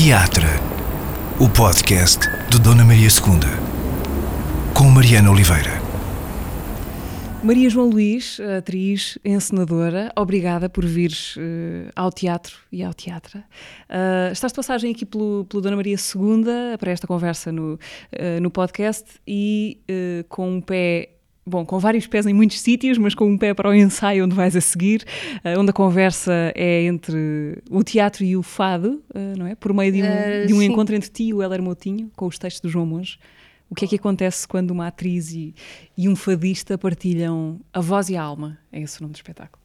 Teatra, 0.00 0.46
o 1.40 1.48
podcast 1.48 2.20
de 2.48 2.60
Dona 2.60 2.84
Maria 2.84 3.08
II, 3.08 4.72
com 4.72 4.84
Mariana 4.84 5.28
Oliveira. 5.28 5.72
Maria 7.42 7.68
João 7.68 7.90
Luís, 7.90 8.38
atriz, 8.58 9.18
encenadora, 9.24 10.12
obrigada 10.14 10.68
por 10.68 10.86
vires 10.86 11.34
uh, 11.34 11.90
ao 11.96 12.12
teatro 12.12 12.58
e 12.70 12.84
ao 12.84 12.94
teatro. 12.94 13.40
Uh, 13.40 14.30
estás 14.30 14.52
de 14.52 14.56
passagem 14.56 14.92
aqui 14.92 15.04
pelo, 15.04 15.44
pelo 15.46 15.60
Dona 15.60 15.74
Maria 15.74 15.96
II 15.96 16.44
para 16.78 16.92
esta 16.92 17.08
conversa 17.08 17.50
no, 17.50 17.74
uh, 17.74 18.40
no 18.40 18.52
podcast 18.52 19.04
e 19.26 19.80
com 20.28 20.48
um 20.48 20.60
pé 20.60 21.17
bom, 21.48 21.64
com 21.64 21.78
vários 21.78 22.06
pés 22.06 22.26
em 22.26 22.32
muitos 22.32 22.60
sítios, 22.60 22.98
mas 22.98 23.14
com 23.14 23.26
um 23.26 23.38
pé 23.38 23.54
para 23.54 23.68
o 23.68 23.74
ensaio 23.74 24.24
onde 24.24 24.34
vais 24.34 24.54
a 24.54 24.60
seguir, 24.60 25.04
uh, 25.44 25.58
onde 25.58 25.70
a 25.70 25.72
conversa 25.72 26.52
é 26.54 26.84
entre 26.84 27.62
o 27.70 27.82
teatro 27.82 28.24
e 28.24 28.36
o 28.36 28.42
fado, 28.42 29.02
uh, 29.14 29.38
não 29.38 29.46
é? 29.46 29.54
Por 29.54 29.72
meio 29.72 29.92
de 29.92 30.02
um, 30.02 30.06
uh, 30.06 30.46
de 30.46 30.54
um 30.54 30.62
encontro 30.62 30.94
entre 30.94 31.10
ti 31.10 31.24
e 31.24 31.34
o 31.34 31.42
Heller 31.42 31.62
Moutinho, 31.62 32.10
com 32.14 32.26
os 32.26 32.38
textos 32.38 32.60
do 32.60 32.68
João 32.68 32.86
Monge. 32.86 33.18
O 33.70 33.74
que 33.74 33.84
é 33.84 33.88
que 33.88 33.96
acontece 33.96 34.48
quando 34.48 34.70
uma 34.70 34.86
atriz 34.86 35.32
e, 35.32 35.54
e 35.96 36.08
um 36.08 36.16
fadista 36.16 36.78
partilham 36.78 37.60
a 37.72 37.80
voz 37.80 38.08
e 38.08 38.16
a 38.16 38.22
alma? 38.22 38.58
É 38.72 38.80
esse 38.80 38.98
o 38.98 39.02
nome 39.02 39.12
do 39.12 39.16
espetáculo. 39.16 39.62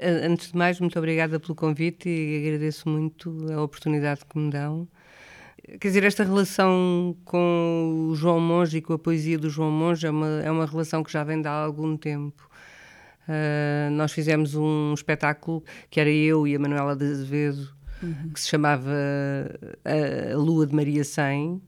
Antes 0.00 0.50
de 0.50 0.58
mais, 0.58 0.80
muito 0.80 0.98
obrigada 0.98 1.38
pelo 1.38 1.54
convite 1.54 2.08
e 2.08 2.44
agradeço 2.44 2.88
muito 2.88 3.46
a 3.52 3.62
oportunidade 3.62 4.22
que 4.28 4.36
me 4.36 4.50
dão. 4.50 4.88
Quer 5.80 5.88
dizer, 5.88 6.04
esta 6.04 6.24
relação 6.24 7.16
com 7.24 8.08
o 8.10 8.14
João 8.14 8.38
Monge 8.38 8.78
e 8.78 8.82
com 8.82 8.92
a 8.92 8.98
poesia 8.98 9.38
do 9.38 9.48
João 9.48 9.70
Monge 9.70 10.06
é 10.06 10.10
uma, 10.10 10.42
é 10.42 10.50
uma 10.50 10.66
relação 10.66 11.02
que 11.02 11.10
já 11.10 11.24
vem 11.24 11.40
de 11.40 11.48
há 11.48 11.52
algum 11.52 11.96
tempo. 11.96 12.48
Uh, 13.26 13.90
nós 13.92 14.12
fizemos 14.12 14.54
um 14.54 14.92
espetáculo 14.92 15.64
que 15.88 15.98
era 15.98 16.10
eu 16.10 16.46
e 16.46 16.54
a 16.54 16.58
Manuela 16.58 16.94
de 16.94 17.06
Azevedo, 17.06 17.74
uhum. 18.02 18.30
que 18.34 18.40
se 18.40 18.48
chamava 18.48 18.92
A 19.84 20.36
Lua 20.36 20.66
de 20.66 20.74
Maria 20.74 21.02
100, 21.02 21.62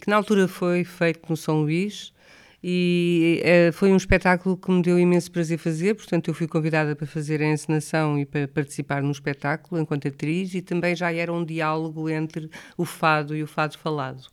que 0.00 0.08
na 0.08 0.16
altura 0.16 0.48
foi 0.48 0.82
feito 0.82 1.28
no 1.28 1.36
São 1.36 1.60
Luís 1.60 2.14
e 2.62 3.40
é, 3.42 3.72
foi 3.72 3.90
um 3.90 3.96
espetáculo 3.96 4.56
que 4.56 4.70
me 4.70 4.82
deu 4.82 4.98
imenso 4.98 5.30
prazer 5.30 5.58
fazer, 5.58 5.94
portanto 5.94 6.28
eu 6.28 6.34
fui 6.34 6.46
convidada 6.46 6.94
para 6.94 7.06
fazer 7.06 7.40
a 7.40 7.46
encenação 7.46 8.18
e 8.18 8.26
para 8.26 8.46
participar 8.46 9.02
no 9.02 9.10
espetáculo 9.10 9.80
enquanto 9.80 10.08
atriz 10.08 10.54
e 10.54 10.60
também 10.60 10.94
já 10.94 11.12
era 11.12 11.32
um 11.32 11.44
diálogo 11.44 12.08
entre 12.10 12.50
o 12.76 12.84
fado 12.84 13.34
e 13.34 13.42
o 13.42 13.46
fado 13.46 13.78
falado. 13.78 14.26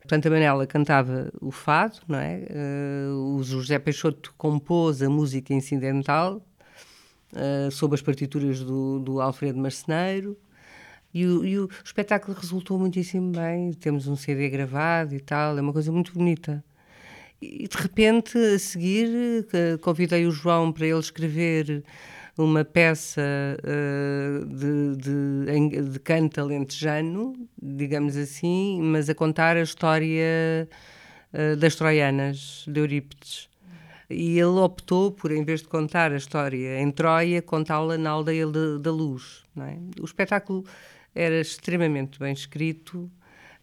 Portanto, 0.00 0.26
a 0.26 0.30
Manela 0.30 0.66
cantava 0.68 1.32
o 1.40 1.50
fado, 1.50 1.98
não 2.06 2.18
é? 2.18 2.46
Uh, 2.48 3.36
o 3.36 3.42
José 3.42 3.76
Peixoto 3.76 4.32
compôs 4.38 5.02
a 5.02 5.10
música 5.10 5.52
incidental 5.52 6.40
uh, 7.32 7.70
sob 7.72 7.94
as 7.94 8.02
partituras 8.02 8.60
do, 8.60 9.00
do 9.00 9.20
Alfredo 9.20 9.58
Marceneiro. 9.58 10.36
E 11.12 11.26
o, 11.26 11.44
e 11.44 11.58
o 11.58 11.68
espetáculo 11.84 12.36
resultou 12.38 12.78
muitíssimo 12.78 13.32
bem. 13.32 13.72
Temos 13.72 14.06
um 14.06 14.14
CD 14.14 14.48
gravado 14.48 15.12
e 15.12 15.20
tal, 15.20 15.58
é 15.58 15.60
uma 15.60 15.72
coisa 15.72 15.90
muito 15.90 16.12
bonita. 16.12 16.64
E 17.40 17.68
de 17.68 17.76
repente, 17.76 18.38
a 18.38 18.58
seguir, 18.58 19.46
convidei 19.82 20.26
o 20.26 20.30
João 20.30 20.72
para 20.72 20.86
ele 20.86 20.98
escrever 20.98 21.84
uma 22.38 22.64
peça 22.64 23.22
uh, 23.62 24.44
de, 24.46 24.96
de, 24.96 25.90
de 25.90 26.00
canto 26.00 26.40
alentejano, 26.40 27.34
digamos 27.60 28.16
assim, 28.16 28.80
mas 28.82 29.08
a 29.08 29.14
contar 29.14 29.56
a 29.56 29.62
história 29.62 30.68
uh, 31.32 31.56
das 31.56 31.74
troianas, 31.76 32.64
de 32.68 32.80
Eurípides. 32.80 33.48
E 34.08 34.38
ele 34.38 34.60
optou 34.60 35.10
por, 35.10 35.32
em 35.32 35.44
vez 35.44 35.62
de 35.62 35.68
contar 35.68 36.12
a 36.12 36.16
história 36.16 36.80
em 36.80 36.90
Troia, 36.90 37.42
contá-la 37.42 37.98
na 37.98 38.10
aldeia 38.10 38.46
de, 38.46 38.78
da 38.80 38.92
luz. 38.92 39.42
É? 39.56 39.78
O 40.00 40.04
espetáculo 40.04 40.64
era 41.14 41.40
extremamente 41.40 42.18
bem 42.18 42.32
escrito 42.32 43.10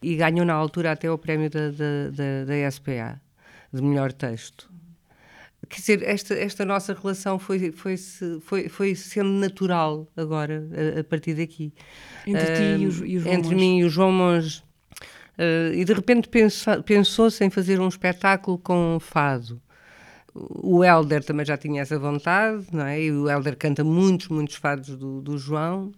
e 0.02 0.16
ganhou 0.16 0.44
na 0.44 0.52
altura 0.52 0.92
até 0.92 1.10
o 1.10 1.16
prémio 1.16 1.48
da, 1.48 1.70
da, 1.70 2.10
da, 2.10 2.44
da 2.44 2.70
SPA 2.70 3.23
de 3.74 3.82
melhor 3.82 4.12
texto. 4.12 4.72
Quer 5.68 5.80
dizer, 5.80 6.02
esta, 6.02 6.34
esta 6.34 6.64
nossa 6.64 6.94
relação 6.94 7.38
foi, 7.38 7.72
foi, 7.72 7.96
foi, 8.40 8.68
foi 8.68 8.94
sendo 8.94 9.30
natural 9.30 10.06
agora, 10.16 10.66
a, 10.96 11.00
a 11.00 11.04
partir 11.04 11.34
daqui. 11.34 11.72
Entre 12.26 12.42
uh, 12.42 12.56
ti 12.56 12.82
e 12.82 12.86
o, 12.86 13.06
e 13.06 13.16
o 13.16 13.20
João 13.20 13.34
Entre 13.34 13.50
Monge. 13.50 13.54
mim 13.54 13.78
e 13.78 13.84
o 13.84 13.88
João 13.88 14.12
Monge. 14.12 14.62
Uh, 15.38 15.74
e 15.74 15.84
de 15.84 15.92
repente 15.92 16.28
pensou-se 16.84 17.44
em 17.44 17.50
fazer 17.50 17.80
um 17.80 17.88
espetáculo 17.88 18.58
com 18.58 18.98
fado. 19.00 19.60
O 20.34 20.84
Helder 20.84 21.24
também 21.24 21.46
já 21.46 21.56
tinha 21.56 21.82
essa 21.82 21.98
vontade, 21.98 22.66
não 22.72 22.84
é? 22.84 23.00
E 23.00 23.12
o 23.12 23.28
Helder 23.28 23.56
canta 23.56 23.82
muitos, 23.82 24.28
muitos 24.28 24.56
fados 24.56 24.96
do, 24.96 25.20
do 25.22 25.38
João. 25.38 25.92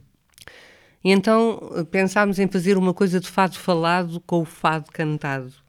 E 1.02 1.10
então 1.10 1.86
pensámos 1.90 2.38
em 2.38 2.46
fazer 2.46 2.76
uma 2.76 2.92
coisa 2.92 3.18
de 3.18 3.28
fado 3.28 3.58
falado 3.58 4.20
com 4.20 4.40
o 4.40 4.44
fado 4.44 4.90
cantado. 4.92 5.65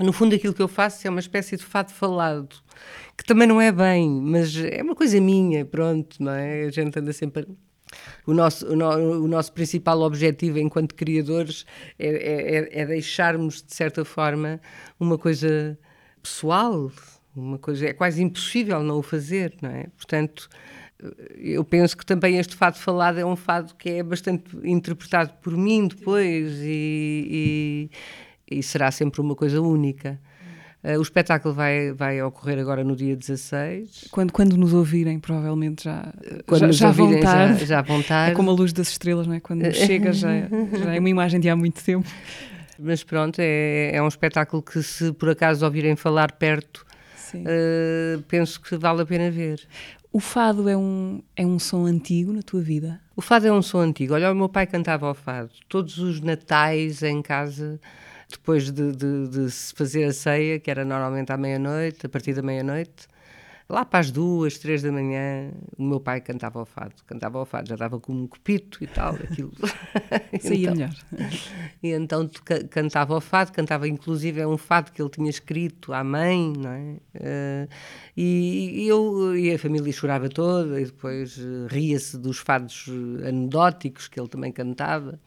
No 0.00 0.12
fundo, 0.12 0.34
aquilo 0.34 0.54
que 0.54 0.62
eu 0.62 0.68
faço 0.68 1.06
é 1.06 1.10
uma 1.10 1.20
espécie 1.20 1.56
de 1.56 1.64
fado 1.64 1.92
falado, 1.92 2.56
que 3.16 3.24
também 3.24 3.46
não 3.46 3.60
é 3.60 3.70
bem, 3.70 4.08
mas 4.08 4.56
é 4.56 4.82
uma 4.82 4.94
coisa 4.94 5.20
minha, 5.20 5.64
pronto, 5.64 6.22
não 6.22 6.32
é? 6.32 6.64
A 6.64 6.70
gente 6.70 6.98
anda 6.98 7.12
sempre. 7.12 7.46
O 8.26 8.32
nosso, 8.32 8.66
o, 8.66 8.76
no, 8.76 9.24
o 9.24 9.28
nosso 9.28 9.52
principal 9.52 10.00
objetivo 10.00 10.58
enquanto 10.58 10.94
criadores 10.94 11.66
é, 11.98 12.08
é, 12.08 12.56
é, 12.56 12.80
é 12.82 12.86
deixarmos, 12.86 13.62
de 13.62 13.74
certa 13.74 14.04
forma, 14.04 14.60
uma 14.98 15.18
coisa 15.18 15.78
pessoal, 16.22 16.90
uma 17.36 17.58
coisa. 17.58 17.88
É 17.88 17.92
quase 17.92 18.22
impossível 18.22 18.82
não 18.82 18.98
o 18.98 19.02
fazer, 19.02 19.54
não 19.60 19.70
é? 19.70 19.88
Portanto 19.96 20.48
eu 21.36 21.64
penso 21.64 21.96
que 21.96 22.04
também 22.04 22.36
este 22.36 22.54
fado 22.54 22.78
falado 22.78 23.18
é 23.18 23.24
um 23.24 23.36
fado 23.36 23.74
que 23.74 23.88
é 23.88 24.02
bastante 24.02 24.44
interpretado 24.62 25.32
por 25.42 25.56
mim 25.56 25.88
depois 25.88 26.58
e, 26.60 27.88
e, 27.88 27.90
e 28.50 28.62
será 28.62 28.90
sempre 28.90 29.20
uma 29.20 29.34
coisa 29.34 29.60
única. 29.60 30.18
Uh, 30.82 30.98
o 30.98 31.02
espetáculo 31.02 31.54
vai, 31.54 31.92
vai 31.92 32.22
ocorrer 32.22 32.58
agora 32.58 32.82
no 32.82 32.96
dia 32.96 33.14
16. 33.14 34.08
Quando, 34.10 34.32
quando 34.32 34.56
nos 34.56 34.72
ouvirem, 34.72 35.20
provavelmente 35.20 35.84
já, 35.84 36.12
quando 36.46 36.72
já, 36.72 36.72
já 36.72 36.88
ouvirem, 36.88 37.10
vão 37.10 37.18
estar. 37.18 37.58
Já, 37.58 37.64
já, 37.66 37.82
vão 37.82 38.00
estar. 38.00 38.30
É 38.30 38.34
como 38.34 38.50
a 38.50 38.54
luz 38.54 38.72
das 38.72 38.88
estrelas, 38.88 39.26
não 39.26 39.34
é? 39.34 39.40
Quando 39.40 39.62
chega 39.74 40.10
já, 40.12 40.30
já 40.38 40.94
é 40.94 40.98
uma 40.98 41.10
imagem 41.10 41.38
de 41.38 41.50
há 41.50 41.54
muito 41.54 41.84
tempo. 41.84 42.08
Mas 42.78 43.04
pronto, 43.04 43.38
é, 43.40 43.90
é 43.94 44.02
um 44.02 44.08
espetáculo 44.08 44.62
que 44.62 44.82
se 44.82 45.12
por 45.12 45.28
acaso 45.28 45.66
ouvirem 45.66 45.96
falar 45.96 46.32
perto, 46.32 46.86
uh, 47.34 48.22
penso 48.22 48.58
que 48.58 48.74
vale 48.76 49.02
a 49.02 49.06
pena 49.06 49.30
ver. 49.30 49.60
O 50.10 50.18
fado 50.18 50.66
é 50.66 50.76
um, 50.76 51.22
é 51.36 51.44
um 51.46 51.58
som 51.58 51.84
antigo 51.84 52.32
na 52.32 52.42
tua 52.42 52.62
vida? 52.62 53.00
O 53.14 53.20
fado 53.20 53.46
é 53.46 53.52
um 53.52 53.60
som 53.60 53.80
antigo. 53.80 54.14
Olha, 54.14 54.32
o 54.32 54.34
meu 54.34 54.48
pai 54.48 54.66
cantava 54.66 55.10
o 55.10 55.14
fado. 55.14 55.50
Todos 55.68 55.98
os 55.98 56.20
natais 56.20 57.02
em 57.02 57.20
casa 57.20 57.78
depois 58.30 58.70
de, 58.70 58.92
de, 58.92 59.28
de, 59.28 59.50
se 59.50 59.74
fazer 59.74 60.04
a 60.04 60.12
ceia, 60.12 60.58
que 60.58 60.70
era 60.70 60.84
normalmente 60.84 61.32
à 61.32 61.36
meia-noite, 61.36 62.06
a 62.06 62.08
partir 62.08 62.34
da 62.34 62.42
meia-noite, 62.42 63.08
lá 63.70 63.84
para 63.84 64.00
as 64.00 64.10
duas, 64.10 64.58
três 64.58 64.82
da 64.82 64.90
manhã, 64.90 65.52
o 65.78 65.84
meu 65.84 66.00
pai 66.00 66.20
cantava 66.20 66.58
ao 66.58 66.66
fado, 66.66 66.94
cantava 67.06 67.38
ao 67.38 67.46
fado, 67.46 67.68
já 67.68 67.74
estava 67.76 68.00
como 68.00 68.24
um 68.24 68.26
copito 68.26 68.82
e 68.82 68.86
tal, 68.86 69.14
aquilo. 69.14 69.52
Saía 70.40 70.70
então, 70.70 70.74
melhor. 70.74 70.94
E 71.82 71.88
então 71.90 72.30
cantava 72.68 73.14
ao 73.14 73.20
fado, 73.20 73.52
cantava 73.52 73.86
inclusive 73.86 74.40
é 74.40 74.46
um 74.46 74.58
fado 74.58 74.90
que 74.90 75.00
ele 75.00 75.10
tinha 75.10 75.30
escrito 75.30 75.92
à 75.92 76.02
mãe, 76.02 76.52
não 76.56 76.70
é? 76.70 76.96
Uh, 77.14 77.68
e, 78.16 78.86
eu, 78.86 79.36
e 79.36 79.54
a 79.54 79.58
família 79.58 79.92
chorava 79.92 80.28
toda, 80.28 80.80
e 80.80 80.84
depois 80.84 81.38
uh, 81.38 81.66
ria-se 81.68 82.18
dos 82.18 82.38
fados 82.38 82.86
anedóticos 83.24 84.08
que 84.08 84.18
ele 84.18 84.28
também 84.28 84.50
cantava. 84.50 85.18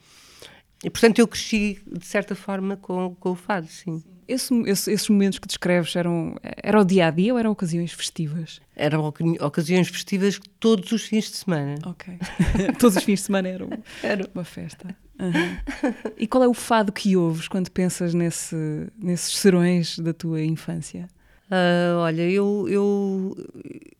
E, 0.84 0.90
portanto, 0.90 1.20
eu 1.20 1.28
cresci, 1.28 1.82
de 1.86 2.06
certa 2.06 2.36
forma, 2.36 2.76
com, 2.76 3.16
com 3.16 3.32
o 3.32 3.36
fado, 3.36 3.68
sim. 3.68 4.04
Esse, 4.28 4.54
esse, 4.66 4.92
esses 4.92 5.10
momentos 5.10 5.38
que 5.38 5.48
descreves 5.48 5.96
eram 5.96 6.36
era 6.42 6.80
o 6.80 6.86
dia 6.86 7.08
a 7.08 7.12
dia 7.12 7.34
ou 7.34 7.40
eram 7.40 7.52
ocasiões 7.52 7.92
festivas? 7.92 8.62
Eram 8.76 9.06
ocasiões 9.42 9.90
festivas 9.90 10.40
todos 10.60 10.92
os 10.92 11.04
fins 11.04 11.26
de 11.26 11.38
semana. 11.38 11.76
Ok. 11.86 12.18
todos 12.80 12.98
os 12.98 13.04
fins 13.04 13.20
de 13.20 13.26
semana 13.26 13.50
eram 13.50 13.70
era. 14.02 14.30
uma 14.34 14.46
festa. 14.46 14.96
Uhum. 15.20 16.12
E 16.18 16.26
qual 16.26 16.44
é 16.44 16.48
o 16.48 16.54
fado 16.54 16.92
que 16.92 17.16
ouves 17.16 17.48
quando 17.48 17.70
pensas 17.70 18.14
nesse, 18.14 18.56
nesses 18.98 19.38
serões 19.38 20.00
da 20.00 20.14
tua 20.14 20.42
infância? 20.42 21.08
Uh, 21.48 21.98
olha, 22.00 22.28
eu, 22.30 22.66
eu, 22.70 23.38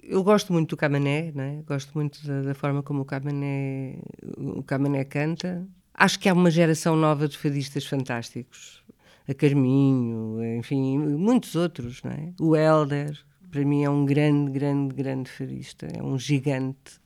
eu 0.02 0.24
gosto 0.24 0.52
muito 0.54 0.70
do 0.70 0.78
Camané, 0.78 1.32
né? 1.36 1.62
gosto 1.68 1.92
muito 1.94 2.26
da, 2.26 2.42
da 2.42 2.54
forma 2.56 2.82
como 2.82 3.02
o 3.02 3.06
Camané, 3.06 4.00
o 4.38 4.64
Camané 4.64 5.04
canta. 5.04 5.68
Acho 5.94 6.20
que 6.20 6.28
há 6.28 6.34
uma 6.34 6.50
geração 6.50 6.96
nova 6.96 7.28
de 7.28 7.38
fadistas 7.38 7.86
fantásticos. 7.86 8.84
A 9.28 9.34
Carminho, 9.34 10.44
enfim, 10.58 10.98
muitos 10.98 11.56
outros, 11.56 12.02
não 12.04 12.12
é? 12.12 12.34
O 12.40 12.56
Helder, 12.56 13.18
para 13.52 13.64
mim 13.64 13.84
é 13.84 13.90
um 13.90 14.04
grande, 14.06 14.52
grande, 14.52 14.96
grande 14.96 15.30
fadista, 15.30 15.86
é 15.86 16.02
um 16.02 16.18
gigante. 16.18 17.00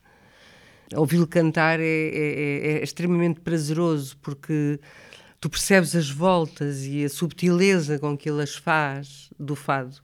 Ouvi-lo 0.95 1.28
cantar 1.28 1.80
é, 1.80 1.84
é, 1.84 2.68
é, 2.78 2.84
extremamente 2.84 3.42
prazeroso 3.42 4.18
porque 4.18 4.80
tu 5.40 5.50
percebes 5.50 5.94
as 5.95 6.10
voltas 6.10 6.86
e 6.86 7.04
a 7.04 7.10
subtileza 7.10 8.00
com 8.00 8.18
que 8.18 8.30
ele 8.30 8.42
as 8.42 8.56
faz 8.56 9.30
do 9.38 9.56
fado. 9.56 9.98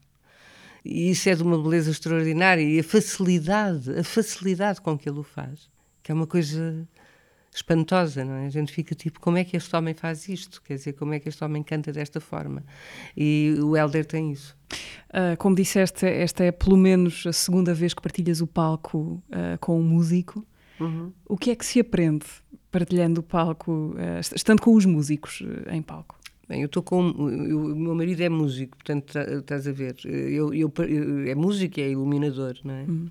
E 0.83 1.09
isso 1.09 1.29
é 1.29 1.36
de 1.36 1.41
uma 1.41 1.57
beleza 1.57 1.89
extraordinária 1.89 2.62
e 2.62 2.79
a 2.79 2.83
facilidade, 2.83 3.97
a 3.97 4.03
facilidade 4.03 4.81
com 4.81 4.97
que 4.97 5.09
ele 5.09 5.19
o 5.19 5.24
faz, 5.24 5.69
que 6.03 6.12
é 6.12 6.15
uma 6.15 6.27
coisa 6.27 6.86
espantosa, 7.53 8.25
não 8.25 8.33
é? 8.35 8.45
A 8.47 8.50
gente 8.50 8.71
fica 8.71 8.95
tipo, 8.95 9.19
como 9.19 9.38
é 9.38 9.44
que 9.44 9.55
este 9.55 9.75
homem 9.75 9.94
faz 9.94 10.27
isto? 10.27 10.61
Quer 10.61 10.75
dizer, 10.75 10.94
como 10.94 11.13
é 11.13 11.19
que 11.19 11.29
este 11.29 11.44
homem 11.44 11.61
canta 11.61 11.91
desta 11.91 12.19
forma? 12.19 12.63
E 13.15 13.55
o 13.61 13.75
Helder 13.77 14.05
tem 14.05 14.31
isso. 14.31 14.55
Uh, 15.09 15.38
como 15.38 15.55
disseste, 15.55 16.05
esta 16.05 16.44
é 16.44 16.51
pelo 16.51 16.77
menos 16.77 17.25
a 17.27 17.33
segunda 17.33 17.73
vez 17.73 17.94
que 17.94 18.01
partilhas 18.01 18.41
o 18.41 18.47
palco 18.47 19.21
uh, 19.29 19.57
com 19.59 19.79
um 19.79 19.83
músico. 19.83 20.45
Uhum. 20.79 21.11
O 21.27 21.38
que 21.38 21.51
é 21.51 21.55
que 21.55 21.65
se 21.65 21.79
aprende 21.79 22.25
partilhando 22.71 23.21
o 23.21 23.23
palco, 23.23 23.71
uh, 23.71 24.35
estando 24.35 24.61
com 24.61 24.73
os 24.73 24.85
músicos 24.85 25.44
em 25.69 25.81
palco? 25.81 26.17
Bem, 26.47 26.61
eu 26.61 26.65
estou 26.65 26.83
com. 26.83 27.09
o 27.09 27.75
meu 27.75 27.95
marido 27.95 28.21
é 28.21 28.29
músico, 28.29 28.75
portanto, 28.77 29.13
tá, 29.13 29.23
estás 29.23 29.67
a 29.67 29.71
ver. 29.71 29.95
Eu, 30.05 30.53
eu, 30.53 30.71
é 31.25 31.33
músico 31.35 31.79
e 31.79 31.83
é 31.83 31.91
iluminador, 31.91 32.57
não 32.63 32.73
é? 32.73 32.83
Uhum. 32.83 33.09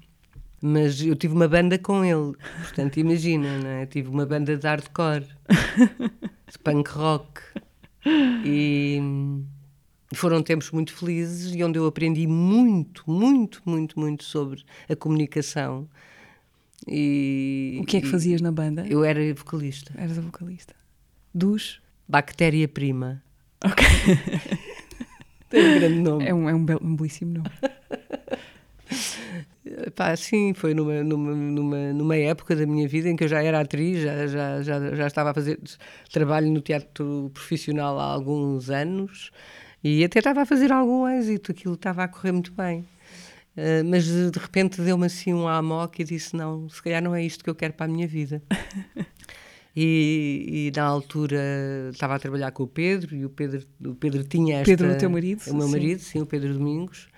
Mas 0.65 1.03
eu 1.03 1.17
tive 1.17 1.35
uma 1.35 1.49
banda 1.49 1.77
com 1.77 2.05
ele, 2.05 2.37
portanto, 2.61 2.99
imagina, 2.99 3.59
não 3.59 3.69
é? 3.69 3.85
Tive 3.85 4.09
uma 4.09 4.25
banda 4.25 4.57
de 4.57 4.65
hardcore, 4.65 5.27
de 6.49 6.59
punk 6.63 6.89
rock. 6.91 7.41
E 8.45 9.01
foram 10.15 10.41
tempos 10.41 10.71
muito 10.71 10.93
felizes 10.93 11.53
e 11.53 11.65
onde 11.65 11.81
eu 11.81 11.87
aprendi 11.87 12.29
muito, 12.29 13.03
muito, 13.11 13.61
muito, 13.65 13.99
muito 13.99 14.23
sobre 14.23 14.63
a 14.89 14.95
comunicação. 14.95 15.89
E, 16.87 17.79
o 17.81 17.85
que 17.85 17.97
é 17.97 18.01
que 18.01 18.09
fazias 18.09 18.41
na 18.41 18.53
banda? 18.53 18.87
Eu 18.89 19.05
era 19.05 19.21
vocalista. 19.35 19.93
Eras 19.97 20.19
a 20.19 20.21
vocalista. 20.21 20.75
Dos? 21.35 21.81
Bactéria 22.07 22.69
Prima. 22.69 23.23
Ok. 23.65 23.85
Tem 25.51 25.69
um 25.69 25.75
grande 25.75 25.99
nome. 25.99 26.25
É 26.25 26.35
um, 26.35 26.49
é 26.49 26.55
um, 26.55 26.65
belo, 26.65 26.81
um 26.85 26.95
belíssimo 26.97 27.35
nome. 27.35 27.51
Pá, 29.95 30.17
sim, 30.17 30.53
foi 30.55 30.75
numa, 30.75 31.05
numa, 31.05 31.35
numa, 31.35 31.93
numa 31.93 32.17
época 32.17 32.57
da 32.57 32.67
minha 32.67 32.89
vida 32.89 33.09
em 33.09 33.15
que 33.15 33.23
eu 33.23 33.29
já 33.29 33.43
era 33.43 33.61
atriz, 33.61 34.03
já, 34.03 34.27
já, 34.27 34.63
já, 34.63 34.95
já 34.95 35.07
estava 35.07 35.31
a 35.31 35.35
fazer 35.35 35.61
trabalho 36.13 36.51
no 36.51 36.61
teatro 36.61 37.31
profissional 37.33 37.99
há 37.99 38.05
alguns 38.05 38.71
anos 38.71 39.31
e 39.85 40.03
até 40.05 40.19
estava 40.19 40.43
a 40.43 40.47
fazer 40.47 40.73
algum 40.73 41.09
êxito, 41.09 41.53
aquilo 41.53 41.75
estava 41.75 42.03
a 42.03 42.09
correr 42.09 42.33
muito 42.33 42.53
bem. 42.53 42.81
Uh, 43.57 43.85
mas 43.85 44.05
de 44.05 44.39
repente 44.39 44.81
deu-me 44.81 45.07
assim 45.07 45.33
um 45.35 45.47
amok 45.47 46.01
e 46.01 46.05
disse: 46.05 46.35
Não, 46.35 46.69
se 46.69 46.83
calhar 46.83 47.03
não 47.03 47.15
é 47.15 47.23
isto 47.23 47.45
que 47.45 47.51
eu 47.51 47.55
quero 47.55 47.75
para 47.75 47.87
a 47.87 47.89
minha 47.89 48.09
vida. 48.09 48.43
E, 49.75 50.69
e, 50.69 50.79
na 50.79 50.85
altura 50.85 51.41
estava 51.91 52.15
a 52.15 52.19
trabalhar 52.19 52.51
com 52.51 52.65
o 52.65 52.67
Pedro 52.67 53.17
e 53.17 53.25
o 53.25 53.31
Pedro, 53.31 53.67
o 53.83 53.95
Pedro 53.95 54.23
tinha 54.23 54.57
esta... 54.57 54.67
Pedro, 54.67 54.93
o 54.93 54.99
teu 54.99 55.09
marido? 55.09 55.43
O 55.49 55.55
meu 55.55 55.67
sim. 55.67 55.73
marido, 55.73 55.99
sim, 55.99 56.21
o 56.21 56.27
Pedro 56.27 56.53
Domingos. 56.53 57.09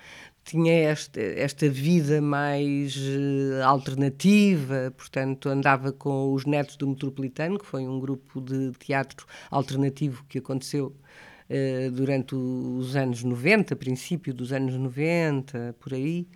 Tinha 0.44 0.72
esta, 0.72 1.20
esta 1.20 1.68
vida 1.68 2.20
mais 2.20 2.96
uh, 2.96 3.64
alternativa, 3.64 4.92
portanto 4.96 5.48
andava 5.48 5.90
com 5.90 6.32
os 6.34 6.44
Netos 6.44 6.76
do 6.76 6.86
Metropolitano, 6.86 7.58
que 7.58 7.64
foi 7.64 7.86
um 7.88 7.98
grupo 7.98 8.40
de 8.40 8.72
teatro 8.72 9.26
alternativo 9.50 10.24
que 10.28 10.38
aconteceu 10.38 10.94
uh, 11.48 11.90
durante 11.90 12.34
os 12.34 12.94
anos 12.94 13.24
90, 13.24 13.74
princípio 13.76 14.34
dos 14.34 14.52
anos 14.52 14.74
90, 14.74 15.74
por 15.80 15.94
aí 15.94 16.26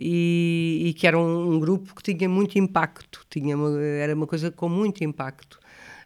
e, 0.00 0.82
e 0.86 0.94
que 0.94 1.06
era 1.06 1.18
um, 1.18 1.54
um, 1.54 1.60
grupo 1.60 1.94
que 1.94 2.02
tinha 2.02 2.28
muito 2.28 2.58
impacto, 2.58 3.26
tinha 3.28 3.54
uma, 3.54 3.78
era 3.82 4.14
uma 4.14 4.26
coisa 4.26 4.50
com 4.50 4.68
muito 4.68 5.04
impacto. 5.04 5.59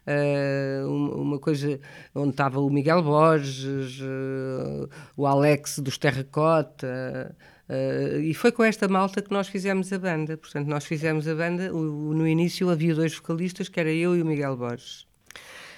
Uh, 0.07 0.87
uma 0.87 1.39
coisa 1.39 1.79
onde 2.13 2.29
estava 2.29 2.59
o 2.59 2.69
Miguel 2.69 3.01
Borges, 3.01 3.99
uh, 4.01 4.87
o 5.17 5.25
Alex 5.25 5.79
dos 5.79 5.97
Terracota, 5.97 7.35
uh, 7.67 8.19
e 8.19 8.31
foi 8.35 8.51
com 8.51 8.63
esta 8.63 8.87
malta 8.87 9.19
que 9.19 9.31
nós 9.31 9.47
fizemos 9.47 9.91
a 9.91 9.97
banda. 9.97 10.37
Portanto, 10.37 10.67
nós 10.67 10.85
fizemos 10.85 11.27
a 11.27 11.33
banda, 11.33 11.73
o, 11.73 12.13
no 12.13 12.27
início 12.27 12.69
havia 12.69 12.93
dois 12.93 13.15
vocalistas, 13.15 13.67
que 13.67 13.79
era 13.79 13.91
eu 13.91 14.15
e 14.15 14.21
o 14.21 14.25
Miguel 14.25 14.55
Borges. 14.55 15.07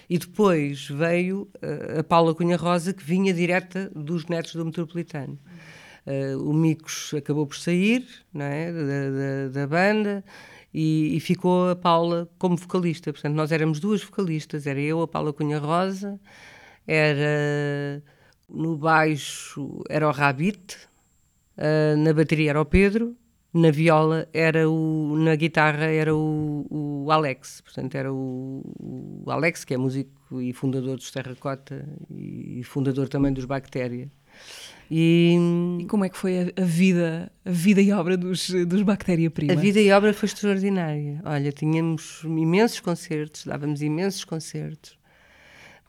E 0.10 0.18
depois 0.18 0.88
veio 0.88 1.50
a 1.98 2.02
Paula 2.02 2.34
Cunha 2.34 2.56
Rosa, 2.56 2.94
que 2.94 3.04
vinha 3.04 3.34
direta 3.34 3.92
dos 3.94 4.26
netos 4.28 4.56
do 4.56 4.66
Metropolitano. 4.66 5.38
Uh, 6.06 6.50
o 6.50 6.54
Micos 6.54 7.14
acabou 7.14 7.46
por 7.46 7.58
sair 7.58 8.08
não 8.34 8.46
é, 8.46 8.72
da, 8.72 8.80
da, 8.80 9.48
da 9.52 9.68
banda 9.68 10.24
e, 10.74 11.16
e, 11.16 11.20
ficou 11.20 11.70
a 11.70 11.76
Paula 11.76 12.30
como 12.38 12.56
vocalista. 12.56 13.12
Portanto, 13.12 13.36
nós 13.36 13.52
éramos 13.52 13.80
duas 13.80 14.04
vocalistas, 14.04 14.68
era 14.68 14.80
eu, 14.80 15.02
a 15.02 15.08
Paula 15.08 15.34
Cunha 15.34 15.60
Rosa, 15.60 16.20
era 16.86 18.04
no 18.50 18.78
baixo 18.78 19.84
era 19.90 20.08
o 20.08 20.12
Rabit, 20.12 20.78
uh, 21.58 21.98
na 21.98 22.14
bateria 22.14 22.52
era 22.52 22.62
o 22.62 22.66
Pedro, 22.66 23.16
na 23.54 23.72
viola 23.72 24.28
era 24.34 24.70
o, 24.70 25.18
na 25.18 25.36
guitarra 25.36 25.86
era 25.86 26.16
o, 26.16 26.66
o 26.70 27.12
Alex, 27.12 27.62
portanto 27.62 27.96
era 27.96 28.14
o, 28.14 28.62
o, 29.26 29.32
Alex 29.32 29.66
que 29.66 29.74
é 29.74 29.78
músico 29.78 30.42
e 30.42 30.54
fundador 30.54 30.96
dos 30.96 31.12
Terracota 31.12 31.88
e 32.10 32.62
fundador 32.64 33.08
também 33.10 33.34
dos 33.34 33.46
Bactéria. 33.46 34.12
E, 34.90 35.38
e, 35.82 35.86
como 35.86 36.06
é 36.06 36.10
que 36.10 36.18
foi 36.18 36.40
a, 36.40 36.62
a, 36.62 36.66
vida, 36.66 37.32
a 37.46 37.52
vida 37.52 37.82
e 37.82 37.92
obra 37.92 38.16
dos, 38.16 38.50
dos 38.50 38.82
Bactéria 38.84 39.30
Prima? 39.30 39.54
A 39.54 39.56
vida 39.56 39.80
e 39.80 39.92
obra 39.92 40.14
foi 40.14 40.28
extraordinária. 40.28 41.22
Olha, 41.26 41.52
tínhamos 41.52 42.22
imensos 42.24 42.80
concertos, 42.80 43.46
dávamos 43.46 43.82
imensos 43.82 44.24
concertos. 44.24 44.98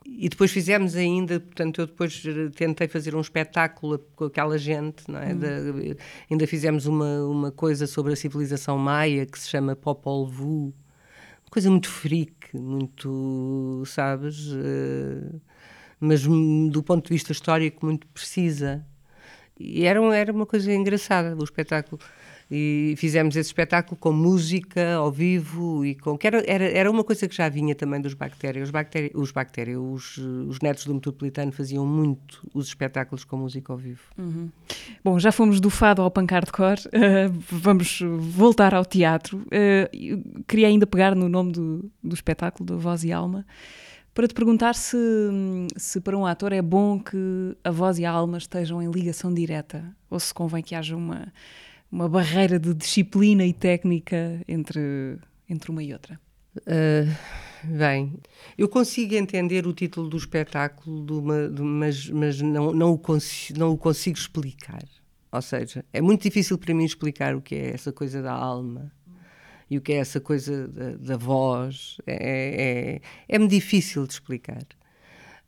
E 0.05 0.27
depois 0.27 0.51
fizemos 0.51 0.95
ainda, 0.95 1.39
portanto, 1.39 1.81
eu 1.81 1.87
depois 1.87 2.23
tentei 2.55 2.87
fazer 2.87 3.15
um 3.15 3.21
espetáculo 3.21 3.99
com 4.15 4.25
aquela 4.25 4.57
gente, 4.57 5.03
é? 5.09 5.33
Hum. 5.33 5.37
De, 5.37 5.97
ainda 6.29 6.47
fizemos 6.47 6.85
uma, 6.85 7.25
uma 7.25 7.51
coisa 7.51 7.85
sobre 7.85 8.13
a 8.13 8.15
civilização 8.15 8.77
maia 8.77 9.25
que 9.25 9.37
se 9.39 9.47
chama 9.47 9.75
Popol 9.75 10.27
Vuh. 10.27 10.73
Uma 11.43 11.51
coisa 11.51 11.69
muito 11.69 11.89
freak, 11.89 12.55
muito, 12.55 13.83
sabes? 13.85 14.47
Uh, 14.51 15.39
mas 15.99 16.23
do 16.25 16.81
ponto 16.83 17.07
de 17.07 17.13
vista 17.13 17.31
histórico 17.31 17.85
muito 17.85 18.07
precisa. 18.07 18.85
E 19.59 19.85
era, 19.85 19.99
era 20.15 20.31
uma 20.31 20.45
coisa 20.45 20.73
engraçada 20.73 21.35
o 21.35 21.43
espetáculo. 21.43 21.99
E 22.51 22.95
fizemos 22.97 23.35
esse 23.35 23.49
espetáculo 23.49 23.95
com 23.95 24.11
música 24.11 24.95
ao 24.95 25.11
vivo 25.11 25.85
e 25.85 25.93
com 25.93 26.17
que 26.17 26.25
era, 26.25 26.43
era, 26.47 26.63
era 26.65 26.89
uma 26.89 27.03
coisa 27.03 27.27
que 27.27 27.35
já 27.35 27.47
vinha 27.47 27.75
também 27.75 28.01
dos 28.01 28.15
bactérias. 28.15 28.63
Os 28.63 28.71
bactérias, 28.71 29.11
os, 29.13 29.31
bactérias 29.31 29.77
os, 29.79 30.17
os 30.17 30.59
netos 30.59 30.85
do 30.85 30.95
metropolitano 30.95 31.51
faziam 31.51 31.85
muito 31.85 32.41
os 32.51 32.67
espetáculos 32.67 33.23
com 33.23 33.37
música 33.37 33.71
ao 33.71 33.77
vivo. 33.77 34.01
Uhum. 34.17 34.49
Bom, 35.03 35.19
já 35.19 35.31
fomos 35.31 35.59
do 35.59 35.69
fado 35.69 36.01
ao 36.01 36.09
pancar 36.09 36.43
de 36.43 36.51
cor, 36.51 36.77
uh, 36.87 37.31
vamos 37.51 37.99
voltar 38.17 38.73
ao 38.73 38.83
teatro. 38.83 39.45
Uh, 39.45 40.43
queria 40.47 40.69
ainda 40.69 40.87
pegar 40.87 41.13
no 41.13 41.29
nome 41.29 41.51
do, 41.51 41.91
do 42.03 42.15
espetáculo, 42.15 42.65
da 42.65 42.75
Voz 42.77 43.03
e 43.03 43.11
Alma 43.11 43.45
para 44.13 44.27
te 44.27 44.33
perguntar 44.33 44.75
se, 44.75 44.97
se 45.77 46.01
para 46.01 46.17
um 46.17 46.25
ator 46.25 46.51
é 46.51 46.61
bom 46.61 46.99
que 46.99 47.55
a 47.63 47.71
voz 47.71 47.99
e 47.99 48.05
a 48.05 48.11
alma 48.11 48.37
estejam 48.37 48.81
em 48.81 48.91
ligação 48.91 49.33
direta 49.33 49.95
ou 50.09 50.19
se 50.19 50.33
convém 50.33 50.63
que 50.63 50.75
haja 50.75 50.95
uma, 50.95 51.31
uma 51.91 52.09
barreira 52.09 52.59
de 52.59 52.73
disciplina 52.73 53.45
e 53.45 53.53
técnica 53.53 54.41
entre, 54.47 55.17
entre 55.47 55.71
uma 55.71 55.83
e 55.83 55.93
outra. 55.93 56.19
Uh, 56.57 57.15
bem, 57.63 58.13
eu 58.57 58.67
consigo 58.67 59.15
entender 59.15 59.65
o 59.67 59.73
título 59.73 60.09
do 60.09 60.17
espetáculo, 60.17 61.05
de 61.05 61.13
uma, 61.13 61.47
de, 61.47 61.61
mas, 61.61 62.09
mas 62.09 62.41
não, 62.41 62.73
não, 62.73 62.91
o 62.93 62.97
consigo, 62.97 63.59
não 63.59 63.71
o 63.71 63.77
consigo 63.77 64.17
explicar. 64.17 64.83
Ou 65.31 65.41
seja, 65.41 65.85
é 65.93 66.01
muito 66.01 66.23
difícil 66.23 66.57
para 66.57 66.73
mim 66.73 66.83
explicar 66.83 67.35
o 67.35 67.41
que 67.41 67.55
é 67.55 67.73
essa 67.73 67.93
coisa 67.93 68.21
da 68.21 68.33
alma 68.33 68.91
e 69.69 69.77
o 69.77 69.81
que 69.81 69.93
é 69.93 69.97
essa 69.97 70.19
coisa 70.19 70.67
da, 70.67 70.91
da 70.91 71.17
voz. 71.17 71.97
É, 72.07 72.99
é, 73.27 73.35
é-me 73.35 73.47
difícil 73.47 74.05
de 74.07 74.13
explicar. 74.13 74.63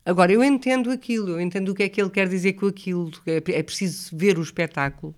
Agora, 0.04 0.32
eu 0.32 0.42
entendo 0.42 0.90
aquilo, 0.90 1.30
eu 1.30 1.40
entendo 1.40 1.70
o 1.70 1.74
que 1.74 1.82
é 1.82 1.88
que 1.88 2.00
ele 2.00 2.10
quer 2.10 2.28
dizer 2.28 2.54
com 2.54 2.66
aquilo. 2.66 3.10
É, 3.26 3.36
é 3.58 3.62
preciso 3.62 4.16
ver 4.16 4.38
o 4.38 4.42
espetáculo 4.42 5.14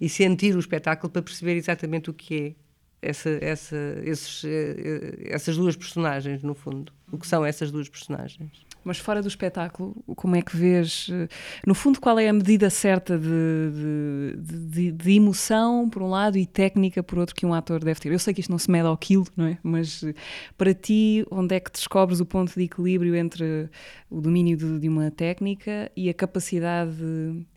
e 0.00 0.08
sentir 0.08 0.54
o 0.56 0.60
espetáculo 0.60 1.10
para 1.10 1.22
perceber 1.22 1.56
exatamente 1.56 2.10
o 2.10 2.14
que 2.14 2.56
é 3.02 3.08
essa, 3.08 3.30
essa, 3.40 3.76
esses, 4.04 4.44
eh, 4.44 5.28
essas 5.28 5.56
duas 5.56 5.76
personagens, 5.76 6.42
no 6.42 6.54
fundo. 6.54 6.92
O 7.10 7.18
que 7.18 7.26
são 7.26 7.44
essas 7.44 7.70
duas 7.70 7.88
personagens. 7.88 8.65
Mas 8.86 8.98
fora 8.98 9.20
do 9.20 9.26
espetáculo, 9.26 9.96
como 10.14 10.36
é 10.36 10.42
que 10.42 10.56
vês, 10.56 11.08
eh, 11.10 11.26
no 11.66 11.74
fundo, 11.74 12.00
qual 12.00 12.20
é 12.20 12.28
a 12.28 12.32
medida 12.32 12.70
certa 12.70 13.18
de, 13.18 13.26
de, 13.26 14.36
de, 14.38 14.92
de, 14.92 15.12
emoção, 15.12 15.90
por 15.90 16.02
um 16.02 16.08
lado, 16.08 16.38
e 16.38 16.46
técnica, 16.46 17.02
por 17.02 17.18
outro, 17.18 17.34
que 17.34 17.44
um 17.44 17.52
ator 17.52 17.82
deve 17.82 17.98
ter? 17.98 18.12
Eu 18.12 18.18
sei 18.20 18.32
que 18.32 18.40
isto 18.40 18.50
não 18.50 18.60
se 18.60 18.70
mede 18.70 18.86
ao 18.86 18.96
quilo, 18.96 19.26
não 19.36 19.46
é? 19.46 19.58
Mas 19.60 20.04
eh, 20.04 20.14
para 20.56 20.72
ti, 20.72 21.26
onde 21.32 21.56
é 21.56 21.58
que 21.58 21.72
descobres 21.72 22.20
o 22.20 22.24
ponto 22.24 22.54
de 22.54 22.62
equilíbrio 22.62 23.16
entre 23.16 23.68
o 24.08 24.20
domínio 24.20 24.56
de, 24.56 24.78
de 24.78 24.88
uma 24.88 25.10
técnica 25.10 25.90
e 25.96 26.08
a 26.08 26.14
capacidade 26.14 26.94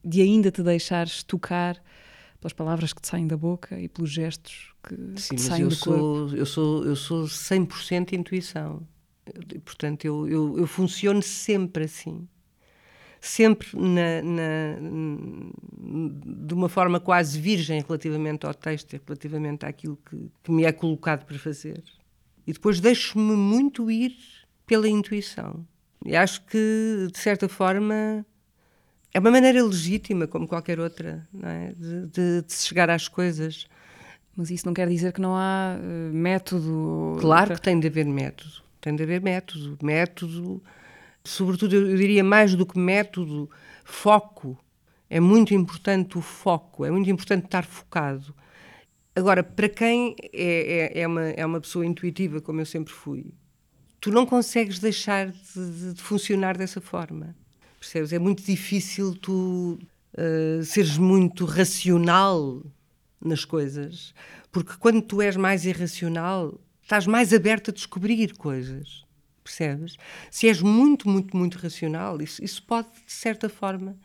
de, 0.03 0.21
ainda 0.24 0.50
te 0.50 0.63
deixares 0.63 1.21
tocar 1.21 1.79
pelas 2.41 2.53
palavras 2.53 2.91
que 2.91 3.01
te 3.01 3.07
saem 3.07 3.27
da 3.27 3.38
boca 3.38 3.79
e 3.79 3.88
pelos 3.88 4.09
gestos 4.09 4.74
que, 4.81 4.95
Sim, 5.15 5.29
que 5.29 5.36
te 5.36 5.41
saem 5.43 5.62
eu 5.62 5.69
do 5.69 5.75
sou, 5.75 5.93
corpo? 5.93 6.36
Eu 6.36 6.45
sou, 6.48 6.86
eu 6.86 6.95
sou 6.95 7.25
100% 7.25 8.13
intuição. 8.13 8.81
Portanto, 9.63 10.05
eu, 10.05 10.27
eu, 10.27 10.59
eu 10.59 10.67
funciono 10.67 11.21
sempre 11.21 11.86
assim. 11.86 12.27
Sempre 13.21 13.67
na, 13.77 14.21
na, 14.21 14.77
de 16.48 16.53
uma 16.53 16.69
forma 16.69 17.00
quase 17.00 17.39
virgem 17.39 17.81
relativamente 17.81 18.45
ao 18.45 18.53
texto 18.53 18.93
e 18.93 19.01
relativamente 19.05 19.65
àquilo 19.65 19.98
que, 20.09 20.31
que 20.43 20.51
me 20.51 20.63
é 20.63 20.71
colocado 20.71 21.25
para 21.25 21.38
fazer. 21.38 21.83
E 22.48 22.53
depois 22.53 22.79
deixo-me 22.79 23.36
muito 23.36 23.91
ir 23.91 24.15
pela 24.65 24.88
intuição. 24.88 25.65
E 26.05 26.15
acho 26.15 26.45
que, 26.45 27.07
de 27.12 27.19
certa 27.19 27.50
forma, 27.50 28.25
é 29.13 29.19
uma 29.19 29.31
maneira 29.31 29.63
legítima, 29.63 30.27
como 30.27 30.48
qualquer 30.48 30.79
outra, 30.79 31.27
é? 31.43 31.74
de, 31.74 32.05
de, 32.07 32.41
de, 32.43 32.53
chegar 32.53 32.89
às 32.89 33.07
coisas. 33.07 33.67
Mas 34.36 34.50
isso 34.51 34.65
não 34.65 34.74
quer 34.74 34.88
dizer 34.88 35.12
que 35.12 35.19
não 35.19 35.36
há 35.36 35.77
uh, 35.77 36.13
método. 36.13 37.17
Claro 37.19 37.55
que 37.55 37.62
tem 37.62 37.79
de 37.79 37.88
haver 37.88 38.05
método. 38.05 38.63
Tem 38.81 38.95
de 38.95 39.03
haver 39.03 39.21
método. 39.21 39.77
Método, 39.81 40.63
sobretudo, 41.24 41.75
eu 41.75 41.98
diria 41.98 42.24
mais 42.24 42.55
do 42.55 42.65
que 42.65 42.77
método, 42.77 43.50
foco. 43.83 44.57
É 45.09 45.19
muito 45.19 45.53
importante 45.53 46.17
o 46.17 46.21
foco, 46.21 46.86
é 46.86 46.91
muito 46.91 47.09
importante 47.09 47.45
estar 47.45 47.65
focado. 47.65 48.33
Agora, 49.15 49.43
para 49.43 49.67
quem 49.67 50.15
é, 50.31 50.91
é, 50.93 51.01
é, 51.01 51.07
uma, 51.07 51.29
é 51.29 51.45
uma 51.45 51.59
pessoa 51.59 51.86
intuitiva, 51.86 52.39
como 52.39 52.62
eu 52.62 52.65
sempre 52.65 52.93
fui, 52.93 53.33
tu 54.00 54.12
não 54.12 54.25
consegues 54.25 54.79
deixar 54.79 55.31
de, 55.31 55.93
de 55.93 56.01
funcionar 56.01 56.55
dessa 56.55 56.79
forma. 56.79 57.36
Percebes? 57.79 58.13
É 58.13 58.19
muito 58.19 58.43
difícil 58.43 59.15
tu 59.15 59.79
uh, 60.13 60.63
seres 60.63 60.98
muito 60.98 61.43
racional 61.45 62.63
nas 63.19 63.43
coisas, 63.43 64.13
porque 64.51 64.74
quando 64.79 65.01
tu 65.01 65.21
és 65.21 65.36
mais 65.36 65.65
irracional, 65.65 66.59
estás 66.89 67.05
mais 67.05 67.31
aberto 67.31 67.69
a 67.69 67.74
descobrir 67.74 68.36
coisas. 68.36 69.05
Percebes? 69.43 69.96
Se 70.31 70.48
és 70.48 70.60
muito, 70.60 71.08
muito, 71.08 71.38
muito 71.38 71.60
racional, 71.60 72.19
isso, 72.19 72.43
isso 72.43 72.63
pode, 72.63 72.88
de 73.05 73.12
certa 73.12 73.48
forma, 73.48 73.96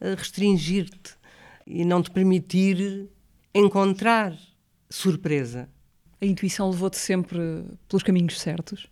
uh, 0.00 0.16
restringir-te 0.16 1.14
e 1.64 1.84
não 1.84 2.02
te 2.02 2.10
permitir 2.10 3.08
encontrar 3.54 4.36
surpresa. 4.90 5.68
A 6.20 6.26
intuição 6.26 6.70
levou-te 6.70 6.96
sempre 6.96 7.38
pelos 7.88 8.02
caminhos 8.02 8.40
certos? 8.40 8.88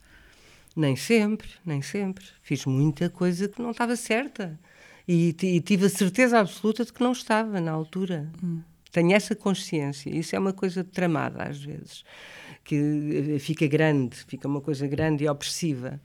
Nem 0.76 0.94
sempre, 0.94 1.48
nem 1.66 1.82
sempre. 1.82 2.24
Fiz 2.42 2.64
muita 2.64 3.10
coisa 3.10 3.48
que 3.48 3.60
não 3.60 3.72
estava 3.72 3.96
certa. 3.96 4.58
E, 5.06 5.34
e 5.42 5.60
tive 5.60 5.86
a 5.86 5.90
certeza 5.90 6.38
absoluta 6.38 6.84
de 6.84 6.92
que 6.92 7.02
não 7.02 7.10
estava 7.10 7.60
na 7.60 7.72
altura. 7.72 8.30
Hum. 8.42 8.62
Tenho 8.92 9.12
essa 9.12 9.34
consciência. 9.34 10.10
Isso 10.14 10.36
é 10.36 10.38
uma 10.38 10.52
coisa 10.52 10.84
tramada, 10.84 11.42
às 11.42 11.58
vezes. 11.64 12.04
Que 12.62 13.38
fica 13.40 13.66
grande, 13.66 14.16
fica 14.28 14.46
uma 14.46 14.60
coisa 14.60 14.86
grande 14.86 15.24
e 15.24 15.28
opressiva. 15.28 15.98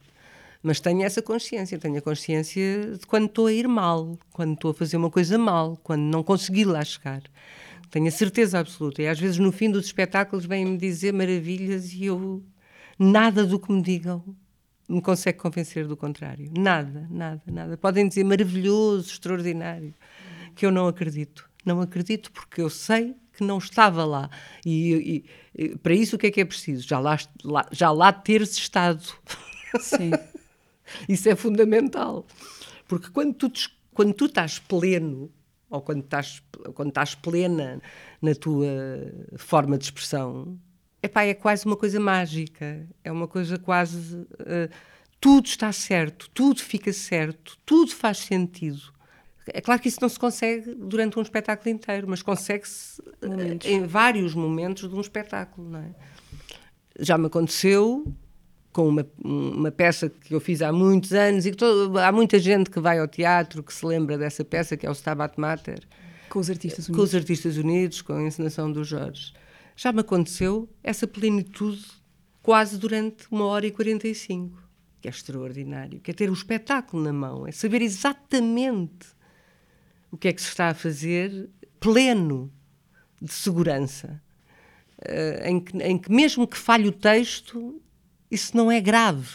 Mas 0.63 0.79
tenho 0.79 1.03
essa 1.03 1.21
consciência. 1.21 1.77
Tenho 1.77 1.97
a 1.97 2.01
consciência 2.01 2.97
de 2.97 3.05
quando 3.05 3.25
estou 3.25 3.47
a 3.47 3.53
ir 3.53 3.67
mal, 3.67 4.17
quando 4.31 4.53
estou 4.53 4.71
a 4.71 4.73
fazer 4.73 4.95
uma 4.97 5.11
coisa 5.11 5.37
mal, 5.37 5.77
quando 5.83 6.01
não 6.01 6.23
consegui 6.23 6.63
lá 6.63 6.83
chegar. 6.83 7.21
Tenho 7.91 8.07
a 8.07 8.11
certeza 8.11 8.59
absoluta. 8.59 9.01
E 9.01 9.07
às 9.07 9.19
vezes, 9.19 9.37
no 9.37 9.51
fim 9.51 9.69
dos 9.69 9.85
espetáculos, 9.85 10.45
vêm-me 10.45 10.77
dizer 10.77 11.13
maravilhas 11.13 11.93
e 11.93 12.05
eu. 12.05 12.41
Nada 12.97 13.45
do 13.45 13.59
que 13.59 13.71
me 13.71 13.81
digam 13.81 14.23
me 14.89 15.01
consegue 15.01 15.37
convencer 15.37 15.85
do 15.85 15.97
contrário. 15.97 16.49
Nada, 16.57 17.05
nada, 17.09 17.41
nada. 17.45 17.77
Podem 17.77 18.07
dizer 18.07 18.23
maravilhoso, 18.23 19.09
extraordinário, 19.11 19.93
que 20.55 20.65
eu 20.65 20.71
não 20.71 20.87
acredito. 20.87 21.47
Não 21.67 21.81
acredito 21.81 22.31
porque 22.31 22.61
eu 22.61 22.69
sei 22.69 23.13
que 23.33 23.43
não 23.43 23.57
estava 23.57 24.05
lá. 24.05 24.29
E, 24.65 25.25
e, 25.53 25.63
e 25.63 25.77
para 25.77 25.93
isso 25.93 26.15
o 26.15 26.19
que 26.19 26.27
é 26.27 26.31
que 26.31 26.39
é 26.39 26.45
preciso? 26.45 26.87
Já 26.87 26.97
lá, 26.97 27.17
lá 27.43 27.67
já 27.73 27.91
lá 27.91 28.13
teres 28.13 28.57
estado. 28.57 29.03
Sim. 29.81 30.11
isso 31.09 31.27
é 31.27 31.35
fundamental. 31.35 32.25
Porque 32.87 33.09
quando 33.09 33.33
tu, 33.33 33.51
quando 33.93 34.13
tu 34.13 34.27
estás 34.27 34.59
pleno, 34.59 35.29
ou 35.69 35.81
quando 35.81 36.05
estás, 36.05 36.41
quando 36.73 36.87
estás 36.87 37.15
plena 37.15 37.81
na 38.21 38.33
tua 38.33 38.65
forma 39.35 39.77
de 39.77 39.83
expressão, 39.83 40.57
epá, 41.03 41.23
é 41.23 41.33
quase 41.33 41.65
uma 41.65 41.75
coisa 41.75 41.99
mágica, 41.99 42.87
é 43.03 43.11
uma 43.11 43.27
coisa 43.27 43.59
quase. 43.59 44.15
Uh, 44.15 44.73
tudo 45.19 45.47
está 45.47 45.73
certo, 45.73 46.29
tudo 46.33 46.61
fica 46.61 46.93
certo, 46.93 47.57
tudo 47.65 47.93
faz 47.93 48.19
sentido. 48.19 48.95
É 49.53 49.61
claro 49.61 49.81
que 49.81 49.87
isso 49.87 49.99
não 50.01 50.09
se 50.09 50.19
consegue 50.19 50.75
durante 50.75 51.17
um 51.17 51.21
espetáculo 51.21 51.69
inteiro, 51.69 52.07
mas 52.07 52.21
consegue-se 52.21 53.01
uh, 53.01 53.65
em 53.65 53.85
vários 53.85 54.33
momentos 54.33 54.89
de 54.89 54.95
um 54.95 55.01
espetáculo, 55.01 55.69
não 55.69 55.79
é? 55.79 55.89
Já 56.99 57.17
me 57.17 57.27
aconteceu 57.27 58.11
com 58.73 58.87
uma, 58.87 59.07
uma 59.23 59.71
peça 59.71 60.09
que 60.09 60.33
eu 60.33 60.39
fiz 60.39 60.61
há 60.61 60.71
muitos 60.71 61.13
anos 61.13 61.45
e 61.45 61.51
que 61.51 61.57
todo, 61.57 61.97
há 61.97 62.11
muita 62.11 62.39
gente 62.39 62.69
que 62.69 62.79
vai 62.79 62.99
ao 62.99 63.07
teatro 63.07 63.63
que 63.63 63.73
se 63.73 63.85
lembra 63.85 64.17
dessa 64.17 64.43
peça, 64.43 64.75
que 64.75 64.85
é 64.85 64.89
o 64.89 64.93
Stabat 64.93 65.39
Mater. 65.39 65.79
Com 66.29 66.39
os 66.39 66.49
Artistas 66.49 66.87
Unidos. 66.87 66.97
Com 66.97 67.03
os 67.03 67.15
Artistas 67.15 67.57
Unidos, 67.57 68.01
com 68.01 68.13
a 68.13 68.23
encenação 68.23 68.71
do 68.71 68.83
Jorge 68.83 69.33
já 69.77 69.91
me 69.91 70.01
aconteceu 70.01 70.67
essa 70.83 71.07
plenitude 71.07 71.85
quase 72.41 72.79
durante 72.79 73.27
uma 73.29 73.45
hora 73.45 73.67
e 73.67 73.71
45, 73.71 74.59
que 74.99 75.07
é 75.07 75.11
extraordinário, 75.11 75.99
que 75.99 76.09
é 76.09 76.13
ter 76.13 76.31
o 76.31 76.33
espetáculo 76.33 77.03
na 77.03 77.13
mão, 77.13 77.45
é 77.45 77.51
saber 77.51 77.83
exatamente 77.83 79.15
o 80.11 80.17
que 80.17 80.27
é 80.27 80.33
que 80.33 80.41
se 80.41 80.49
está 80.49 80.69
a 80.69 80.73
fazer, 80.73 81.49
pleno 81.79 82.51
de 83.21 83.33
segurança, 83.33 84.21
uh, 84.99 85.45
em, 85.47 85.59
que, 85.59 85.77
em 85.77 85.97
que 85.97 86.11
mesmo 86.11 86.47
que 86.47 86.57
falhe 86.57 86.87
o 86.87 86.91
texto, 86.91 87.81
isso 88.29 88.55
não 88.55 88.71
é 88.71 88.79
grave. 88.79 89.27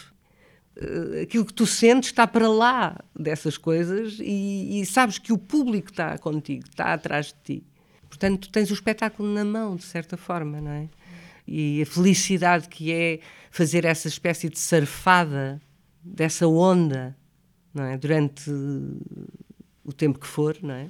Uh, 0.75 1.21
aquilo 1.21 1.45
que 1.45 1.53
tu 1.53 1.67
sentes 1.67 2.09
está 2.09 2.25
para 2.25 2.49
lá 2.49 2.99
dessas 3.17 3.57
coisas 3.57 4.17
e, 4.19 4.81
e 4.81 4.85
sabes 4.85 5.19
que 5.19 5.31
o 5.31 5.37
público 5.37 5.91
está 5.91 6.17
contigo, 6.17 6.65
está 6.67 6.93
atrás 6.93 7.27
de 7.27 7.35
ti. 7.59 7.67
Portanto, 8.07 8.47
tu 8.47 8.51
tens 8.51 8.69
o 8.69 8.73
espetáculo 8.73 9.31
na 9.33 9.43
mão, 9.43 9.75
de 9.75 9.83
certa 9.83 10.17
forma, 10.17 10.61
não 10.61 10.71
é? 10.71 10.89
E 11.47 11.81
a 11.81 11.85
felicidade 11.85 12.69
que 12.69 12.91
é 12.91 13.19
fazer 13.51 13.85
essa 13.85 14.07
espécie 14.07 14.49
de 14.49 14.59
surfada 14.59 15.61
dessa 16.03 16.47
onda, 16.47 17.15
não 17.73 17.83
é? 17.83 17.97
Durante 17.97 18.51
o 19.83 19.91
tempo 19.91 20.19
que 20.19 20.27
for, 20.27 20.57
não 20.61 20.73
é? 20.73 20.89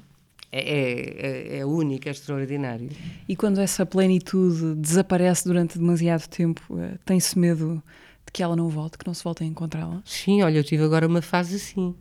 É, 0.51 1.55
é, 1.55 1.57
é 1.59 1.65
único, 1.65 2.07
é 2.07 2.12
extraordinário. 2.12 2.89
E 3.27 3.35
quando 3.35 3.59
essa 3.59 3.88
plenitude 3.88 4.75
desaparece 4.75 5.45
durante 5.45 5.79
demasiado 5.79 6.27
tempo, 6.27 6.62
eh, 6.77 7.00
tem-se 7.03 7.39
medo 7.39 7.81
de 8.23 8.31
que 8.31 8.43
ela 8.43 8.55
não 8.55 8.69
volte, 8.69 9.00
que 9.00 9.07
não 9.07 9.15
se 9.15 9.23
volte 9.23 9.43
a 9.43 9.47
encontrá-la? 9.47 10.03
Sim, 10.05 10.43
olha, 10.43 10.59
eu 10.59 10.63
tive 10.63 10.83
agora 10.83 11.07
uma 11.07 11.23
fase 11.23 11.55
assim. 11.55 11.95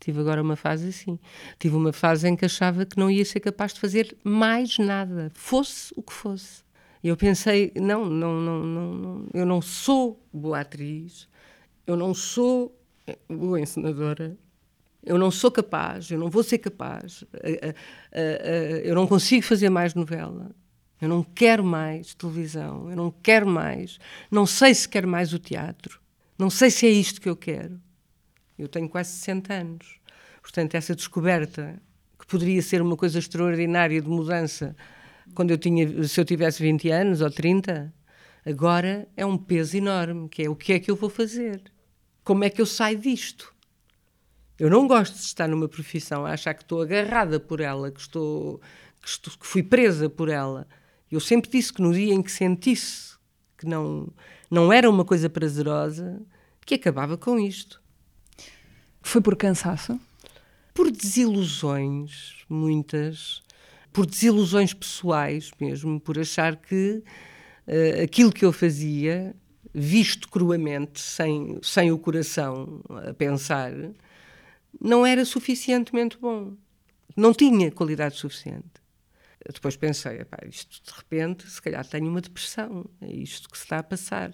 Tive 0.00 0.18
agora 0.18 0.42
uma 0.42 0.56
fase 0.56 0.88
assim. 0.88 1.16
Tive 1.60 1.76
uma 1.76 1.92
fase 1.92 2.28
em 2.28 2.34
que 2.34 2.44
achava 2.44 2.84
que 2.84 2.98
não 2.98 3.08
ia 3.08 3.24
ser 3.24 3.38
capaz 3.38 3.72
de 3.72 3.78
fazer 3.78 4.16
mais 4.24 4.78
nada, 4.78 5.30
fosse 5.34 5.94
o 5.96 6.02
que 6.02 6.12
fosse. 6.12 6.64
E 7.04 7.08
eu 7.08 7.16
pensei, 7.16 7.72
não, 7.76 8.04
não, 8.04 8.40
não, 8.40 8.64
não, 8.64 8.94
não, 8.94 9.26
eu 9.32 9.46
não 9.46 9.62
sou 9.62 10.20
boa 10.32 10.60
atriz, 10.60 11.28
eu 11.86 11.96
não 11.96 12.12
sou 12.12 12.76
boa 13.28 13.60
encenadora, 13.60 14.36
eu 15.06 15.16
não 15.16 15.30
sou 15.30 15.50
capaz, 15.50 16.10
eu 16.10 16.18
não 16.18 16.28
vou 16.28 16.42
ser 16.42 16.58
capaz, 16.58 17.24
eu 18.84 18.94
não 18.94 19.06
consigo 19.06 19.44
fazer 19.44 19.70
mais 19.70 19.94
novela, 19.94 20.50
eu 21.00 21.08
não 21.08 21.22
quero 21.22 21.64
mais 21.64 22.14
televisão, 22.14 22.90
eu 22.90 22.96
não 22.96 23.10
quero 23.10 23.46
mais, 23.46 23.98
não 24.30 24.44
sei 24.44 24.74
se 24.74 24.88
quero 24.88 25.06
mais 25.06 25.32
o 25.32 25.38
teatro, 25.38 26.00
não 26.36 26.50
sei 26.50 26.70
se 26.70 26.86
é 26.86 26.90
isto 26.90 27.20
que 27.20 27.28
eu 27.28 27.36
quero. 27.36 27.80
Eu 28.58 28.68
tenho 28.68 28.88
quase 28.88 29.10
60 29.10 29.52
anos. 29.54 30.00
Portanto, 30.42 30.74
essa 30.74 30.94
descoberta, 30.94 31.80
que 32.18 32.26
poderia 32.26 32.62
ser 32.62 32.80
uma 32.80 32.96
coisa 32.96 33.18
extraordinária 33.18 34.00
de 34.00 34.08
mudança, 34.08 34.74
quando 35.34 35.50
eu 35.50 35.58
tinha, 35.58 36.04
se 36.04 36.20
eu 36.20 36.24
tivesse 36.24 36.62
20 36.62 36.90
anos 36.90 37.20
ou 37.20 37.30
30, 37.30 37.92
agora 38.44 39.08
é 39.16 39.26
um 39.26 39.36
peso 39.36 39.76
enorme, 39.76 40.28
que 40.28 40.42
é 40.42 40.48
o 40.48 40.56
que 40.56 40.72
é 40.72 40.78
que 40.78 40.90
eu 40.90 40.96
vou 40.96 41.10
fazer? 41.10 41.62
Como 42.24 42.44
é 42.44 42.50
que 42.50 42.60
eu 42.60 42.66
saio 42.66 42.98
disto? 42.98 43.54
Eu 44.58 44.70
não 44.70 44.86
gosto 44.86 45.14
de 45.14 45.20
estar 45.20 45.46
numa 45.48 45.68
profissão 45.68 46.24
a 46.24 46.32
achar 46.32 46.54
que 46.54 46.62
estou 46.62 46.80
agarrada 46.80 47.38
por 47.38 47.60
ela, 47.60 47.90
que 47.90 48.00
estou, 48.00 48.60
que, 49.02 49.08
estou, 49.08 49.32
que 49.38 49.46
fui 49.46 49.62
presa 49.62 50.08
por 50.08 50.28
ela. 50.28 50.66
Eu 51.10 51.20
sempre 51.20 51.50
disse 51.50 51.72
que 51.72 51.82
no 51.82 51.92
dia 51.92 52.14
em 52.14 52.22
que 52.22 52.32
sentisse 52.32 53.16
que 53.56 53.66
não, 53.66 54.08
não 54.50 54.72
era 54.72 54.88
uma 54.88 55.04
coisa 55.04 55.28
prazerosa, 55.28 56.22
que 56.64 56.74
acabava 56.74 57.16
com 57.16 57.38
isto. 57.38 57.80
Foi 59.02 59.20
por 59.20 59.36
cansaço? 59.36 59.98
Por 60.74 60.90
desilusões, 60.90 62.44
muitas. 62.48 63.42
Por 63.92 64.04
desilusões 64.04 64.74
pessoais 64.74 65.50
mesmo, 65.58 65.98
por 65.98 66.18
achar 66.18 66.56
que 66.56 67.02
uh, 67.66 68.02
aquilo 68.02 68.32
que 68.32 68.44
eu 68.44 68.52
fazia, 68.52 69.34
visto 69.72 70.28
cruamente, 70.28 71.00
sem, 71.00 71.58
sem 71.62 71.92
o 71.92 71.98
coração 71.98 72.82
a 73.06 73.14
pensar, 73.14 73.72
não 74.80 75.06
era 75.06 75.24
suficientemente 75.24 76.18
bom. 76.18 76.56
Não 77.16 77.32
tinha 77.32 77.70
qualidade 77.70 78.16
suficiente. 78.16 78.86
Depois 79.52 79.76
pensei, 79.76 80.26
isto 80.48 80.82
de 80.82 80.96
repente, 80.96 81.48
se 81.48 81.62
calhar 81.62 81.86
tenho 81.86 82.08
uma 82.08 82.20
depressão, 82.20 82.84
é 83.00 83.12
isto 83.12 83.48
que 83.48 83.56
se 83.56 83.64
está 83.64 83.78
a 83.78 83.82
passar. 83.82 84.32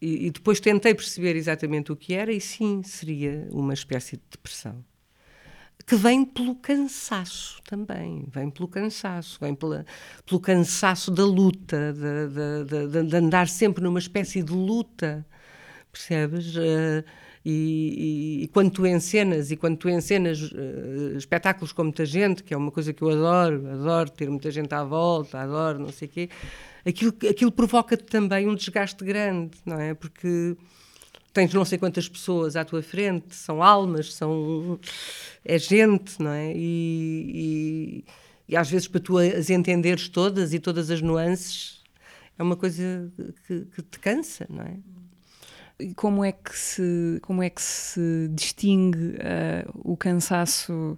E, 0.00 0.26
e, 0.26 0.30
depois 0.30 0.60
tentei 0.60 0.94
perceber 0.94 1.34
exatamente 1.34 1.90
o 1.90 1.96
que 1.96 2.14
era, 2.14 2.32
e 2.32 2.40
sim, 2.40 2.82
seria 2.82 3.48
uma 3.50 3.74
espécie 3.74 4.16
de 4.16 4.22
depressão. 4.30 4.84
que 5.86 5.96
vem 5.96 6.24
pelo 6.24 6.54
cansaço 6.56 7.60
também, 7.64 8.26
vem 8.28 8.48
pelo 8.50 8.68
cansaço, 8.68 9.38
vem 9.40 9.54
pela, 9.54 9.84
pelo 10.24 10.40
cansaço 10.40 11.10
da 11.10 11.24
luta, 11.24 11.92
de, 11.92 12.64
de, 12.64 12.88
de, 12.88 13.08
de 13.10 13.16
andar 13.16 13.48
sempre 13.48 13.82
numa 13.82 13.98
espécie 13.98 14.42
de 14.42 14.52
luta, 14.52 15.26
percebes? 15.90 16.54
Uh, 16.54 17.04
e, 17.44 17.50
e, 18.40 18.44
e, 18.44 18.48
quando 18.48 18.70
tu 18.70 18.86
encenas, 18.86 19.50
e 19.50 19.56
quando 19.56 19.76
tu 19.76 19.88
encenas 19.90 20.40
uh, 20.40 21.16
espetáculos 21.16 21.72
com 21.72 21.84
muita 21.84 22.06
gente, 22.06 22.42
que 22.42 22.54
é 22.54 22.56
uma 22.56 22.70
coisa 22.70 22.92
que 22.92 23.02
eu 23.02 23.10
adoro, 23.10 23.68
adoro 23.70 24.10
ter 24.10 24.30
muita 24.30 24.50
gente 24.50 24.74
à 24.74 24.82
volta, 24.82 25.38
adoro 25.38 25.78
não 25.78 25.92
sei 25.92 26.08
o 26.08 26.10
quê, 26.10 26.30
aquilo, 26.86 27.14
aquilo 27.28 27.52
provoca-te 27.52 28.04
também 28.04 28.48
um 28.48 28.54
desgaste 28.54 29.04
grande, 29.04 29.58
não 29.66 29.78
é? 29.78 29.92
Porque 29.92 30.56
tens 31.34 31.52
não 31.52 31.66
sei 31.66 31.76
quantas 31.76 32.08
pessoas 32.08 32.56
à 32.56 32.64
tua 32.64 32.82
frente, 32.82 33.34
são 33.34 33.62
almas, 33.62 34.14
são 34.14 34.80
é 35.44 35.58
gente, 35.58 36.22
não 36.22 36.30
é? 36.30 36.50
E, 36.54 36.54
e, 37.34 38.04
e 38.48 38.56
às 38.56 38.70
vezes 38.70 38.88
para 38.88 39.00
tu 39.00 39.18
as 39.18 39.50
entenderes 39.50 40.08
todas 40.08 40.54
e 40.54 40.58
todas 40.58 40.90
as 40.90 41.02
nuances 41.02 41.82
é 42.38 42.42
uma 42.42 42.56
coisa 42.56 43.12
que, 43.46 43.66
que 43.66 43.82
te 43.82 43.98
cansa, 43.98 44.46
não 44.48 44.62
é? 44.64 44.78
E 45.78 45.92
como 45.94 46.24
é 46.24 46.32
que 46.32 46.56
se 46.56 47.18
como 47.22 47.42
é 47.42 47.50
que 47.50 47.60
se 47.60 48.28
distingue 48.32 49.16
uh, 49.16 49.70
o 49.74 49.96
cansaço 49.96 50.96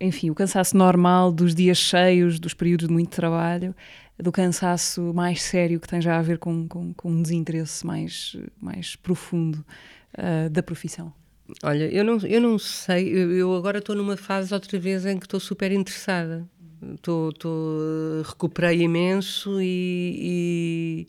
enfim 0.00 0.28
o 0.28 0.34
cansaço 0.34 0.76
normal 0.76 1.30
dos 1.32 1.54
dias 1.54 1.78
cheios 1.78 2.40
dos 2.40 2.52
períodos 2.52 2.88
de 2.88 2.92
muito 2.92 3.10
trabalho 3.10 3.74
do 4.18 4.32
cansaço 4.32 5.12
mais 5.14 5.42
sério 5.42 5.78
que 5.78 5.88
tem 5.88 6.00
já 6.00 6.18
a 6.18 6.22
ver 6.22 6.38
com, 6.38 6.66
com, 6.66 6.92
com 6.94 7.10
um 7.10 7.22
desinteresse 7.22 7.86
mais, 7.86 8.36
mais 8.60 8.96
profundo 8.96 9.64
uh, 10.16 10.48
da 10.50 10.62
profissão? 10.62 11.12
Olha, 11.62 11.84
eu 11.84 12.02
não, 12.02 12.18
eu 12.18 12.40
não 12.40 12.58
sei, 12.58 13.08
eu 13.08 13.54
agora 13.54 13.78
estou 13.78 13.94
numa 13.94 14.16
fase 14.16 14.52
outra 14.52 14.78
vez 14.78 15.06
em 15.06 15.18
que 15.18 15.26
estou 15.26 15.38
super 15.38 15.70
interessada. 15.70 16.48
Estou, 16.94 17.32
recuperei 18.24 18.82
imenso 18.82 19.60
e, 19.60 20.16
e 20.18 21.08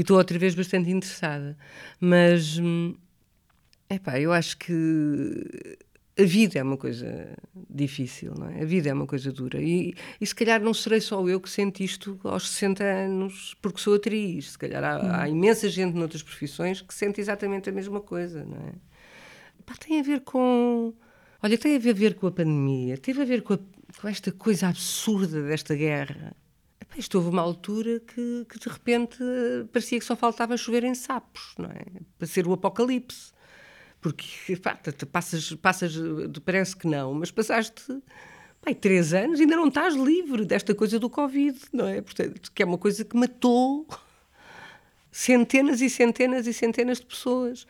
estou 0.00 0.16
outra 0.16 0.38
vez 0.38 0.54
bastante 0.54 0.90
interessada. 0.90 1.56
Mas, 2.00 2.58
hum, 2.58 2.94
epá, 3.88 4.18
eu 4.18 4.32
acho 4.32 4.56
que 4.56 4.72
a 6.18 6.24
vida 6.24 6.58
é 6.58 6.62
uma 6.62 6.76
coisa 6.76 7.36
difícil, 7.70 8.34
não 8.38 8.48
é? 8.48 8.62
A 8.62 8.64
vida 8.64 8.90
é 8.90 8.92
uma 8.92 9.06
coisa 9.06 9.32
dura. 9.32 9.60
E, 9.60 9.94
e 10.20 10.26
se 10.26 10.34
calhar 10.34 10.60
não 10.60 10.74
serei 10.74 11.00
só 11.00 11.26
eu 11.26 11.40
que 11.40 11.48
sento 11.48 11.80
isto 11.80 12.18
aos 12.24 12.50
60 12.50 12.84
anos 12.84 13.54
porque 13.62 13.80
sou 13.80 13.94
atriz. 13.94 14.52
Se 14.52 14.58
calhar 14.58 14.84
há, 14.84 14.98
hum. 14.98 15.10
há 15.10 15.28
imensa 15.28 15.68
gente 15.68 15.94
noutras 15.94 16.22
profissões 16.22 16.82
que 16.82 16.94
sente 16.94 17.20
exatamente 17.20 17.70
a 17.70 17.72
mesma 17.72 18.00
coisa, 18.00 18.44
não 18.44 18.58
é? 18.58 18.72
Pá, 19.64 19.74
tem 19.78 20.00
a 20.00 20.02
ver 20.02 20.20
com. 20.20 20.92
Olha, 21.42 21.56
tem 21.56 21.76
a 21.76 21.78
ver 21.78 22.14
com 22.14 22.26
a 22.26 22.32
pandemia, 22.32 22.98
teve 22.98 23.22
a 23.22 23.24
ver 23.24 23.42
com, 23.42 23.54
a, 23.54 23.58
com 24.00 24.08
esta 24.08 24.30
coisa 24.30 24.68
absurda 24.68 25.42
desta 25.42 25.74
guerra. 25.74 26.34
Isto 26.96 27.16
houve 27.18 27.30
uma 27.30 27.42
altura 27.42 28.00
que, 28.00 28.46
que 28.48 28.58
de 28.58 28.68
repente 28.68 29.18
parecia 29.72 29.98
que 29.98 30.04
só 30.04 30.14
faltava 30.14 30.56
chover 30.56 30.84
em 30.84 30.94
sapos, 30.94 31.54
não 31.58 31.70
é? 31.70 31.84
Para 32.18 32.26
ser 32.26 32.46
o 32.46 32.52
apocalipse 32.52 33.32
porque 34.02 34.56
pá, 34.56 34.76
passas, 35.10 35.54
passas, 35.54 35.94
parece 36.44 36.76
que 36.76 36.88
não, 36.88 37.14
mas 37.14 37.30
passaste 37.30 38.02
três 38.80 39.14
anos 39.14 39.40
ainda 39.40 39.56
não 39.56 39.68
estás 39.68 39.94
livre 39.94 40.44
desta 40.44 40.74
coisa 40.74 40.98
do 40.98 41.08
Covid, 41.08 41.58
não 41.72 41.86
é? 41.86 42.02
Portanto, 42.02 42.50
que 42.52 42.62
é 42.62 42.66
uma 42.66 42.78
coisa 42.78 43.04
que 43.04 43.16
matou 43.16 43.86
centenas 45.10 45.80
e 45.80 45.88
centenas 45.88 46.46
e 46.46 46.52
centenas 46.52 46.98
de 46.98 47.06
pessoas. 47.06 47.66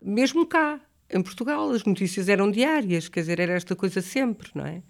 Mesmo 0.00 0.46
cá, 0.46 0.80
em 1.10 1.20
Portugal, 1.20 1.70
as 1.70 1.84
notícias 1.84 2.28
eram 2.28 2.50
diárias, 2.50 3.08
quer 3.08 3.20
dizer, 3.20 3.40
era 3.40 3.52
esta 3.52 3.74
coisa 3.74 4.00
sempre, 4.00 4.50
não 4.54 4.64
é? 4.66 4.82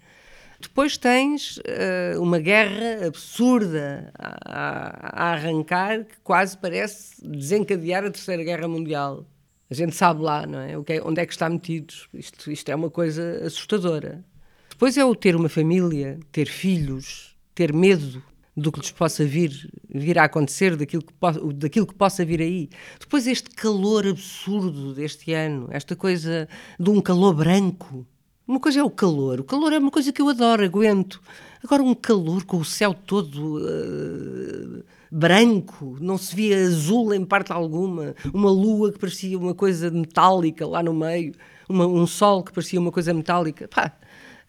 Depois 0.63 0.97
tens 0.97 1.57
uh, 1.57 2.21
uma 2.21 2.39
guerra 2.39 3.05
absurda 3.05 4.11
a, 4.17 5.25
a, 5.25 5.31
arrancar 5.33 6.05
que 6.05 6.15
quase 6.23 6.57
parece 6.57 7.15
desencadear 7.21 8.05
a 8.05 8.09
Terceira 8.09 8.43
Guerra 8.43 8.67
Mundial. 8.67 9.25
A 9.69 9.73
gente 9.73 9.93
sabe 9.93 10.21
lá, 10.21 10.47
não 10.47 10.59
é? 10.59 10.81
Que 10.83 10.93
é 10.93 11.03
onde 11.03 11.21
é 11.21 11.25
que 11.25 11.33
está 11.33 11.49
metido. 11.49 11.93
Isto, 12.13 12.49
isto 12.49 12.69
é 12.69 12.75
uma 12.75 12.89
coisa 12.89 13.41
assustadora. 13.45 14.23
Depois 14.69 14.97
é 14.97 15.03
o 15.03 15.13
ter 15.13 15.35
uma 15.35 15.49
família, 15.49 16.17
ter 16.31 16.47
filhos, 16.47 17.35
ter 17.53 17.73
medo 17.73 18.23
do 18.55 18.71
que 18.71 18.79
lhes 18.79 18.91
possa 18.91 19.25
vir, 19.25 19.69
vir 19.89 20.17
a 20.17 20.23
acontecer, 20.23 20.77
daquilo 20.77 21.03
que, 21.03 21.13
daquilo 21.55 21.87
que 21.87 21.93
possa 21.93 22.23
vir 22.23 22.41
aí. 22.41 22.69
Depois 22.99 23.27
este 23.27 23.49
calor 23.49 24.07
absurdo 24.07 24.93
deste 24.93 25.33
ano, 25.33 25.67
esta 25.71 25.95
coisa 25.95 26.47
de 26.79 26.89
um 26.89 27.01
calor 27.01 27.33
branco. 27.33 28.07
Uma 28.47 28.59
coisa 28.59 28.79
é 28.79 28.83
o 28.83 28.89
calor. 28.89 29.39
O 29.39 29.43
calor 29.43 29.73
é 29.73 29.79
uma 29.79 29.91
coisa 29.91 30.11
que 30.11 30.21
eu 30.21 30.29
adoro, 30.29 30.63
aguento. 30.63 31.21
Agora 31.63 31.81
um 31.81 31.95
calor 31.95 32.43
com 32.43 32.57
o 32.57 32.65
céu 32.65 32.93
todo... 32.93 33.57
Uh, 33.57 34.83
branco, 35.13 35.95
não 36.01 36.17
se 36.17 36.35
via 36.35 36.57
azul 36.57 37.13
em 37.13 37.23
parte 37.23 37.53
alguma, 37.53 38.15
uma 38.33 38.49
lua 38.49 38.91
que 38.91 38.97
parecia 38.97 39.37
uma 39.37 39.53
coisa 39.53 39.91
metálica 39.91 40.65
lá 40.65 40.81
no 40.81 40.91
meio, 40.91 41.35
uma, 41.69 41.85
um 41.85 42.07
sol 42.07 42.43
que 42.43 42.51
parecia 42.51 42.79
uma 42.79 42.91
coisa 42.91 43.13
metálica. 43.13 43.67
Pá, 43.67 43.95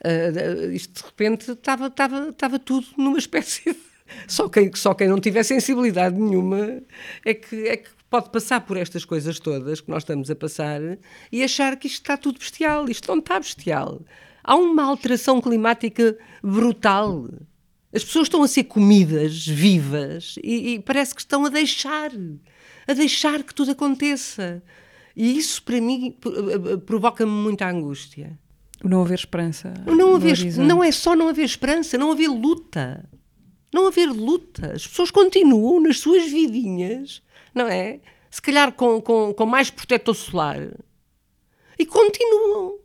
uh, 0.03 0.73
isto 0.73 1.01
de 1.01 1.05
repente 1.05 1.51
estava, 1.51 1.89
estava, 1.89 2.29
estava 2.31 2.59
tudo 2.59 2.87
numa 2.97 3.19
espécie 3.21 3.73
de. 3.73 3.95
Só 4.29 4.49
quem, 4.49 4.71
só 4.75 4.95
quem 4.95 5.09
não 5.09 5.19
tiver 5.19 5.43
sensibilidade 5.43 6.19
nenhuma 6.19 6.83
é 7.25 7.35
que, 7.35 7.69
é 7.69 7.77
que 7.79 7.91
pode 8.15 8.31
passar 8.31 8.61
por 8.61 8.77
estas 8.77 9.05
coisas 9.05 9.41
todas 9.41 9.81
que 9.81 9.91
nós 9.91 10.05
estamos 10.05 10.31
a 10.31 10.37
passar 10.37 10.81
e 11.33 11.43
achar 11.43 11.77
que 11.77 11.89
isto 11.89 12.03
está 12.03 12.17
tudo 12.17 12.39
bestial. 12.39 12.89
Isto 12.89 13.09
não 13.09 13.19
está 13.19 13.41
bestial. 13.41 14.03
Há 14.45 14.55
uma 14.55 14.85
alteração 14.85 15.41
climática 15.41 16.17
brutal. 16.41 17.29
As 17.93 18.05
pessoas 18.05 18.27
estão 18.27 18.45
a 18.45 18.47
ser 18.47 18.65
comidas 18.65 19.45
vivas 19.45 20.37
e, 20.45 20.75
e 20.75 20.79
parece 20.79 21.13
que 21.13 21.23
estão 21.23 21.45
a 21.45 21.49
deixar, 21.49 22.13
a 22.87 22.93
deixar 22.93 23.43
que 23.43 23.53
tudo 23.53 23.73
aconteça. 23.73 24.63
E 25.17 25.37
isso, 25.37 25.61
para 25.65 25.81
mim, 25.81 26.17
provoca-me 26.87 27.33
muita 27.33 27.69
angústia. 27.69 28.39
Não 28.85 29.03
haver 29.03 29.19
esperança. 29.19 29.75
Não, 29.85 30.15
haver, 30.15 30.39
não 30.59 30.85
é 30.85 30.93
só 30.93 31.17
não 31.17 31.27
haver 31.27 31.47
esperança, 31.47 31.99
não 31.99 32.13
haver 32.13 32.29
luta. 32.29 33.09
Não 33.73 33.89
haver 33.89 34.07
luta. 34.07 34.73
As 34.73 34.87
pessoas 34.87 35.11
continuam 35.11 35.81
nas 35.81 35.99
suas 35.99 36.31
vidinhas, 36.31 37.24
não 37.55 37.69
é? 37.69 38.01
Se 38.31 38.43
calhar 38.43 38.73
com, 38.73 39.01
com, 39.01 39.33
com 39.33 39.47
mais 39.47 39.71
protetor 39.71 40.15
solar. 40.15 40.59
E 41.79 41.87
continuam. 41.87 42.79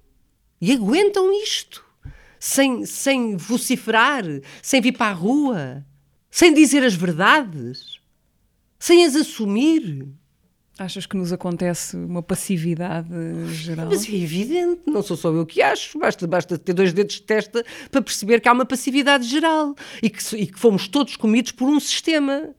E 0.61 0.73
aguentam 0.73 1.31
isto 1.31 1.83
sem, 2.39 2.85
sem 2.85 3.35
vociferar, 3.35 4.23
sem 4.61 4.81
vir 4.81 4.93
para 4.93 5.11
a 5.11 5.13
rua, 5.13 5.85
sem 6.31 6.53
dizer 6.53 6.83
as 6.83 6.93
verdades, 6.93 7.99
sem 8.79 9.05
as 9.05 9.15
assumir. 9.15 10.07
Achas 10.77 11.05
que 11.05 11.17
nos 11.17 11.33
acontece 11.33 11.97
uma 11.97 12.23
passividade 12.23 13.09
geral? 13.53 13.87
Mas 13.87 14.07
é 14.07 14.15
evidente, 14.15 14.83
não 14.87 15.03
sou 15.03 15.17
só 15.17 15.29
eu 15.29 15.45
que 15.45 15.61
acho, 15.61 15.99
basta, 15.99 16.25
basta 16.25 16.57
ter 16.57 16.71
dois 16.71 16.93
dedos 16.93 17.15
de 17.15 17.23
testa 17.23 17.65
para 17.91 18.01
perceber 18.01 18.39
que 18.39 18.47
há 18.47 18.53
uma 18.53 18.65
passividade 18.65 19.27
geral 19.27 19.75
e 20.01 20.09
que, 20.09 20.35
e 20.37 20.47
que 20.47 20.57
fomos 20.57 20.87
todos 20.87 21.17
comidos 21.17 21.51
por 21.51 21.67
um 21.67 21.81
sistema. 21.81 22.55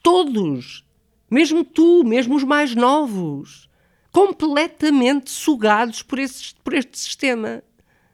Todos. 0.00 0.84
Mesmo 1.30 1.64
tu, 1.64 2.04
mesmo 2.04 2.36
os 2.36 2.44
mais 2.44 2.74
novos. 2.74 3.68
Completamente 4.10 5.30
sugados 5.30 6.02
por, 6.02 6.18
por 6.64 6.74
este 6.74 6.98
sistema. 6.98 7.62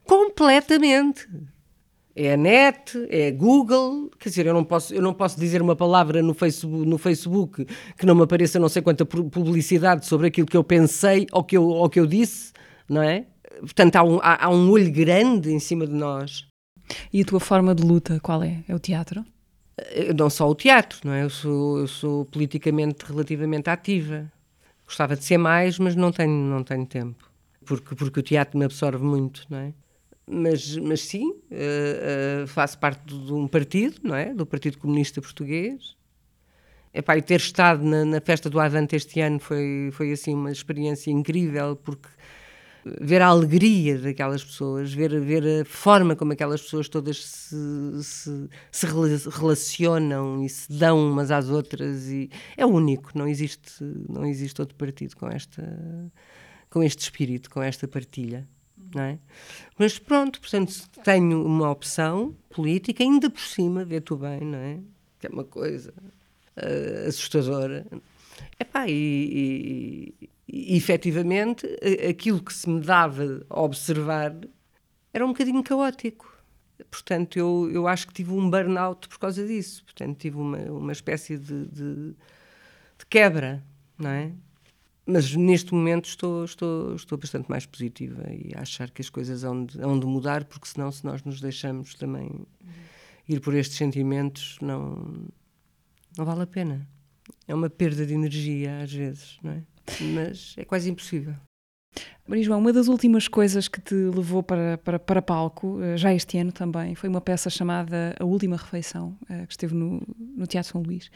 Completamente. 0.05 1.29
É 2.17 2.35
a 2.35 2.37
net, 2.37 3.07
é 3.11 3.29
a 3.29 3.31
Google, 3.33 4.09
quer 4.21 4.29
dizer, 4.29 4.47
eu 4.47 4.55
não 4.55 4.63
posso, 4.63 4.95
eu 4.95 5.03
não 5.03 5.13
posso 5.13 5.39
dizer 5.39 5.61
uma 5.61 5.75
palavra 5.75 6.23
no 6.23 6.33
Facebook, 6.33 6.87
no 6.87 6.97
Facebook 6.97 7.67
que 7.99 8.07
não 8.07 8.15
me 8.15 8.23
apareça 8.23 8.61
não 8.61 8.69
sei 8.69 8.83
quanta 8.83 9.05
publicidade 9.05 10.07
sobre 10.07 10.29
aquilo 10.29 10.47
que 10.47 10.57
eu 10.57 10.63
pensei 10.63 11.27
ou 11.33 11.43
que 11.43 11.57
eu, 11.57 11.67
ou 11.67 11.91
que 11.91 11.99
eu 11.99 12.07
disse, 12.07 12.53
não 12.89 13.03
é? 13.03 13.27
Portanto, 13.59 13.97
há 13.97 14.05
um, 14.05 14.21
há, 14.23 14.45
há 14.45 14.49
um 14.49 14.71
olho 14.71 14.93
grande 14.93 15.51
em 15.51 15.59
cima 15.59 15.89
de 15.89 15.93
nós. 15.93 16.47
E 17.13 17.21
a 17.23 17.25
tua 17.25 17.41
forma 17.41 17.75
de 17.75 17.83
luta, 17.83 18.21
qual 18.21 18.45
é? 18.45 18.63
É 18.69 18.75
o 18.75 18.79
teatro? 18.79 19.25
Eu, 19.93 20.15
não 20.15 20.31
só 20.31 20.49
o 20.49 20.55
teatro, 20.55 21.01
não 21.05 21.13
é? 21.13 21.25
Eu 21.25 21.31
sou, 21.31 21.79
eu 21.79 21.87
sou 21.87 22.25
politicamente 22.27 23.05
relativamente 23.05 23.69
ativa. 23.71 24.31
Gostava 24.85 25.17
de 25.17 25.25
ser 25.25 25.39
mais, 25.39 25.79
mas 25.79 25.97
não 25.97 26.13
tenho, 26.13 26.31
não 26.31 26.63
tenho 26.63 26.87
tempo. 26.87 27.31
Porque, 27.65 27.95
porque 27.95 28.21
o 28.21 28.23
teatro 28.23 28.59
me 28.59 28.65
absorve 28.65 29.03
muito, 29.05 29.47
não 29.49 29.59
é? 29.59 29.73
mas, 30.27 30.77
mas 30.77 31.01
sim, 31.03 31.31
uh, 31.31 32.45
uh, 32.45 32.47
faço 32.47 32.79
parte 32.79 33.03
de 33.07 33.33
um 33.33 33.47
partido, 33.47 34.01
não 34.03 34.15
é? 34.15 34.33
Do 34.33 34.47
Partido 34.47 34.79
Comunista 34.79 35.21
Português. 35.21 35.97
Epá, 36.93 37.17
e 37.19 37.23
ter 37.23 37.41
estado 37.41 37.85
na, 37.85 38.05
na, 38.05 38.21
festa 38.21 38.49
do 38.49 38.61
Avante 38.61 38.95
este 38.95 39.21
ano 39.21 39.41
foi, 39.41 39.91
foi 39.93 40.13
assim 40.13 40.33
uma 40.35 40.53
experiência 40.53 41.11
incrível, 41.11 41.77
porque 41.77 42.09
ver 43.01 43.23
a 43.23 43.27
alegria 43.27 43.99
daquelas 43.99 44.45
pessoas, 44.45 44.93
ver, 44.93 45.19
ver 45.21 45.63
a 45.63 45.65
forma 45.65 46.15
como 46.15 46.33
aquelas 46.33 46.61
pessoas 46.61 46.89
todas 46.89 47.25
se, 47.25 47.57
se, 48.03 48.49
se 48.71 48.87
relacionam 49.31 50.45
e 50.45 50.49
se 50.49 50.71
dão 50.73 51.11
umas 51.11 51.31
às 51.31 51.49
outras 51.49 52.09
e 52.09 52.31
é 52.57 52.67
único, 52.67 53.11
não 53.15 53.27
existe, 53.27 53.83
não 54.09 54.27
existe 54.27 54.61
outro 54.61 54.77
partido 54.77 55.17
com, 55.17 55.29
esta, 55.29 56.13
com 56.69 56.83
este 56.83 57.01
espírito, 57.01 57.49
com 57.51 57.63
esta 57.63 57.89
partilha. 57.89 58.47
é? 58.97 59.19
Mas 59.79 59.99
pronto, 59.99 60.41
portanto, 60.41 60.75
tenho 61.03 61.45
uma 61.45 61.71
opção 61.71 62.37
política, 62.51 63.03
ainda 63.03 63.31
por 63.31 63.41
cima, 63.41 63.85
vê 63.85 64.01
tu 64.01 64.17
bem, 64.17 64.41
não 64.41 64.59
é? 64.59 64.79
Que 65.19 65.27
é 65.27 65.31
uma 65.31 65.45
coisa 65.45 65.93
uh, 66.57 67.09
assustadora. 67.09 67.87
Epá, 68.59 68.89
e, 68.89 70.15
e, 70.21 70.29
e 70.47 70.77
efetivamente 70.77 71.67
aquilo 72.09 72.43
que 72.43 72.53
se 72.53 72.69
me 72.69 72.81
dava 72.81 73.45
a 73.49 73.63
observar 73.63 74.37
era 75.13 75.25
um 75.25 75.29
bocadinho 75.29 75.63
caótico. 75.63 76.33
Portanto, 76.91 77.39
eu, 77.39 77.71
eu 77.73 77.87
acho 77.87 78.07
que 78.07 78.13
tive 78.13 78.33
um 78.33 78.51
burnout 78.51 79.09
por 79.09 79.19
causa 79.19 79.47
disso. 79.47 79.85
Portanto, 79.85 80.19
tive 80.19 80.37
uma, 80.37 80.59
uma 80.59 80.93
espécie 80.93 81.39
de, 81.39 81.67
de, 81.69 82.15
de 82.99 83.07
quebra, 83.09 83.65
não 83.99 84.11
é? 84.11 84.33
Mas 85.07 85.35
neste 85.35 85.73
momento 85.73 86.07
estou, 86.07 86.45
estou, 86.45 86.95
estou 86.95 87.19
bastante 87.19 87.49
mais 87.49 87.67
positiva 87.67 88.25
e 88.33 88.53
achar 88.57 88.91
que 88.91 89.03
as 89.03 89.11
coisas 89.11 89.45
hão 89.45 89.65
de, 89.65 89.81
hão 89.81 89.99
de 89.99 90.07
mudar, 90.07 90.45
porque 90.45 90.67
senão, 90.67 90.91
se 90.91 91.05
nós 91.05 91.23
nos 91.23 91.41
deixamos 91.41 91.95
também 91.95 92.47
ir 93.29 93.41
por 93.41 93.55
estes 93.55 93.77
sentimentos, 93.77 94.57
não, 94.61 95.29
não 96.17 96.25
vale 96.25 96.43
a 96.43 96.47
pena. 96.47 96.89
É 97.47 97.55
uma 97.55 97.69
perda 97.69 98.07
de 98.07 98.15
energia 98.15 98.83
às 98.83 98.93
vezes, 98.93 99.39
não 99.43 99.53
é? 99.53 99.63
Mas 100.01 100.55
é 100.57 100.65
quase 100.65 100.91
impossível. 100.91 101.35
Maria 102.27 102.43
João, 102.43 102.59
uma 102.59 102.73
das 102.73 102.89
últimas 102.89 103.29
coisas 103.29 103.69
que 103.69 103.81
te 103.81 103.95
levou 103.95 104.43
para, 104.43 104.79
para, 104.79 104.99
para 104.99 105.21
palco, 105.21 105.81
eh, 105.83 105.97
já 105.97 106.15
este 106.15 106.39
ano 106.39 106.53
também, 106.53 106.95
foi 106.95 107.09
uma 107.09 107.21
peça 107.21 107.51
chamada 107.51 108.17
A 108.19 108.25
Última 108.25 108.57
Refeição, 108.57 109.15
eh, 109.29 109.45
que 109.47 109.53
esteve 109.53 109.75
no, 109.75 110.03
no 110.35 110.47
Teatro 110.47 110.73
São 110.73 110.83
Luís. 110.83 111.11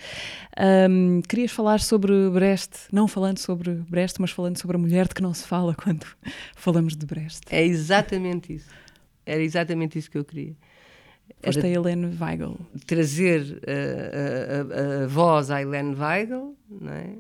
Um, 0.91 1.23
querias 1.23 1.51
falar 1.51 1.81
sobre 1.81 2.29
Brest, 2.29 2.89
não 2.93 3.09
falando 3.09 3.39
sobre 3.39 3.73
Brest, 3.89 4.17
mas 4.21 4.31
falando 4.31 4.59
sobre 4.59 4.77
a 4.77 4.79
mulher 4.79 5.09
de 5.09 5.15
que 5.15 5.23
não 5.23 5.33
se 5.33 5.47
fala 5.47 5.75
quando 5.83 6.07
falamos 6.55 6.95
de 6.95 7.07
Brest. 7.07 7.45
É 7.51 7.65
exatamente 7.65 8.55
isso. 8.55 8.69
Era 9.25 9.43
exatamente 9.43 9.99
isso 9.99 10.11
que 10.11 10.19
eu 10.19 10.25
queria. 10.25 10.55
Foste 11.43 11.65
a 11.65 11.69
Helene 11.69 12.17
Weigel. 12.21 12.59
Trazer 12.87 13.61
a, 13.67 15.01
a, 15.01 15.01
a, 15.01 15.05
a 15.05 15.07
voz 15.07 15.51
à 15.51 15.63
Helene 15.63 15.95
Weigel, 15.95 16.55
não 16.71 16.93
é? 16.93 17.17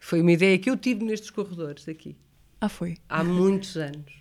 Foi 0.00 0.22
uma 0.22 0.32
ideia 0.32 0.58
que 0.58 0.70
eu 0.70 0.76
tive 0.76 1.04
nestes 1.04 1.30
corredores 1.30 1.86
aqui. 1.86 2.16
Ah, 2.60 2.68
foi? 2.68 2.96
Há 3.08 3.22
muitos 3.22 3.76
anos. 3.76 4.20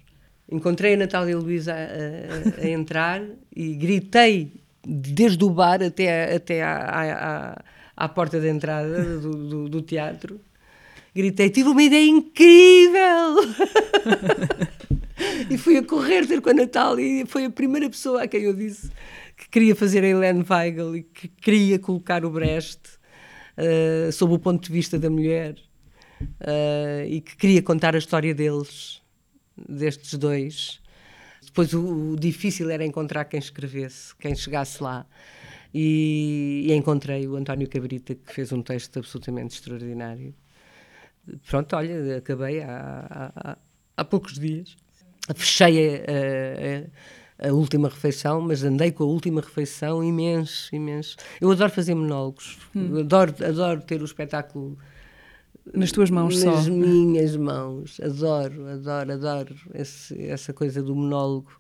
Encontrei 0.52 0.94
a 0.94 0.98
Natália 0.98 1.38
Luísa 1.38 1.74
a, 1.74 2.64
a, 2.64 2.66
a, 2.66 2.70
entrar 2.70 3.24
e 3.56 3.74
gritei 3.76 4.52
desde 4.86 5.44
o 5.44 5.50
bar 5.50 5.82
até, 5.82 6.36
até 6.36 6.62
à, 6.62 7.54
à, 7.56 7.64
à 7.96 8.10
porta 8.10 8.40
de 8.40 8.50
entrada 8.50 9.20
do, 9.20 9.32
do, 9.32 9.70
do 9.70 9.82
teatro. 9.82 10.40
Gritei, 11.16 11.50
tive 11.50 11.70
uma 11.70 11.82
ideia 11.82 12.08
incrível! 12.08 13.36
e 15.50 15.58
fui 15.58 15.78
a 15.78 15.84
correr 15.84 16.28
ter 16.28 16.42
com 16.42 16.50
a 16.50 16.54
Natália 16.54 17.24
e 17.24 17.26
foi 17.26 17.46
a 17.46 17.50
primeira 17.50 17.90
pessoa 17.90 18.24
a 18.24 18.28
quem 18.28 18.44
eu 18.44 18.54
disse 18.54 18.92
que 19.38 19.50
queria 19.50 19.76
fazer 19.76 20.04
a 20.04 20.08
Helene 20.08 20.46
Weigel 20.48 20.96
e 20.98 21.04
que 21.04 21.28
queria 21.28 21.80
colocar 21.80 22.26
o 22.26 22.30
Brest 22.30 22.80
uh, 23.58 24.12
sob 24.12 24.34
o 24.34 24.40
ponto 24.40 24.68
de 24.68 24.72
vista 24.72 25.00
da 25.00 25.10
mulher 25.10 25.56
uh, 26.22 27.06
e 27.08 27.22
que 27.22 27.36
queria 27.36 27.62
contar 27.62 27.96
a 27.96 27.98
história 27.98 28.34
deles, 28.34 29.02
destes 29.68 30.14
dois. 30.16 30.82
Depois 31.44 31.74
o, 31.74 32.12
o, 32.12 32.16
difícil 32.16 32.70
era 32.70 32.86
encontrar 32.86 33.26
quem 33.26 33.40
escrevesse, 33.40 34.16
quem 34.16 34.36
chegasse 34.36 34.82
lá. 34.84 35.06
E, 35.74 36.66
e, 36.68 36.74
encontrei 36.74 37.28
o 37.28 37.36
António 37.36 37.70
Cabrita, 37.70 38.16
que 38.16 38.34
fez 38.34 38.52
um 38.52 38.62
texto 38.62 39.00
absolutamente 39.00 39.56
extraordinário. 39.56 40.34
Pronto, 41.48 41.76
olha, 41.76 42.18
acabei 42.18 42.62
há, 42.62 43.32
há, 43.36 43.58
há 43.98 44.06
poucos 44.06 44.40
dias. 44.40 44.76
Fechei 45.36 45.98
a, 45.98 47.46
a, 47.46 47.50
a, 47.50 47.54
última 47.54 47.88
refeição, 47.88 48.42
mas 48.42 48.64
andei 48.64 48.92
com 48.92 49.04
a 49.04 49.08
última 49.08 49.42
refeição 49.42 50.04
imenso, 50.04 50.76
imenso. 50.76 51.18
Eu 51.40 51.52
adoro 51.52 51.72
fazer 51.72 51.94
monólogos, 51.94 52.58
hum. 52.76 53.00
adoro, 53.00 53.36
adoro 53.46 53.82
ter 53.82 54.02
o 54.02 54.06
espetáculo 54.06 54.76
nas 55.74 55.92
tuas 55.92 56.10
mãos 56.10 56.36
Nas 56.36 56.44
só. 56.44 56.52
Nas 56.52 56.68
minhas 56.68 57.36
mãos. 57.36 58.00
Adoro, 58.00 58.68
adoro, 58.68 59.14
adoro 59.14 59.56
esse, 59.74 60.22
essa 60.24 60.54
coisa 60.54 60.82
do 60.82 60.96
monólogo. 60.96 61.52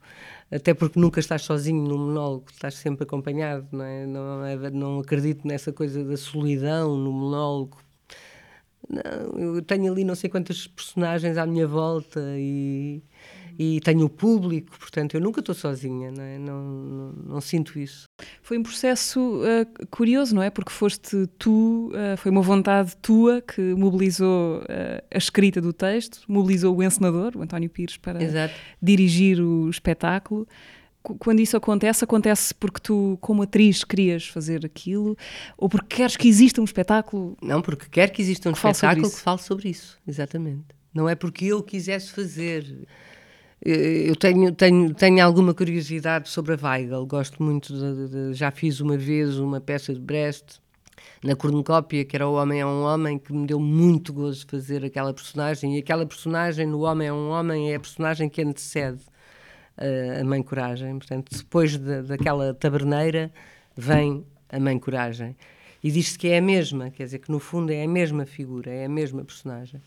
Até 0.52 0.74
porque 0.74 1.00
nunca 1.00 1.20
estás 1.20 1.44
sozinho 1.44 1.84
no 1.84 1.98
monólogo, 1.98 2.46
estás 2.52 2.74
sempre 2.76 3.04
acompanhado, 3.04 3.68
não 3.72 3.86
é? 3.86 4.06
Não, 4.08 4.46
é, 4.46 4.70
não 4.72 5.00
acredito 5.00 5.48
nessa 5.48 5.72
coisa 5.72 6.04
da 6.04 6.18
solidão 6.18 6.98
no 6.98 7.12
monólogo. 7.12 7.78
Não, 8.90 9.56
eu 9.56 9.62
tenho 9.62 9.92
ali 9.92 10.04
não 10.04 10.16
sei 10.16 10.30
quantas 10.30 10.66
personagens 10.66 11.38
à 11.38 11.46
minha 11.46 11.68
volta 11.68 12.20
e 12.36 13.04
e 13.60 13.82
tenho 13.82 14.06
o 14.06 14.10
público, 14.10 14.80
portanto 14.80 15.16
eu 15.16 15.20
nunca 15.20 15.42
estou 15.42 15.54
sozinha, 15.54 16.10
não, 16.10 16.24
é? 16.24 16.40
não, 16.40 16.64
não, 16.64 17.12
não, 17.34 17.42
sinto 17.42 17.78
isso. 17.78 18.06
Foi 18.42 18.58
um 18.58 18.64
processo 18.64 19.20
uh, 19.20 19.88
curioso, 19.88 20.34
não 20.34 20.42
é? 20.42 20.50
Porque 20.50 20.72
foste 20.72 21.28
tu, 21.38 21.92
uh, 21.92 22.16
foi 22.16 22.32
uma 22.32 22.42
vontade 22.42 22.96
tua 23.02 23.42
que 23.42 23.60
mobilizou 23.76 24.60
uh, 24.60 25.04
a 25.14 25.18
escrita 25.18 25.60
do 25.60 25.74
texto, 25.74 26.22
mobilizou 26.26 26.74
o 26.74 26.82
encenador, 26.82 27.34
o 27.36 27.42
António 27.42 27.70
Pires, 27.70 27.98
para 27.98 28.24
Exato. 28.24 28.54
dirigir 28.82 29.42
o 29.42 29.70
espetáculo. 29.70 30.48
Quando 31.02 31.42
isso 31.42 31.58
acontece, 31.58 32.02
acontece 32.02 32.54
porque 32.54 32.80
tu, 32.80 33.18
como 33.20 33.42
atriz, 33.42 33.84
querias 33.84 34.26
fazer 34.26 34.66
aquilo 34.66 35.18
ou 35.58 35.68
porque 35.68 35.98
queres 35.98 36.16
que 36.16 36.30
exista 36.30 36.62
um 36.62 36.66
espetáculo? 36.66 37.38
Não, 37.42 37.62
porque 37.62 37.88
quer 37.90 38.10
que 38.10 38.22
exista 38.22 38.50
um 38.50 38.54
que 38.54 38.58
espetáculo 38.58 39.10
que 39.10 39.20
fale 39.20 39.40
sobre 39.40 39.70
isso, 39.70 40.00
exatamente. 40.08 40.80
Não 40.94 41.10
é 41.10 41.16
porque 41.16 41.46
eu 41.46 41.62
quisesse 41.62 42.12
fazer. 42.12 42.88
Eu 43.62 44.16
tenho, 44.16 44.54
tenho, 44.54 44.94
tenho 44.94 45.26
alguma 45.26 45.54
curiosidade 45.54 46.30
sobre 46.30 46.54
a 46.54 46.58
Weigel, 46.62 47.06
gosto 47.06 47.44
muito 47.44 47.74
de, 47.74 48.08
de, 48.08 48.34
já 48.34 48.52
fiz 48.52 48.80
uma 48.80 48.98
vez 48.98 49.38
uma 49.38 49.60
peça 49.60 49.94
de 49.94 50.00
Brest 50.00 50.60
na 51.22 51.36
cornucópia, 51.36 52.06
que 52.06 52.16
era 52.16 52.28
O 52.28 52.36
Homem 52.36 52.62
é 52.62 52.66
um 52.66 52.84
Homem, 52.84 53.20
que 53.20 53.34
me 53.34 53.46
deu 53.46 53.60
muito 53.60 54.14
gozo 54.14 54.46
fazer 54.48 54.86
aquela 54.86 55.14
personagem, 55.14 55.76
e 55.76 55.80
aquela 55.80 56.06
personagem 56.06 56.66
no 56.66 56.82
Homem 56.82 57.10
é 57.10 57.14
um 57.14 57.30
Homem 57.30 57.74
é 57.74 57.76
a 57.76 57.80
personagem 57.80 58.30
que 58.30 58.42
antecede 58.42 59.02
uh, 59.78 60.22
a 60.22 60.24
Mãe 60.24 60.42
Coragem, 60.42 60.98
portanto, 60.98 61.36
depois 61.36 61.78
de, 61.78 62.04
daquela 62.04 62.54
taberneira 62.54 63.32
vem 63.76 64.26
a 64.50 64.60
Mãe 64.60 64.80
Coragem. 64.80 65.36
E 65.84 65.92
diz-se 65.92 66.18
que 66.18 66.30
é 66.30 66.38
a 66.38 66.42
mesma, 66.42 66.90
quer 66.90 67.04
dizer, 67.04 67.20
que 67.20 67.32
no 67.32 67.40
fundo 67.40 67.72
é 67.72 67.84
a 67.84 67.88
mesma 67.88 68.26
figura, 68.26 68.72
é 68.72 68.86
a 68.86 68.90
mesma 68.90 69.24
personagem. 69.24 69.82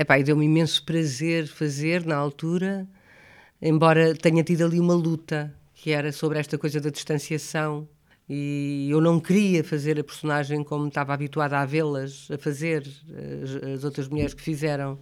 Epá, 0.00 0.18
e 0.18 0.24
deu-me 0.24 0.46
imenso 0.46 0.82
prazer 0.82 1.46
fazer 1.46 2.06
na 2.06 2.16
altura, 2.16 2.88
embora 3.60 4.14
tenha 4.14 4.42
tido 4.42 4.64
ali 4.64 4.80
uma 4.80 4.94
luta, 4.94 5.54
que 5.74 5.90
era 5.90 6.10
sobre 6.10 6.38
esta 6.38 6.56
coisa 6.56 6.80
da 6.80 6.88
distanciação. 6.88 7.86
E 8.26 8.88
eu 8.90 8.98
não 8.98 9.20
queria 9.20 9.62
fazer 9.62 10.00
a 10.00 10.02
personagem 10.02 10.64
como 10.64 10.88
estava 10.88 11.12
habituada 11.12 11.58
a 11.58 11.66
vê-las 11.66 12.30
a 12.30 12.38
fazer, 12.38 12.82
as, 13.42 13.74
as 13.74 13.84
outras 13.84 14.08
mulheres 14.08 14.32
que 14.32 14.40
fizeram. 14.40 14.98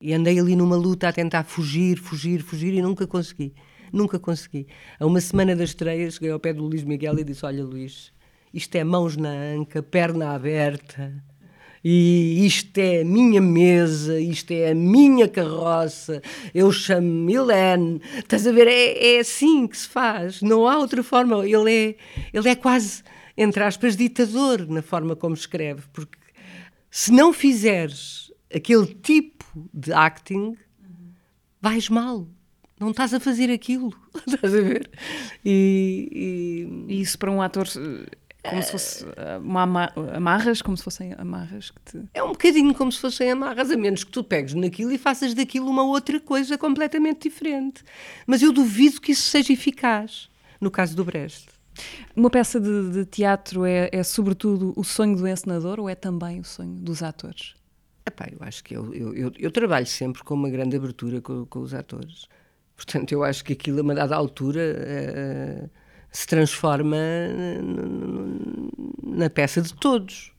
E 0.00 0.12
andei 0.12 0.36
ali 0.40 0.56
numa 0.56 0.74
luta 0.74 1.10
a 1.10 1.12
tentar 1.12 1.44
fugir, 1.44 1.96
fugir, 1.98 2.42
fugir 2.42 2.74
e 2.74 2.82
nunca 2.82 3.06
consegui. 3.06 3.54
Nunca 3.92 4.18
consegui. 4.18 4.66
A 4.98 5.06
uma 5.06 5.20
semana 5.20 5.54
da 5.54 5.62
estreia, 5.62 6.10
cheguei 6.10 6.32
ao 6.32 6.40
pé 6.40 6.52
do 6.52 6.64
Luís 6.64 6.82
Miguel 6.82 7.20
e 7.20 7.22
disse: 7.22 7.46
Olha, 7.46 7.62
Luís, 7.62 8.12
isto 8.52 8.74
é 8.74 8.82
mãos 8.82 9.16
na 9.16 9.30
anca, 9.30 9.80
perna 9.80 10.34
aberta 10.34 11.22
e 11.84 12.46
isto 12.46 12.78
é 12.78 13.02
a 13.02 13.04
minha 13.04 13.42
mesa, 13.42 14.18
isto 14.18 14.50
é 14.52 14.70
a 14.70 14.74
minha 14.74 15.28
carroça, 15.28 16.22
eu 16.54 16.72
chamo 16.72 17.30
Helene. 17.30 18.00
Estás 18.16 18.46
a 18.46 18.52
ver? 18.52 18.66
É, 18.66 19.16
é 19.16 19.20
assim 19.20 19.66
que 19.66 19.76
se 19.76 19.86
faz, 19.86 20.40
não 20.40 20.66
há 20.66 20.78
outra 20.78 21.02
forma. 21.02 21.46
Ele 21.46 21.70
é, 21.70 21.96
ele 22.32 22.48
é 22.48 22.54
quase, 22.54 23.02
entre 23.36 23.62
aspas, 23.62 23.96
ditador 23.96 24.66
na 24.66 24.80
forma 24.80 25.14
como 25.14 25.34
escreve, 25.34 25.82
porque 25.92 26.16
se 26.90 27.12
não 27.12 27.34
fizeres 27.34 28.32
aquele 28.54 28.86
tipo 28.86 29.44
de 29.74 29.92
acting, 29.92 30.56
vais 31.60 31.90
mal. 31.90 32.26
Não 32.80 32.90
estás 32.90 33.12
a 33.12 33.20
fazer 33.20 33.50
aquilo. 33.50 33.92
Estás 34.26 34.54
a 34.54 34.60
ver? 34.60 34.90
E, 35.44 36.88
e... 36.88 37.00
isso 37.00 37.18
para 37.18 37.30
um 37.30 37.40
ator 37.40 37.66
como 38.48 38.62
se 38.62 38.72
fosse 38.72 39.06
eh, 39.16 39.38
uma 39.38 39.92
amarras, 40.14 40.60
como 40.60 40.76
se 40.76 40.84
fossem 40.84 41.14
amarras 41.16 41.70
que 41.70 41.80
te... 41.80 42.02
É 42.12 42.22
um 42.22 42.32
bocadinho 42.32 42.74
como 42.74 42.92
se 42.92 43.00
fossem 43.00 43.30
amarras, 43.30 43.70
a 43.70 43.76
menos 43.76 44.04
que 44.04 44.10
tu 44.10 44.22
pegues 44.22 44.52
naquilo 44.52 44.92
e 44.92 44.98
faças 44.98 45.32
daquilo 45.32 45.68
uma 45.70 45.82
outra 45.82 46.20
coisa 46.20 46.58
completamente 46.58 47.28
diferente. 47.28 47.82
Mas 48.26 48.42
eu 48.42 48.52
duvido 48.52 49.00
que 49.00 49.12
isso 49.12 49.22
seja 49.22 49.52
eficaz, 49.52 50.28
no 50.60 50.70
caso 50.70 50.94
do 50.94 51.04
Brest. 51.04 51.48
Uma 52.14 52.30
peça 52.30 52.60
de, 52.60 52.90
de 52.90 53.04
teatro 53.06 53.64
é, 53.64 53.88
é, 53.90 54.02
sobretudo, 54.02 54.74
o 54.76 54.84
sonho 54.84 55.16
do 55.16 55.26
encenador 55.26 55.80
ou 55.80 55.88
é 55.88 55.94
também 55.94 56.38
o 56.38 56.44
sonho 56.44 56.74
dos 56.74 57.02
atores? 57.02 57.54
Epá, 58.06 58.28
eu 58.30 58.38
acho 58.40 58.62
que 58.62 58.74
eu, 58.74 58.92
eu, 58.94 59.14
eu, 59.14 59.32
eu 59.38 59.50
trabalho 59.50 59.86
sempre 59.86 60.22
com 60.22 60.34
uma 60.34 60.50
grande 60.50 60.76
abertura 60.76 61.20
com, 61.22 61.46
com, 61.46 61.60
os 61.60 61.72
atores. 61.72 62.28
Portanto, 62.76 63.10
eu 63.12 63.24
acho 63.24 63.42
que 63.42 63.54
aquilo, 63.54 63.78
a 63.78 63.82
uma 63.82 63.94
dada 63.94 64.14
altura... 64.14 64.60
É, 64.60 65.68
se 66.14 66.28
transforma 66.28 66.96
na 69.02 69.28
peça 69.28 69.60
de 69.60 69.74
todos, 69.74 70.32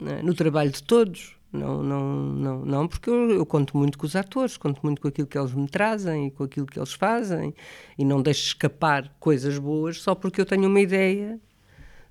é? 0.00 0.22
no 0.22 0.34
trabalho 0.34 0.70
de 0.70 0.82
todos. 0.82 1.36
Não, 1.52 1.82
não, 1.82 2.16
não, 2.16 2.64
não 2.64 2.88
porque 2.88 3.08
eu, 3.08 3.30
eu, 3.30 3.46
conto 3.46 3.76
muito 3.76 3.96
com 3.98 4.06
os 4.06 4.16
atores, 4.16 4.56
conto 4.56 4.80
muito 4.82 5.00
com 5.00 5.08
aquilo 5.08 5.26
que 5.26 5.38
eles 5.38 5.52
me 5.52 5.68
trazem 5.68 6.26
e 6.26 6.30
com 6.30 6.44
aquilo 6.44 6.66
que 6.66 6.78
eles 6.78 6.92
fazem 6.92 7.54
e 7.96 8.04
não 8.04 8.20
deixo 8.20 8.48
escapar 8.48 9.14
coisas 9.20 9.58
boas 9.58 10.00
só 10.02 10.14
porque 10.14 10.40
eu 10.40 10.44
tenho 10.44 10.66
uma 10.66 10.80
ideia 10.80 11.40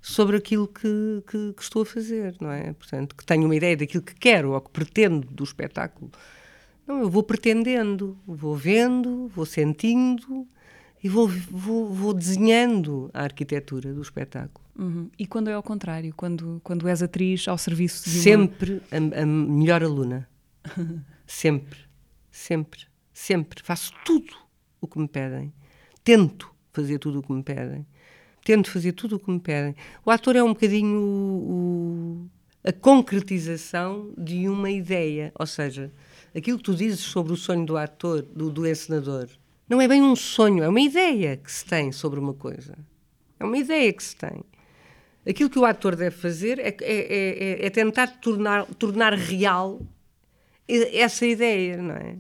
sobre 0.01 0.37
aquilo 0.37 0.67
que, 0.67 1.23
que, 1.27 1.53
que, 1.53 1.61
estou 1.61 1.81
a 1.81 1.85
fazer, 1.85 2.35
não 2.39 2.51
é? 2.51 2.73
Portanto, 2.73 3.15
que 3.15 3.25
tenho 3.25 3.45
uma 3.45 3.55
ideia 3.55 3.75
daquilo 3.75 4.03
que 4.03 4.15
quero 4.15 4.51
ou 4.51 4.61
que 4.61 4.71
pretendo 4.71 5.27
do 5.27 5.43
espetáculo. 5.43 6.11
Não, 6.87 7.01
eu 7.01 7.09
vou 7.09 7.23
pretendendo, 7.23 8.17
vou 8.25 8.55
vendo, 8.55 9.27
vou 9.27 9.45
sentindo 9.45 10.47
e 11.05 11.07
vou, 11.07 11.27
vou, 11.27 11.93
vou 11.93 12.15
desenhando 12.15 13.11
a 13.13 13.21
arquitetura 13.21 13.93
do 13.93 14.01
espetáculo. 14.01 14.65
Uhum. 14.75 15.07
E 15.19 15.27
quando 15.27 15.51
é 15.51 15.53
ao 15.53 15.61
contrário? 15.61 16.11
Quando, 16.17 16.59
quando 16.63 16.87
és 16.87 17.03
atriz 17.03 17.47
ao 17.47 17.59
serviço 17.59 18.09
de 18.09 18.21
Sempre 18.21 18.81
uma... 18.91 19.15
a, 19.15 19.21
a 19.21 19.25
melhor 19.27 19.83
aluna. 19.83 20.27
sempre, 21.27 21.77
sempre, 22.31 22.87
sempre. 23.13 23.61
Faço 23.61 23.93
tudo 24.03 24.33
o 24.81 24.87
que 24.87 24.97
me 24.97 25.07
pedem. 25.07 25.53
Tento 26.03 26.51
fazer 26.73 26.97
tudo 26.97 27.19
o 27.19 27.21
que 27.21 27.33
me 27.33 27.43
pedem. 27.43 27.85
Tento 28.43 28.71
fazer 28.71 28.93
tudo 28.93 29.17
o 29.17 29.19
que 29.19 29.29
me 29.29 29.39
pedem. 29.39 29.75
O 30.03 30.09
ator 30.09 30.35
é 30.35 30.41
um 30.41 30.53
bocadinho 30.53 30.97
o, 30.99 31.51
o, 32.23 32.29
a 32.67 32.73
concretização 32.73 34.11
de 34.17 34.49
uma 34.49 34.71
ideia. 34.71 35.31
Ou 35.37 35.45
seja, 35.45 35.93
aquilo 36.35 36.57
que 36.57 36.63
tu 36.63 36.73
dizes 36.73 37.01
sobre 37.01 37.31
o 37.31 37.37
sonho 37.37 37.63
do 37.63 37.77
ator, 37.77 38.23
do, 38.23 38.49
do 38.49 38.67
encenador, 38.67 39.29
não 39.67 39.82
é 39.82 39.88
bem 39.88 40.01
um 40.01 40.15
sonho, 40.15 40.63
é 40.63 40.69
uma 40.69 40.82
ideia 40.82 41.38
que 41.38 41.51
se 41.51 41.65
tem 41.65 41.91
sobre 41.91 42.19
uma 42.19 42.34
coisa. 42.34 42.78
É 43.39 43.43
uma 43.43 43.58
ideia 43.58 43.91
que 43.91 44.04
se 44.04 44.15
tem. 44.15 44.43
Aquilo 45.28 45.49
que 45.49 45.58
o 45.58 45.65
ator 45.65 45.95
deve 45.95 46.15
fazer 46.15 46.60
é, 46.60 46.69
é, 46.69 46.75
é, 46.82 47.65
é 47.65 47.69
tentar 47.69 48.08
tornar, 48.19 48.65
tornar 48.75 49.13
real 49.13 49.82
essa 50.67 51.25
ideia, 51.25 51.78
não 51.78 51.95
é? 51.95 52.17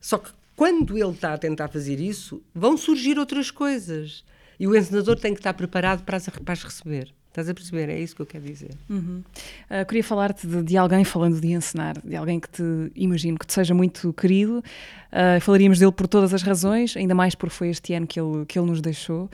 Só 0.00 0.18
que 0.18 0.30
quando 0.56 0.96
ele 0.96 1.10
está 1.10 1.34
a 1.34 1.38
tentar 1.38 1.68
fazer 1.68 1.98
isso, 1.98 2.42
vão 2.54 2.76
surgir 2.76 3.18
outras 3.18 3.50
coisas. 3.50 4.24
E 4.58 4.68
o 4.68 4.76
encenador 4.76 5.18
tem 5.18 5.34
que 5.34 5.40
estar 5.40 5.54
preparado 5.54 6.04
para 6.04 6.16
as, 6.16 6.28
para 6.28 6.52
as 6.52 6.62
receber. 6.62 7.12
Estás 7.34 7.48
a 7.48 7.54
perceber? 7.54 7.88
É 7.88 7.98
isso 7.98 8.14
que 8.14 8.22
eu 8.22 8.26
quero 8.26 8.44
dizer. 8.44 8.70
Uhum. 8.88 9.20
Uh, 9.68 9.84
queria 9.88 10.04
falar-te 10.04 10.46
de, 10.46 10.62
de, 10.62 10.76
alguém, 10.76 11.02
falando 11.02 11.40
de 11.40 11.48
encenar, 11.48 12.00
de 12.00 12.14
alguém 12.14 12.38
que 12.38 12.48
te 12.48 12.62
imagino 12.94 13.36
que 13.36 13.44
te 13.44 13.52
seja 13.52 13.74
muito 13.74 14.12
querido. 14.12 14.58
Uh, 14.58 15.40
falaríamos 15.40 15.80
dele 15.80 15.90
por 15.90 16.06
todas 16.06 16.32
as 16.32 16.42
razões, 16.42 16.96
ainda 16.96 17.12
mais 17.12 17.34
porque 17.34 17.52
foi 17.52 17.70
este 17.70 17.92
ano 17.92 18.06
que 18.06 18.20
ele, 18.20 18.46
que 18.46 18.56
ele 18.56 18.68
nos 18.68 18.80
deixou. 18.80 19.28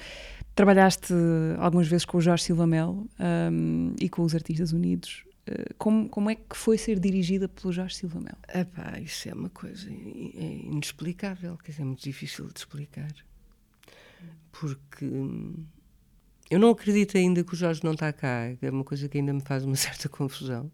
Trabalhaste 0.55 1.13
algumas 1.59 1.89
vezes 1.89 2.07
com 2.07 2.17
o 2.17 2.23
Jorge 2.23 2.45
Silva 2.45 2.67
Melo 2.67 3.07
um, 3.53 3.93
e 4.01 4.09
com 4.09 4.23
os 4.23 4.35
Artistas 4.35 4.73
Unidos. 4.73 5.23
Uh, 5.47 5.75
como, 5.77 6.09
como 6.09 6.31
é 6.31 6.37
que 6.37 6.57
foi 6.57 6.79
ser 6.79 6.99
dirigida 6.99 7.51
pelo 7.51 7.71
Jorge 7.71 7.97
Silva 7.97 8.19
Melo? 8.19 8.39
Epá, 8.49 8.99
isso 8.99 9.29
é 9.29 9.35
uma 9.35 9.51
coisa 9.51 9.91
inexplicável, 9.91 11.59
quer 11.63 11.73
dizer, 11.73 11.83
é 11.83 11.85
muito 11.85 12.03
difícil 12.03 12.47
de 12.47 12.61
explicar. 12.61 13.13
Porque 14.53 15.05
eu 16.51 16.59
não 16.59 16.71
acredito 16.71 17.17
ainda 17.17 17.45
que 17.45 17.55
o 17.55 17.57
Jorge 17.57 17.83
não 17.85 17.93
está 17.93 18.13
cá, 18.13 18.51
é 18.61 18.71
uma 18.71 18.83
coisa 18.83 19.09
que 19.09 19.19
ainda 19.19 19.33
me 19.33 19.41
faz 19.41 19.65
uma 19.65 19.77
certa 19.77 20.09
confusão. 20.09 20.71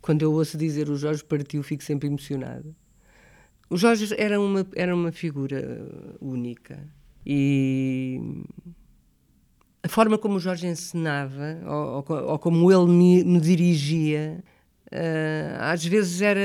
Quando 0.00 0.22
eu 0.22 0.32
ouço 0.32 0.58
dizer 0.58 0.90
o 0.90 0.96
Jorge 0.96 1.22
partiu, 1.24 1.62
fico 1.62 1.84
sempre 1.84 2.08
emocionada. 2.08 2.74
O 3.70 3.76
Jorge 3.76 4.12
era 4.18 4.40
uma, 4.40 4.66
era 4.74 4.94
uma 4.94 5.12
figura 5.12 5.86
única 6.20 6.86
e 7.24 8.20
a 9.82 9.88
forma 9.88 10.18
como 10.18 10.36
o 10.36 10.40
Jorge 10.40 10.66
ensinava, 10.66 11.60
ou, 11.66 12.04
ou, 12.06 12.24
ou 12.30 12.38
como 12.38 12.70
ele 12.70 12.86
me, 12.86 13.24
me 13.24 13.40
dirigia, 13.40 14.42
uh, 14.92 15.56
às 15.60 15.84
vezes 15.84 16.20
era 16.20 16.40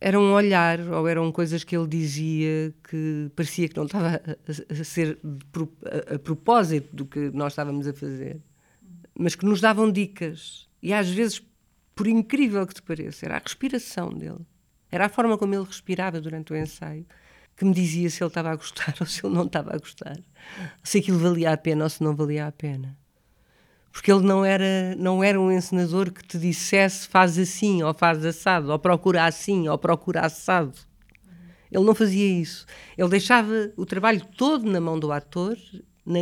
era 0.00 0.18
um 0.18 0.32
olhar 0.32 0.80
ou 0.80 1.08
eram 1.08 1.30
coisas 1.32 1.64
que 1.64 1.76
ele 1.76 1.88
dizia 1.88 2.72
que 2.88 3.30
parecia 3.34 3.68
que 3.68 3.76
não 3.76 3.86
estava 3.86 4.20
a, 4.26 4.84
ser 4.84 5.18
a, 6.14 6.18
propósito 6.18 6.94
do 6.94 7.04
que 7.04 7.30
nós 7.30 7.52
estávamos 7.52 7.86
a 7.86 7.92
fazer, 7.92 8.40
mas 9.18 9.34
que 9.34 9.44
nos 9.44 9.60
davam 9.60 9.90
dicas. 9.90 10.68
E 10.80 10.92
às 10.92 11.10
vezes, 11.10 11.42
por 11.94 12.06
incrível 12.06 12.64
que 12.66 12.74
te 12.74 12.82
pareça, 12.82 13.26
era 13.26 13.36
a 13.36 13.40
respiração 13.40 14.10
dele, 14.10 14.46
era 14.90 15.06
a 15.06 15.08
forma 15.08 15.36
como 15.36 15.54
ele 15.54 15.64
respirava 15.64 16.20
durante 16.20 16.52
o 16.52 16.56
ensaio 16.56 17.04
que 17.56 17.64
me 17.64 17.74
dizia 17.74 18.08
se 18.08 18.22
ele 18.22 18.28
estava 18.28 18.50
a 18.50 18.56
gostar 18.56 18.94
ou 19.00 19.06
se 19.06 19.26
ele 19.26 19.34
não 19.34 19.46
estava 19.46 19.74
a 19.74 19.78
gostar, 19.78 20.16
se 20.82 20.98
aquilo 20.98 21.18
valia 21.18 21.52
a 21.52 21.56
pena 21.56 21.84
ou 21.84 21.90
se 21.90 22.04
não 22.04 22.14
valia 22.14 22.46
a 22.46 22.52
pena 22.52 22.96
porque 23.92 24.12
ele 24.12 24.22
não 24.22 24.44
era, 24.44 24.94
não 24.96 25.22
era 25.22 25.40
um 25.40 25.50
encenador 25.50 26.12
que 26.12 26.24
te 26.24 26.38
dissesse 26.38 27.08
faz 27.08 27.38
assim, 27.38 27.82
ou 27.82 27.92
faz 27.94 28.24
assado, 28.24 28.70
ou 28.70 28.78
procura 28.78 29.24
assim, 29.24 29.68
ou 29.68 29.78
procura 29.78 30.20
assado. 30.22 30.72
Ele 31.70 31.84
não 31.84 31.94
fazia 31.94 32.26
isso. 32.26 32.66
Ele 32.96 33.08
deixava 33.08 33.72
o 33.76 33.84
trabalho 33.84 34.24
todo 34.36 34.70
na 34.70 34.80
mão 34.80 34.98
do 34.98 35.12
ator 35.12 35.56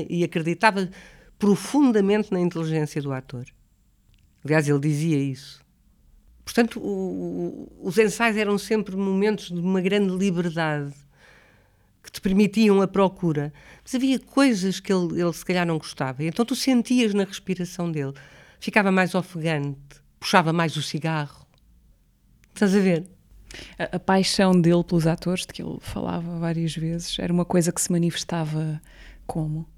e 0.09 0.25
acreditava 0.25 0.89
profundamente 1.39 2.33
na 2.33 2.41
inteligência 2.41 3.01
do 3.01 3.13
ator. 3.13 3.45
Aliás, 4.45 4.69
ele 4.69 4.81
dizia 4.81 5.19
isso. 5.19 5.61
Portanto, 6.45 6.81
o, 6.81 7.69
o, 7.83 7.89
os 7.89 7.99
ensaios 7.99 8.37
eram 8.37 8.57
sempre 8.57 8.97
momentos 8.97 9.51
de 9.51 9.61
uma 9.61 9.81
grande 9.81 10.17
liberdade 10.17 10.95
que 12.07 12.13
te 12.13 12.21
permitiam 12.21 12.81
a 12.81 12.87
procura. 12.87 13.53
Mas 13.83 13.95
havia 13.95 14.19
coisas 14.19 14.81
que 14.81 14.93
ele, 14.93 15.21
ele 15.21 15.33
se 15.33 15.45
calhar 15.45 15.67
não 15.67 15.77
gostava. 15.77 16.25
Então 16.25 16.45
tu 16.45 16.55
sentias 16.55 17.13
na 17.13 17.25
respiração 17.25 17.91
dele. 17.91 18.15
Ficava 18.61 18.91
mais 18.93 19.15
ofegante, 19.15 19.77
puxava 20.19 20.53
mais 20.53 20.77
o 20.77 20.83
cigarro. 20.83 21.45
Estás 22.55 22.75
a 22.75 22.81
ver? 22.81 23.07
A, 23.79 23.97
a, 23.97 23.99
paixão 23.99 24.59
dele 24.59 24.85
pelos 24.85 25.07
atores, 25.07 25.43
de 25.43 25.53
que 25.53 25.63
ele 25.63 25.79
falava 25.81 26.39
várias 26.39 26.75
vezes, 26.75 27.19
era 27.19 27.33
uma 27.33 27.45
coisa 27.45 27.73
que 27.73 27.81
se 27.81 27.91
manifestava 27.91 28.81
como? 29.27 29.69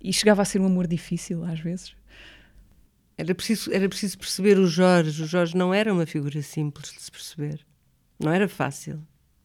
E 0.00 0.12
chegava 0.12 0.42
a 0.42 0.44
ser 0.44 0.60
um 0.60 0.66
amor 0.66 0.86
difícil, 0.86 1.44
às 1.44 1.60
vezes? 1.60 1.94
Era 3.16 3.34
preciso, 3.34 3.72
era 3.72 3.88
preciso 3.88 4.18
perceber 4.18 4.58
o 4.58 4.66
Jorge. 4.66 5.22
O 5.22 5.26
Jorge 5.26 5.56
não 5.56 5.72
era 5.72 5.92
uma 5.92 6.06
figura 6.06 6.42
simples 6.42 6.92
de 6.92 7.00
se 7.00 7.10
perceber. 7.10 7.64
Não 8.18 8.32
era 8.32 8.48
fácil. 8.48 8.96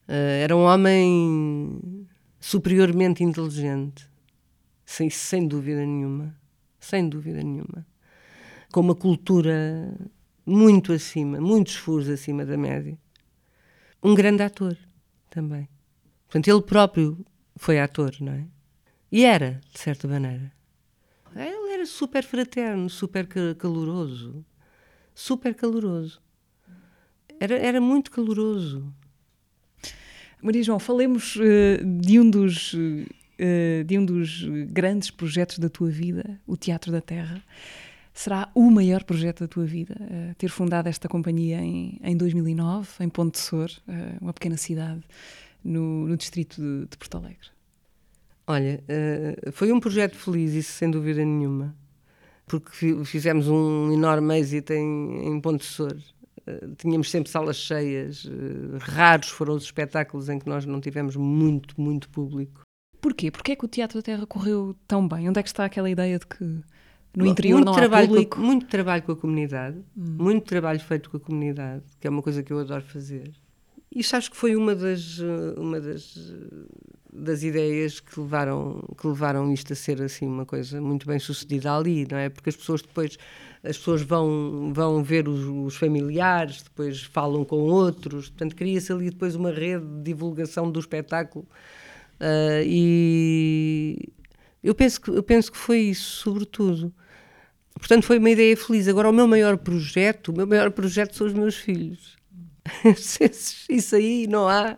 Uh, 0.07 0.41
era 0.41 0.55
um 0.55 0.63
homem 0.63 2.07
superiormente 2.39 3.23
inteligente, 3.23 4.09
sem, 4.85 5.09
sem 5.09 5.47
dúvida 5.47 5.85
nenhuma, 5.85 6.35
sem 6.79 7.07
dúvida 7.07 7.43
nenhuma, 7.43 7.85
com 8.71 8.81
uma 8.81 8.95
cultura 8.95 9.93
muito 10.45 10.93
acima, 10.93 11.41
muitos 11.41 11.75
furos 11.75 12.07
acima 12.09 12.45
da 12.45 12.57
média. 12.57 12.97
Um 14.01 14.15
grande 14.15 14.43
ator 14.43 14.77
também. 15.29 15.67
Portanto, 16.25 16.47
ele 16.47 16.61
próprio 16.61 17.25
foi 17.55 17.79
ator, 17.79 18.15
não 18.21 18.33
é? 18.33 18.45
E 19.11 19.25
era, 19.25 19.59
de 19.73 19.79
certa 19.79 20.07
maneira. 20.07 20.51
Ele 21.35 21.73
era 21.73 21.85
super 21.85 22.23
fraterno, 22.23 22.89
super 22.89 23.27
caloroso. 23.55 24.45
Super 25.13 25.53
caloroso. 25.55 26.21
Era, 27.39 27.55
era 27.55 27.81
muito 27.81 28.11
caloroso. 28.11 28.93
Maria 30.41 30.63
João, 30.63 30.79
falemos 30.79 31.35
uh, 31.35 31.83
de, 31.99 32.19
um 32.19 32.29
dos, 32.29 32.73
uh, 32.73 33.83
de 33.85 33.97
um 33.97 34.05
dos 34.05 34.43
grandes 34.69 35.09
projetos 35.09 35.57
da 35.57 35.67
tua 35.67 35.89
vida, 35.89 36.39
o 36.45 36.55
Teatro 36.55 36.91
da 36.91 37.01
Terra. 37.01 37.41
Será 38.13 38.49
o 38.55 38.69
maior 38.71 39.03
projeto 39.03 39.41
da 39.41 39.47
tua 39.47 39.65
vida 39.65 39.95
uh, 39.99 40.35
ter 40.35 40.49
fundado 40.49 40.89
esta 40.89 41.07
companhia 41.07 41.59
em, 41.59 41.99
em 42.03 42.15
2009, 42.15 42.89
em 42.99 43.09
Ponte 43.09 43.33
de 43.33 43.39
Sor, 43.39 43.69
uma 44.21 44.33
pequena 44.33 44.57
cidade 44.57 45.01
no, 45.63 46.07
no 46.07 46.15
distrito 46.15 46.61
de, 46.61 46.87
de, 46.87 46.97
Porto 46.97 47.17
Alegre? 47.17 47.49
Olha, 48.45 48.81
foi 49.51 49.73
um 49.73 49.79
projeto 49.79 50.15
feliz, 50.15 50.53
isso 50.53 50.71
sem 50.71 50.89
dúvida 50.89 51.25
nenhuma, 51.25 51.75
porque 52.45 52.71
fizemos 53.03 53.49
um 53.49 53.91
enorme 53.91 54.39
êxito 54.39 54.71
em, 54.71 55.27
em 55.27 55.41
Ponte 55.41 55.59
de 55.59 55.65
Sor 55.65 55.97
tínhamos 56.77 57.09
sempre 57.09 57.29
salas 57.29 57.57
cheias, 57.57 58.25
uh, 58.25 58.77
raros 58.79 59.29
foram 59.29 59.55
os 59.55 59.63
espetáculos 59.63 60.29
em 60.29 60.39
que 60.39 60.47
nós 60.47 60.65
não 60.65 60.79
tivemos 60.79 61.15
muito, 61.15 61.79
muito 61.79 62.09
público. 62.09 62.61
Porquê? 63.01 63.31
Porquê 63.31 63.51
é 63.51 63.55
que 63.55 63.65
o 63.65 63.67
Teatro 63.67 63.99
da 63.99 64.01
Terra 64.01 64.25
correu 64.25 64.75
tão 64.87 65.07
bem? 65.07 65.29
Onde 65.29 65.39
é 65.39 65.43
que 65.43 65.49
está 65.49 65.65
aquela 65.65 65.89
ideia 65.89 66.19
de 66.19 66.25
que 66.25 66.43
no 67.15 67.25
interior 67.25 67.57
muito 67.57 67.67
não 67.67 67.73
trabalho 67.73 68.07
público? 68.07 68.35
Com, 68.37 68.41
muito 68.41 68.67
trabalho 68.67 69.03
com 69.03 69.11
a 69.11 69.15
comunidade, 69.15 69.77
hum. 69.95 70.15
muito 70.19 70.45
trabalho 70.45 70.79
feito 70.79 71.09
com 71.09 71.17
a 71.17 71.19
comunidade, 71.19 71.83
que 71.99 72.07
é 72.07 72.09
uma 72.09 72.21
coisa 72.21 72.43
que 72.43 72.51
eu 72.51 72.59
adoro 72.59 72.83
fazer. 72.83 73.31
E 73.91 74.01
acho 74.01 74.29
que 74.29 74.37
foi 74.37 74.55
uma 74.55 74.75
das, 74.75 75.19
eh, 75.19 75.59
uma 75.59 75.79
das, 75.79 76.33
das 77.11 77.41
ideias 77.41 77.99
que 77.99 78.19
levaram, 78.19 78.83
que 78.99 79.07
levaram 79.07 79.51
isto 79.51 79.73
a 79.73 79.75
ser 79.75 80.01
assim 80.01 80.27
uma 80.27 80.45
coisa 80.45 80.81
muito 80.81 81.07
bem 81.07 81.17
sucedida 81.17 81.73
ali, 81.73 82.05
não 82.09 82.17
é? 82.17 82.29
Porque 82.29 82.49
as 82.49 82.55
pessoas 82.55 82.81
depois 82.81 83.17
as 83.63 83.77
pessoas 83.77 84.01
vão, 84.01 84.71
vão 84.73 85.03
ver 85.03 85.27
os, 85.27 85.45
os 85.45 85.75
familiares, 85.75 86.61
depois 86.61 87.03
falam 87.03 87.43
com 87.43 87.57
outros, 87.57 88.29
portanto 88.29 88.55
cria-se 88.55 88.91
ali 88.91 89.09
depois 89.09 89.35
uma 89.35 89.51
rede 89.51 89.85
de 89.85 90.03
divulgação 90.03 90.71
do 90.71 90.79
espetáculo 90.79 91.45
uh, 92.19 92.63
e 92.65 94.09
eu 94.63 94.75
penso, 94.75 94.99
que, 94.99 95.09
eu 95.09 95.23
penso 95.23 95.51
que 95.51 95.57
foi 95.57 95.79
isso, 95.79 96.23
sobretudo. 96.23 96.93
Portanto, 97.73 98.05
foi 98.05 98.17
uma 98.17 98.29
ideia 98.29 98.57
feliz. 98.57 98.87
Agora, 98.87 99.09
o 99.09 99.13
meu 99.13 99.27
maior 99.27 99.57
projeto, 99.57 100.29
o 100.29 100.35
meu 100.35 100.47
maior 100.47 100.71
projeto 100.71 101.15
são 101.15 101.27
os 101.27 101.33
meus 101.33 101.55
filhos. 101.55 102.17
Isso 103.69 103.95
aí 103.95 104.27
não 104.27 104.47
há, 104.47 104.77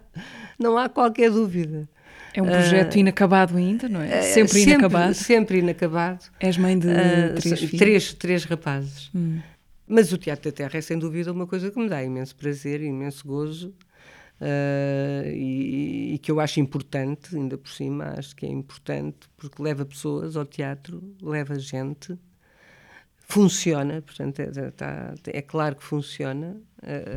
não 0.59 0.77
há 0.77 0.89
qualquer 0.89 1.31
dúvida. 1.31 1.89
É 2.33 2.41
um 2.41 2.45
projeto 2.45 2.95
uh, 2.95 2.97
inacabado 2.99 3.57
ainda, 3.57 3.89
não 3.89 4.01
é? 4.01 4.21
Sempre, 4.21 4.59
sempre 4.59 4.73
inacabado. 4.73 5.13
Sempre 5.13 5.59
inacabado. 5.59 6.25
És 6.39 6.57
mãe 6.57 6.77
de 6.77 6.87
uh, 6.87 7.35
três 7.39 7.59
filhos? 7.59 7.79
Três, 7.79 8.13
três 8.13 8.43
rapazes. 8.43 9.09
Hum. 9.15 9.39
Mas 9.87 10.13
o 10.13 10.17
Teatro 10.17 10.51
da 10.51 10.55
Terra 10.55 10.77
é 10.77 10.81
sem 10.81 10.99
dúvida 10.99 11.31
uma 11.31 11.47
coisa 11.47 11.71
que 11.71 11.79
me 11.79 11.89
dá 11.89 12.03
imenso 12.03 12.35
prazer, 12.35 12.81
imenso 12.81 13.25
gozo 13.27 13.69
uh, 14.39 15.27
e, 15.27 16.13
e, 16.13 16.19
que 16.19 16.31
eu 16.31 16.39
acho 16.39 16.59
importante, 16.59 17.35
ainda 17.35 17.57
por 17.57 17.71
cima, 17.71 18.13
acho 18.15 18.35
que 18.35 18.45
é 18.45 18.49
importante 18.49 19.27
porque 19.35 19.61
leva 19.61 19.83
pessoas 19.83 20.37
ao 20.37 20.45
teatro, 20.45 21.01
leva 21.19 21.57
gente, 21.57 22.15
funciona, 23.17 24.01
portanto, 24.03 24.39
é, 24.39 24.71
tá, 24.71 25.15
é 25.25 25.41
claro 25.41 25.75
que 25.75 25.83
funciona. 25.83 26.57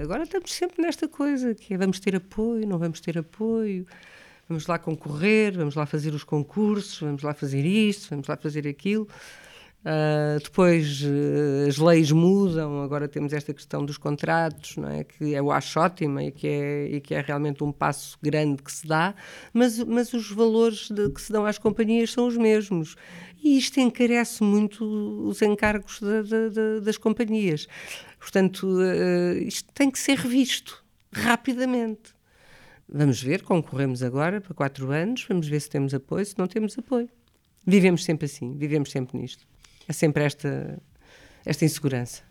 Agora 0.03 0.23
estamos 0.25 0.53
sempre 0.53 0.81
nesta 0.83 1.07
coisa 1.07 1.55
que 1.55 1.75
é 1.75 1.77
vamos 1.77 2.01
ter 2.01 2.17
apoio, 2.17 2.67
não 2.67 2.79
vamos 2.79 3.01
ter 3.01 3.19
apoio 3.19 3.87
vamos 4.49 4.67
lá 4.67 4.79
concorrer, 4.79 5.57
vamos 5.57 5.75
lá 5.75 5.87
fazer 5.87 6.15
os 6.15 6.25
concursos, 6.25 7.01
vamos 7.01 7.23
lá 7.23 7.35
fazer 7.35 7.65
isto, 7.65 8.11
vamos 8.11 8.27
lá 8.27 8.37
fazer 8.37 8.67
aquilo. 8.67 9.09
Uh, 9.83 10.39
depois 10.41 11.03
uh, 11.03 11.69
as 11.69 11.77
leis 11.77 12.13
mudam, 12.13 12.83
agora 12.83 13.09
temos 13.09 13.33
esta 13.33 13.53
questão 13.53 13.85
dos 13.85 13.99
contratos, 13.99 14.77
não 14.77 14.89
é? 14.89 15.03
que 15.03 15.33
eu 15.33 15.51
acho 15.51 15.81
ótima 15.81 16.23
e 16.23 16.31
que 16.31 16.47
é, 16.47 16.87
e 16.87 17.01
que 17.01 17.13
é 17.13 17.21
realmente 17.21 17.65
um 17.65 17.73
passo 17.73 18.17
grande 18.23 18.63
que 18.63 18.71
se 18.71 18.87
dá, 18.87 19.13
mas, 19.53 19.83
mas 19.83 20.13
os 20.13 20.31
valores 20.31 20.89
de, 20.89 21.11
que 21.11 21.21
se 21.21 21.33
dão 21.33 21.45
às 21.45 21.59
companhias 21.59 22.13
são 22.13 22.29
os 22.29 22.37
mesmos. 22.37 22.95
E 23.43 23.59
isto 23.59 23.81
encarece 23.81 24.45
muito 24.45 24.85
os 25.27 25.43
encargos 25.43 26.01
das 26.81 26.97
companhias. 26.97 27.67
Portanto, 28.21 28.65
uh, 28.65 29.37
isto 29.39 29.69
tem 29.73 29.91
que 29.91 29.99
ser 29.99 30.17
revisto 30.17 30.85
rapidamente. 31.13 32.15
Vamos 32.95 33.23
ver, 33.23 33.43
concorremos 33.43 34.03
agora 34.03 34.39
para 34.39 34.53
quatro 34.53 34.91
anos, 34.91 35.25
vamos 35.27 35.49
ver 35.49 35.61
se 35.61 35.71
temos 35.71 35.95
apoio, 35.95 36.27
se 36.27 36.39
não 36.39 36.47
temos 36.47 36.79
apoio. 36.79 37.09
Vivemos 37.67 38.05
sempre 38.05 38.27
assim, 38.27 38.55
vivemos 38.55 38.91
sempre 38.91 39.17
nisto. 39.17 39.47
É 39.89 39.95
sempre 39.95 40.25
esta, 40.25 40.79
esta 41.45 41.65
insegurança. 41.65 42.23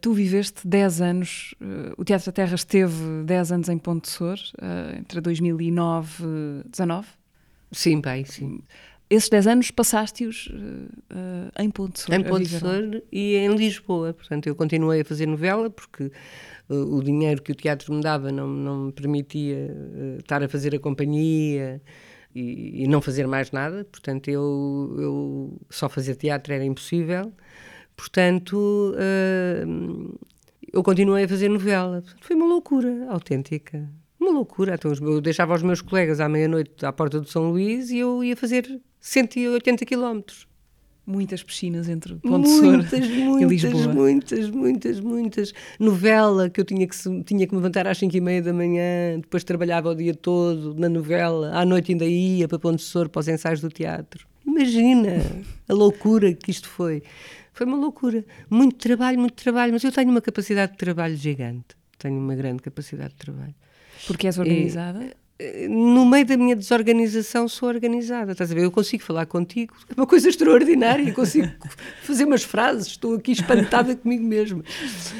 Tu 0.00 0.12
viveste 0.12 0.66
10 0.66 1.00
anos, 1.00 1.54
uh, 1.60 2.00
o 2.00 2.04
Teatro 2.04 2.26
da 2.26 2.32
Terra 2.32 2.54
esteve 2.54 3.24
10 3.24 3.52
anos 3.52 3.68
em 3.68 3.76
Ponte 3.76 4.04
de 4.04 4.10
Sor, 4.10 4.38
uh, 4.62 4.96
entre 4.96 5.20
2009 5.20 6.24
e 6.64 6.68
19? 6.70 7.08
Sim, 7.72 8.00
bem, 8.00 8.24
sim. 8.24 8.60
Esses 9.10 9.30
10 9.30 9.46
anos 9.46 9.70
passaste-os 9.70 10.48
uh, 10.48 11.62
em 11.62 11.70
Ponte 11.70 12.00
Sor? 12.00 12.14
Em 12.14 12.22
Ponte 12.22 12.48
Sor 12.48 13.02
e 13.10 13.36
em 13.36 13.54
Lisboa. 13.54 14.12
Portanto, 14.12 14.46
eu 14.46 14.54
continuei 14.54 15.00
a 15.00 15.04
fazer 15.04 15.26
novela 15.26 15.70
porque 15.70 16.12
o 16.68 17.02
dinheiro 17.02 17.42
que 17.42 17.52
o 17.52 17.54
teatro 17.54 17.94
me 17.94 18.02
dava 18.02 18.30
não, 18.30 18.46
não 18.46 18.84
me 18.86 18.92
permitia 18.92 19.56
uh, 19.56 20.18
estar 20.18 20.42
a 20.42 20.48
fazer 20.48 20.74
a 20.74 20.78
companhia 20.78 21.80
e, 22.34 22.84
e, 22.84 22.86
não 22.86 23.00
fazer 23.00 23.26
mais 23.26 23.50
nada, 23.50 23.86
portanto 23.90 24.28
eu, 24.28 24.94
eu 24.98 25.60
só 25.70 25.88
fazer 25.88 26.14
teatro 26.16 26.52
era 26.52 26.64
impossível, 26.64 27.32
portanto 27.96 28.94
uh, 28.94 30.18
eu 30.70 30.82
continuei 30.82 31.24
a 31.24 31.28
fazer 31.28 31.48
novela. 31.48 32.04
Foi 32.20 32.36
uma 32.36 32.46
loucura 32.46 33.06
autêntica, 33.08 33.88
uma 34.20 34.30
loucura. 34.30 34.74
Então, 34.74 34.92
eu 35.00 35.20
deixava 35.20 35.54
os 35.54 35.62
meus 35.62 35.80
colegas 35.80 36.20
à 36.20 36.28
meia-noite 36.28 36.84
à 36.84 36.92
porta 36.92 37.18
do 37.18 37.28
São 37.28 37.50
Luís 37.50 37.90
e 37.90 37.98
eu 37.98 38.22
ia 38.22 38.36
fazer 38.36 38.80
180 39.00 39.84
quilómetros 39.84 40.48
muitas 41.08 41.42
piscinas 41.42 41.88
entre 41.88 42.16
Ponte 42.16 42.46
muitas, 42.46 43.08
muitas, 43.08 43.40
e 43.40 43.44
Lisboa. 43.46 43.94
Muitas, 43.94 44.50
muitas, 44.50 45.00
muitas. 45.00 45.54
Novela 45.80 46.50
que 46.50 46.60
eu 46.60 46.64
tinha 46.64 46.86
que, 46.86 46.96
tinha 47.24 47.46
que 47.46 47.54
me 47.54 47.60
levantar 47.60 47.86
às 47.86 47.96
5 47.96 48.14
e 48.14 48.20
meia 48.20 48.42
da 48.42 48.52
manhã, 48.52 49.18
depois 49.18 49.42
trabalhava 49.42 49.88
o 49.88 49.94
dia 49.94 50.14
todo 50.14 50.74
na 50.74 50.88
novela, 50.88 51.50
à 51.54 51.64
noite 51.64 51.92
ainda 51.92 52.04
ia 52.04 52.46
para 52.46 52.58
Ponte 52.58 52.82
Sor, 52.82 53.08
para 53.08 53.20
os 53.20 53.28
ensaios 53.28 53.60
do 53.60 53.70
teatro. 53.70 54.26
Imagina 54.46 55.22
a 55.66 55.72
loucura 55.72 56.32
que 56.34 56.50
isto 56.50 56.68
foi. 56.68 57.02
Foi 57.54 57.66
uma 57.66 57.76
loucura. 57.76 58.24
Muito 58.50 58.76
trabalho, 58.76 59.18
muito 59.18 59.34
trabalho, 59.34 59.72
mas 59.72 59.82
eu 59.82 59.90
tenho 59.90 60.10
uma 60.10 60.20
capacidade 60.20 60.72
de 60.72 60.78
trabalho 60.78 61.16
gigante. 61.16 61.76
Tenho 61.98 62.18
uma 62.18 62.34
grande 62.34 62.62
capacidade 62.62 63.10
de 63.10 63.16
trabalho. 63.16 63.54
Porque 64.06 64.26
és 64.26 64.38
organizada? 64.38 65.04
E, 65.04 65.12
no 65.68 66.04
meio 66.04 66.26
da 66.26 66.36
minha 66.36 66.56
desorganização 66.56 67.46
sou 67.46 67.68
organizada, 67.68 68.32
estás 68.32 68.50
a 68.50 68.54
ver? 68.54 68.64
Eu 68.64 68.72
consigo 68.72 69.04
falar 69.04 69.24
contigo, 69.26 69.72
é 69.88 69.94
uma 69.96 70.06
coisa 70.06 70.28
extraordinária, 70.28 71.12
consigo 71.12 71.48
fazer 72.02 72.24
umas 72.24 72.42
frases, 72.42 72.88
estou 72.88 73.14
aqui 73.14 73.32
espantada 73.32 73.94
comigo 73.94 74.24
mesmo. 74.24 74.64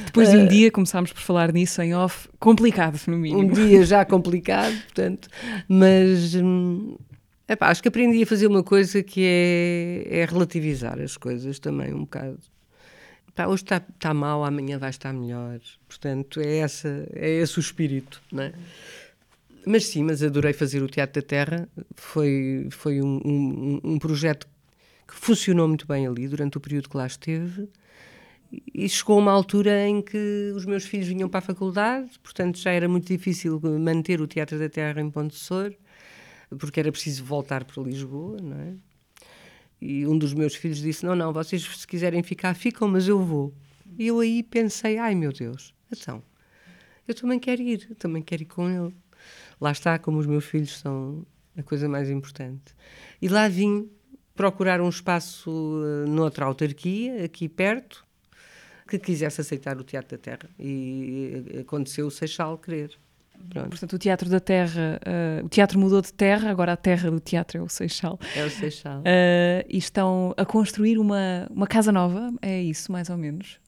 Depois 0.06 0.30
de 0.30 0.36
um 0.36 0.44
uh, 0.44 0.48
dia 0.48 0.72
começámos 0.72 1.12
por 1.12 1.22
falar 1.22 1.52
nisso 1.52 1.80
em 1.82 1.94
off, 1.94 2.28
complicado 2.40 2.98
no 3.06 3.16
mínimo. 3.16 3.48
Um 3.48 3.52
dia 3.52 3.84
já 3.84 4.04
complicado, 4.04 4.74
portanto, 4.86 5.28
mas 5.68 6.34
hum, 6.34 6.96
epá, 7.48 7.68
acho 7.68 7.80
que 7.80 7.88
aprendi 7.88 8.20
a 8.20 8.26
fazer 8.26 8.48
uma 8.48 8.64
coisa 8.64 9.02
que 9.04 9.22
é, 9.24 10.20
é 10.20 10.24
relativizar 10.24 10.98
as 10.98 11.16
coisas 11.16 11.60
também 11.60 11.94
um 11.94 12.00
bocado. 12.00 12.38
Epá, 13.28 13.46
hoje 13.46 13.62
está, 13.62 13.76
está 13.76 14.12
mal, 14.12 14.44
amanhã 14.44 14.78
vai 14.78 14.90
estar 14.90 15.12
melhor, 15.12 15.60
portanto 15.86 16.40
é, 16.40 16.56
essa, 16.56 17.06
é 17.14 17.30
esse 17.30 17.56
o 17.56 17.60
espírito, 17.60 18.20
não 18.32 18.42
é? 18.42 18.52
Mas 19.70 19.88
sim, 19.88 20.02
mas 20.02 20.22
adorei 20.22 20.54
fazer 20.54 20.82
o 20.82 20.88
Teatro 20.88 21.20
da 21.20 21.28
Terra. 21.28 21.68
Foi, 21.94 22.68
foi 22.70 23.02
um, 23.02 23.20
um, 23.22 23.80
um 23.84 23.98
projeto 23.98 24.48
que 25.06 25.14
funcionou 25.14 25.68
muito 25.68 25.86
bem 25.86 26.06
ali 26.06 26.26
durante 26.26 26.56
o 26.56 26.60
período 26.60 26.88
que 26.88 26.96
lá 26.96 27.06
esteve. 27.06 27.68
E 28.50 28.88
chegou 28.88 29.18
uma 29.18 29.30
altura 29.30 29.86
em 29.86 30.00
que 30.00 30.52
os 30.56 30.64
meus 30.64 30.86
filhos 30.86 31.06
vinham 31.06 31.28
para 31.28 31.40
a 31.40 31.42
faculdade, 31.42 32.10
portanto 32.22 32.56
já 32.58 32.70
era 32.70 32.88
muito 32.88 33.08
difícil 33.08 33.60
manter 33.78 34.22
o 34.22 34.26
Teatro 34.26 34.58
da 34.58 34.70
Terra 34.70 35.02
em 35.02 35.10
Ponte 35.10 35.34
Sor, 35.34 35.74
porque 36.58 36.80
era 36.80 36.90
preciso 36.90 37.22
voltar 37.22 37.62
para 37.64 37.82
Lisboa, 37.82 38.38
não 38.40 38.58
é? 38.58 38.74
E 39.82 40.06
um 40.06 40.16
dos 40.16 40.32
meus 40.32 40.54
filhos 40.54 40.78
disse: 40.78 41.04
Não, 41.04 41.14
não, 41.14 41.30
vocês 41.30 41.62
se 41.62 41.86
quiserem 41.86 42.22
ficar, 42.22 42.54
ficam, 42.54 42.88
mas 42.88 43.06
eu 43.06 43.22
vou. 43.22 43.52
E 43.98 44.06
eu 44.06 44.18
aí 44.20 44.42
pensei: 44.42 44.96
Ai 44.96 45.14
meu 45.14 45.30
Deus, 45.30 45.74
então, 45.92 46.22
eu 47.06 47.14
também 47.14 47.38
quero 47.38 47.60
ir, 47.60 47.94
também 47.96 48.22
quero 48.22 48.42
ir 48.42 48.46
com 48.46 48.70
ele 48.70 48.94
lá 49.60 49.72
está, 49.72 49.98
como 49.98 50.18
os 50.18 50.26
meus 50.26 50.44
filhos 50.44 50.78
são 50.78 51.26
a 51.56 51.62
coisa 51.62 51.88
mais 51.88 52.08
importante. 52.08 52.74
E 53.20 53.28
lá 53.28 53.48
vim 53.48 53.90
procurar 54.34 54.80
um 54.80 54.88
espaço 54.88 55.50
uh, 55.50 56.08
noutra 56.08 56.44
autarquia, 56.44 57.24
aqui 57.24 57.48
perto, 57.48 58.04
que 58.88 58.98
quisesse 58.98 59.40
aceitar 59.40 59.76
o 59.76 59.84
Teatro 59.84 60.16
da 60.16 60.22
Terra. 60.22 60.48
E 60.58 61.58
aconteceu 61.60 62.06
o 62.06 62.10
Seixal 62.10 62.56
querer. 62.56 62.96
Pronto. 63.50 63.70
Portanto, 63.70 63.92
o 63.94 63.98
Teatro 63.98 64.28
da 64.28 64.40
Terra, 64.40 65.00
uh, 65.42 65.46
o 65.46 65.48
teatro 65.48 65.78
mudou 65.78 66.00
de 66.00 66.12
terra, 66.12 66.50
agora 66.50 66.72
a 66.72 66.76
terra 66.76 67.10
do 67.10 67.20
teatro 67.20 67.58
é 67.58 67.62
o 67.62 67.68
Seixal. 67.68 68.18
É 68.34 68.44
o 68.44 68.50
Seixal. 68.50 69.00
Uh, 69.00 69.66
e 69.68 69.78
estão 69.78 70.34
a 70.36 70.44
construir 70.44 70.98
uma, 70.98 71.46
uma 71.50 71.66
casa 71.66 71.92
nova, 71.92 72.32
é 72.42 72.60
isso, 72.62 72.90
mais 72.90 73.10
ou 73.10 73.16
menos? 73.16 73.60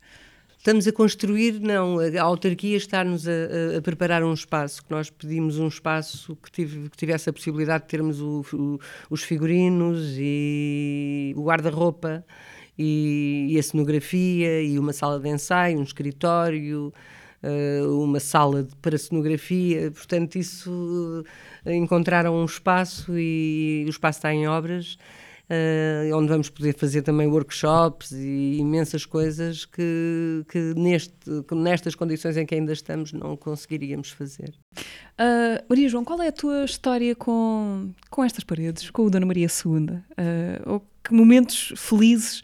Estamos 0.60 0.86
a 0.86 0.92
construir, 0.92 1.58
não, 1.58 1.98
a 1.98 2.22
autarquia 2.22 2.76
está-nos 2.76 3.26
a, 3.26 3.78
a, 3.78 3.80
preparar 3.80 4.22
um 4.22 4.34
espaço, 4.34 4.84
que 4.84 4.90
nós 4.90 5.08
pedimos 5.08 5.58
um 5.58 5.68
espaço 5.68 6.36
que, 6.36 6.52
tive, 6.52 6.90
que 6.90 6.98
tivesse 6.98 7.30
a 7.30 7.32
possibilidade 7.32 7.84
de 7.84 7.88
termos 7.88 8.20
o, 8.20 8.44
o, 8.52 8.78
os 9.08 9.22
figurinos 9.22 10.16
e 10.18 11.32
o 11.34 11.44
guarda-roupa 11.44 12.22
e, 12.78 13.46
e, 13.48 13.58
a 13.58 13.62
cenografia 13.62 14.62
e 14.62 14.78
uma 14.78 14.92
sala 14.92 15.18
de 15.18 15.30
ensaio, 15.30 15.78
um 15.78 15.82
escritório, 15.82 16.92
uh, 17.42 18.04
uma 18.04 18.20
sala 18.20 18.68
para 18.82 18.98
cenografia, 18.98 19.90
portanto 19.90 20.36
isso, 20.36 21.24
uh, 21.64 21.70
encontraram 21.70 22.36
um 22.36 22.44
espaço 22.44 23.18
e 23.18 23.84
o 23.86 23.88
espaço 23.88 24.18
está 24.18 24.34
em 24.34 24.46
obras 24.46 24.98
uh, 25.50 26.16
onde 26.16 26.28
vamos 26.28 26.48
poder 26.48 26.74
fazer 26.74 27.02
também 27.02 27.26
workshops 27.26 28.12
e 28.12 28.58
imensas 28.58 29.04
coisas 29.04 29.64
que, 29.64 30.44
que 30.48 30.58
neste, 30.76 31.12
nestas 31.52 31.94
condições 31.94 32.36
em 32.36 32.46
que 32.46 32.54
ainda 32.54 32.72
estamos 32.72 33.12
não 33.12 33.36
conseguiríamos 33.36 34.10
fazer. 34.10 34.54
Uh, 35.18 35.62
Maria 35.68 35.88
João, 35.88 36.04
qual 36.04 36.22
é 36.22 36.28
a 36.28 36.32
tua 36.32 36.64
história 36.64 37.14
com, 37.16 37.90
com 38.08 38.24
estas 38.24 38.44
paredes, 38.44 38.90
com 38.90 39.02
o 39.02 39.10
Dona 39.10 39.26
Maria 39.26 39.48
II? 39.48 39.74
Uh, 39.76 40.02
ou 40.66 40.86
que 41.02 41.14
momentos 41.14 41.72
felizes 41.76 42.42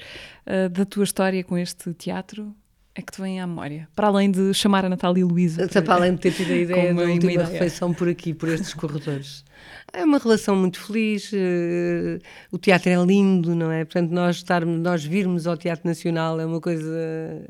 da 0.73 0.85
tua 0.85 1.05
história 1.05 1.45
com 1.45 1.59
este 1.59 1.93
teatro 1.93 2.55
é 2.97 3.03
que 3.03 3.13
te 3.13 3.21
vem 3.21 3.39
à 3.39 3.47
memória? 3.47 3.87
Para 3.95 4.07
além 4.07 4.31
de 4.31 4.55
chamar 4.55 4.87
a 4.87 4.89
Natália 4.89 5.25
Luísa. 5.25 5.69
Para 5.69 5.97
além 5.97 6.15
de 6.15 6.21
ter 6.23 6.33
tido 6.33 6.51
a 6.51 6.57
ideia 6.57 6.95
da 6.95 7.03
última 7.03 7.33
ideia. 7.33 7.47
refeição 7.47 7.93
por 7.93 8.09
aqui, 8.09 8.33
por 8.33 8.49
estes 8.49 8.73
corredores. 8.73 9.45
É 9.93 10.03
uma 10.03 10.17
relação 10.17 10.57
muito 10.57 10.81
feliz. 10.81 11.31
Uh, 11.31 12.19
o 12.51 12.57
teatro 12.57 12.89
é 12.89 12.97
lindo, 13.05 13.55
não 13.55 13.71
é? 13.71 13.85
Portanto, 13.85 14.11
nós 14.11 14.37
estarmos, 14.37 14.81
nós 14.81 15.05
virmos 15.05 15.47
ao 15.47 15.59
Teatro 15.59 15.87
Nacional 15.87 16.41
é 16.41 16.47
uma 16.47 16.59
coisa, 16.59 16.99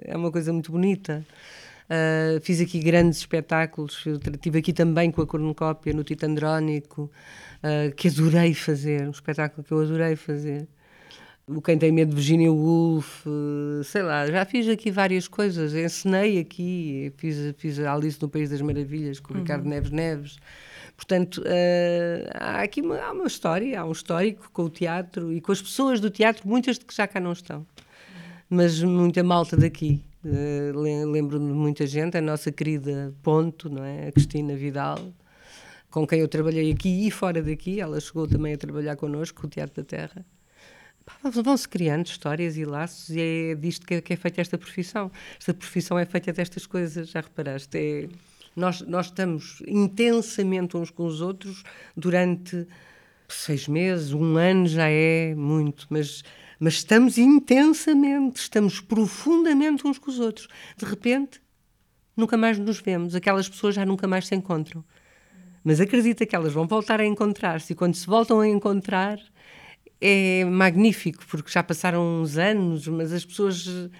é 0.02 0.16
uma 0.16 0.32
coisa 0.32 0.52
muito 0.52 0.72
bonita. 0.72 1.24
Uh, 1.84 2.40
fiz 2.40 2.60
aqui 2.60 2.80
grandes 2.80 3.20
espetáculos. 3.20 4.04
Estive 4.04 4.58
aqui 4.58 4.72
também 4.72 5.12
com 5.12 5.22
a 5.22 5.26
cornucópia 5.26 5.92
no 5.92 6.02
Titandrónico, 6.02 7.08
uh, 7.62 7.94
que 7.94 8.08
adorei 8.08 8.52
fazer, 8.52 9.06
um 9.06 9.12
espetáculo 9.12 9.62
que 9.62 9.70
eu 9.72 9.80
adorei 9.80 10.16
fazer. 10.16 10.66
O 11.48 11.62
Quem 11.62 11.78
Tem 11.78 11.92
Medo 11.92 12.10
de 12.10 12.16
Virginia 12.16 12.52
Woolf, 12.52 13.24
sei 13.84 14.02
lá, 14.02 14.26
já 14.26 14.44
fiz 14.44 14.68
aqui 14.68 14.90
várias 14.90 15.28
coisas, 15.28 15.74
ensinei 15.74 16.40
aqui, 16.40 17.12
fiz, 17.16 17.54
fiz 17.56 17.78
a 17.78 17.94
Alice 17.94 18.20
no 18.20 18.28
País 18.28 18.50
das 18.50 18.60
Maravilhas 18.60 19.20
com 19.20 19.32
o 19.32 19.36
uhum. 19.36 19.42
Ricardo 19.42 19.68
Neves 19.68 19.90
Neves. 19.92 20.36
Portanto, 20.96 21.42
uh, 21.42 22.30
há 22.34 22.62
aqui 22.62 22.80
uma, 22.80 22.98
há 22.98 23.12
uma 23.12 23.26
história, 23.26 23.80
há 23.80 23.84
um 23.84 23.92
histórico 23.92 24.50
com 24.52 24.64
o 24.64 24.70
teatro 24.70 25.32
e 25.32 25.40
com 25.40 25.52
as 25.52 25.62
pessoas 25.62 26.00
do 26.00 26.10
teatro, 26.10 26.48
muitas 26.48 26.78
de 26.78 26.84
que 26.84 26.94
já 26.94 27.06
cá 27.06 27.20
não 27.20 27.32
estão, 27.32 27.64
mas 28.50 28.82
muita 28.82 29.22
malta 29.22 29.56
daqui. 29.56 30.02
Uh, 30.24 30.76
Lembro-me 31.12 31.46
de 31.46 31.54
muita 31.54 31.86
gente, 31.86 32.16
a 32.16 32.20
nossa 32.20 32.50
querida 32.50 33.14
Ponto, 33.22 33.70
não 33.70 33.84
é? 33.84 34.08
a 34.08 34.12
Cristina 34.12 34.56
Vidal, 34.56 34.98
com 35.90 36.04
quem 36.04 36.18
eu 36.18 36.26
trabalhei 36.26 36.72
aqui 36.72 37.06
e 37.06 37.10
fora 37.12 37.40
daqui, 37.40 37.80
ela 37.80 38.00
chegou 38.00 38.26
também 38.26 38.54
a 38.54 38.58
trabalhar 38.58 38.96
connosco, 38.96 39.42
com 39.42 39.46
o 39.46 39.50
Teatro 39.50 39.80
da 39.80 39.86
Terra 39.86 40.26
vão-se 41.22 41.68
criando 41.68 42.06
histórias 42.06 42.56
e 42.56 42.64
laços 42.64 43.10
e 43.10 43.20
é 43.20 43.54
disto 43.54 43.86
que 43.86 43.94
é, 43.94 44.00
que 44.00 44.12
é, 44.12 44.16
feita 44.16 44.40
esta 44.40 44.58
profissão. 44.58 45.10
Esta 45.38 45.54
profissão 45.54 45.98
é 45.98 46.04
feita 46.04 46.32
destas 46.32 46.66
coisas, 46.66 47.08
já 47.08 47.20
reparaste? 47.20 47.76
É, 47.76 48.08
nós, 48.54 48.80
nós 48.82 49.06
estamos 49.06 49.62
intensamente 49.66 50.76
uns 50.76 50.90
com 50.90 51.04
os 51.04 51.20
outros 51.20 51.62
durante 51.96 52.66
seis 53.28 53.68
meses, 53.68 54.12
um 54.12 54.36
ano 54.36 54.66
já 54.66 54.88
é 54.88 55.34
muito, 55.34 55.86
mas, 55.90 56.22
mas 56.58 56.74
estamos 56.74 57.18
intensamente, 57.18 58.40
estamos 58.40 58.80
profundamente 58.80 59.86
uns 59.86 59.98
com 59.98 60.10
os 60.10 60.18
outros. 60.18 60.48
De 60.76 60.84
repente, 60.84 61.40
nunca 62.16 62.36
mais 62.36 62.58
nos 62.58 62.80
vemos, 62.80 63.14
aquelas 63.14 63.48
pessoas 63.48 63.74
já 63.74 63.84
nunca 63.84 64.06
mais 64.06 64.26
se 64.26 64.34
encontram. 64.34 64.84
Mas 65.62 65.80
acredita 65.80 66.24
que 66.24 66.34
elas 66.34 66.52
vão 66.52 66.66
voltar 66.66 67.00
a 67.00 67.04
encontrar-se 67.04 67.72
e 67.72 67.76
quando 67.76 67.94
se 67.94 68.06
voltam 68.06 68.40
a 68.40 68.48
encontrar 68.48 69.18
é 70.00 70.44
magnífico, 70.44 71.24
porque 71.26 71.50
já 71.50 71.62
passaram 71.62 72.22
uns 72.22 72.36
anos, 72.36 72.86
mas 72.88 73.12
as 73.12 73.24
pessoas 73.24 73.90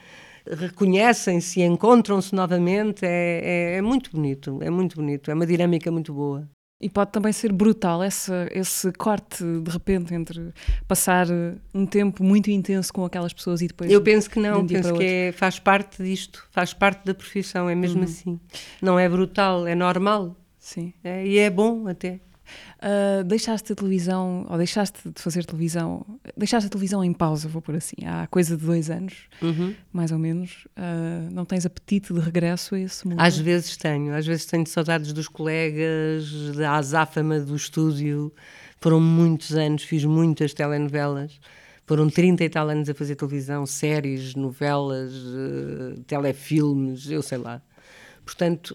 reconhecem-se 0.51 1.61
e 1.61 1.65
encontram-se 1.65 2.35
novamente. 2.35 3.05
É, 3.05 3.41
é, 3.43 3.77
é, 3.77 3.83
muito 3.83 4.11
bonito, 4.11 4.59
é 4.63 4.71
muito 4.71 4.97
bonito, 4.97 5.31
é 5.31 5.35
uma 5.35 5.47
dinâmica 5.47 5.91
muito 5.91 6.13
boa. 6.13 6.49
E 6.79 6.91
pode 6.91 7.11
também 7.11 7.33
ser 7.33 7.53
brutal 7.53 8.05
esse, 8.05 8.31
esse 8.51 8.93
corte 8.93 9.43
de 9.43 9.71
repente 9.71 10.15
entre 10.15 10.53
passar 10.87 11.27
um 11.75 11.87
tempo 11.87 12.23
muito 12.23 12.51
intenso 12.51 12.93
com 12.93 13.03
aquelas 13.03 13.33
pessoas 13.33 13.63
e 13.63 13.67
depois. 13.67 13.91
Eu 13.91 14.03
penso 14.03 14.29
que 14.29 14.39
não, 14.39 14.61
um 14.61 14.67
penso 14.67 14.93
que 14.93 15.03
é, 15.03 15.33
faz 15.33 15.59
parte 15.59 16.03
disto, 16.03 16.47
faz 16.51 16.75
parte 16.75 17.07
da 17.07 17.15
profissão, 17.15 17.71
é 17.71 17.75
mesmo 17.75 18.01
uhum. 18.01 18.05
assim. 18.05 18.41
Não 18.83 18.99
é 18.99 19.09
brutal, 19.09 19.67
é 19.67 19.75
normal. 19.75 20.37
Sim. 20.59 20.93
É, 21.03 21.27
e 21.27 21.39
é 21.39 21.49
bom 21.49 21.89
até. 21.89 22.21
Uh, 22.79 23.25
deixaste 23.25 23.73
a 23.73 23.77
televisão, 23.77 24.47
ou 24.49 24.57
deixaste 24.57 24.99
de 25.05 25.21
fazer 25.21 25.45
televisão, 25.45 26.05
deixaste 26.37 26.67
a 26.67 26.71
televisão 26.71 27.03
em 27.03 27.13
pausa, 27.13 27.49
vou 27.49 27.63
por 27.63 27.75
assim, 27.75 27.97
há 28.07 28.27
coisa 28.27 28.57
de 28.57 28.65
dois 28.65 28.91
anos, 28.91 29.15
uhum. 29.43 29.75
mais 29.93 30.13
ou 30.13 30.19
menos. 30.19 30.67
Uh, 30.77 31.33
não 31.33 31.45
tens 31.45 31.67
apetite 31.67 32.13
de 32.13 32.21
regresso 32.21 32.75
a 32.75 32.81
esse 32.81 33.07
mundo? 33.07 33.21
Às 33.21 33.39
vezes 33.39 33.77
tenho, 33.77 34.15
às 34.15 34.27
vezes 34.27 34.47
tenho 34.47 34.67
saudades 34.67 35.13
dos 35.13 35.29
colegas, 35.29 36.55
da 36.57 36.75
azáfama 36.75 37.41
do 37.41 37.57
estúdio. 37.57 38.33
Foram 38.81 39.01
muitos 39.01 39.55
anos, 39.55 39.83
fiz 39.83 40.05
muitas 40.05 40.53
telenovelas. 40.53 41.41
Foram 41.87 42.11
30 42.11 42.45
e 42.45 42.49
tal 42.49 42.69
anos 42.69 42.89
a 42.89 42.95
fazer 42.95 43.15
televisão, 43.15 43.65
séries, 43.65 44.35
novelas, 44.35 45.13
uh, 45.15 46.01
telefilmes, 46.07 47.09
eu 47.09 47.23
sei 47.23 47.39
lá. 47.39 47.63
Portanto, 48.27 48.75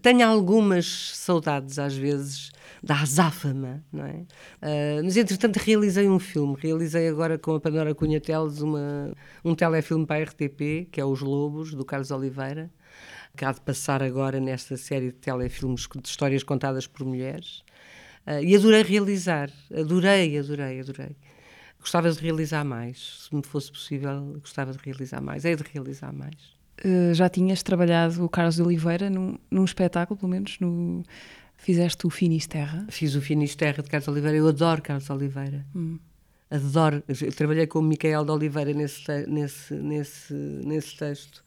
tenho 0.00 0.26
algumas 0.26 1.12
saudades 1.14 1.78
às 1.78 1.94
vezes 1.94 2.50
da 2.82 3.02
azáfama, 3.02 3.84
não 3.92 4.06
é? 4.06 4.14
Uh, 4.62 5.04
mas 5.04 5.14
entretanto 5.14 5.58
realizei 5.58 6.08
um 6.08 6.18
filme, 6.18 6.56
realizei 6.58 7.06
agora 7.06 7.38
com 7.38 7.54
a 7.54 7.60
Pandora 7.60 7.94
Cunha 7.94 8.18
Teles 8.18 8.62
uma, 8.62 9.12
um 9.44 9.54
telefilme 9.54 10.06
para 10.06 10.22
a 10.22 10.24
RTP, 10.24 10.88
que 10.90 10.98
é 10.98 11.04
Os 11.04 11.20
Lobos, 11.20 11.74
do 11.74 11.84
Carlos 11.84 12.10
Oliveira, 12.10 12.70
que 13.36 13.44
há 13.44 13.52
de 13.52 13.60
passar 13.60 14.02
agora 14.02 14.40
nesta 14.40 14.78
série 14.78 15.08
de 15.08 15.18
telefilmes 15.18 15.86
de 15.86 16.08
histórias 16.08 16.42
contadas 16.42 16.86
por 16.86 17.04
mulheres. 17.06 17.62
Uh, 18.26 18.42
e 18.42 18.56
adorei 18.56 18.82
realizar, 18.82 19.50
adorei, 19.70 20.38
adorei, 20.38 20.80
adorei. 20.80 21.14
Gostava 21.78 22.10
de 22.10 22.18
realizar 22.18 22.64
mais, 22.64 23.26
se 23.28 23.34
me 23.34 23.42
fosse 23.44 23.70
possível, 23.70 24.38
gostava 24.40 24.72
de 24.72 24.78
realizar 24.82 25.20
mais, 25.20 25.44
é 25.44 25.54
de 25.54 25.62
realizar 25.62 26.10
mais. 26.10 26.61
Uh, 26.84 27.14
já 27.14 27.28
tinhas 27.28 27.62
trabalhado 27.62 28.24
o 28.24 28.28
Carlos 28.28 28.56
de 28.56 28.62
Oliveira 28.62 29.08
num, 29.08 29.38
num 29.50 29.64
espetáculo, 29.64 30.18
pelo 30.18 30.30
menos, 30.30 30.58
no, 30.58 31.04
Fizeste 31.62 32.08
o 32.08 32.10
Finisterra? 32.10 32.84
Fiz 32.88 33.14
o 33.14 33.20
Finisterra 33.20 33.84
de 33.84 33.88
Carlos 33.88 34.08
Oliveira. 34.08 34.36
Eu 34.36 34.48
adoro 34.48 34.82
Carlos 34.82 35.08
Oliveira. 35.10 35.64
Hum. 35.72 35.96
Adoro. 36.50 37.04
Eu 37.06 37.32
trabalhei 37.32 37.68
com 37.68 37.78
o 37.78 37.82
Micael 37.82 38.24
de 38.24 38.32
Oliveira 38.32 38.72
nesse, 38.72 39.26
nesse, 39.28 39.74
nesse, 39.74 40.34
nesse 40.34 40.96
texto. 40.96 41.44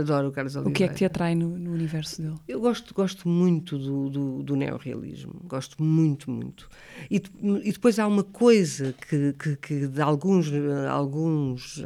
Adoro 0.00 0.28
o 0.28 0.32
Carlos 0.32 0.56
Oliveira. 0.56 0.70
O 0.70 0.74
que 0.76 0.82
é 0.82 0.88
que 0.88 0.94
te 0.94 1.04
atrai 1.04 1.36
no, 1.36 1.56
no 1.56 1.72
universo 1.72 2.20
dele? 2.20 2.34
Eu 2.48 2.60
gosto, 2.60 2.92
gosto 2.92 3.28
muito 3.28 3.78
do, 3.78 4.10
do, 4.10 4.42
do 4.42 4.56
neorrealismo, 4.56 5.40
gosto 5.44 5.80
muito, 5.80 6.28
muito. 6.28 6.68
E, 7.08 7.22
e, 7.62 7.72
depois 7.72 8.00
há 8.00 8.06
uma 8.08 8.24
coisa 8.24 8.92
que, 9.08 9.32
que, 9.34 9.56
que, 9.56 9.86
de 9.86 10.02
alguns, 10.02 10.50
alguns 10.90 11.80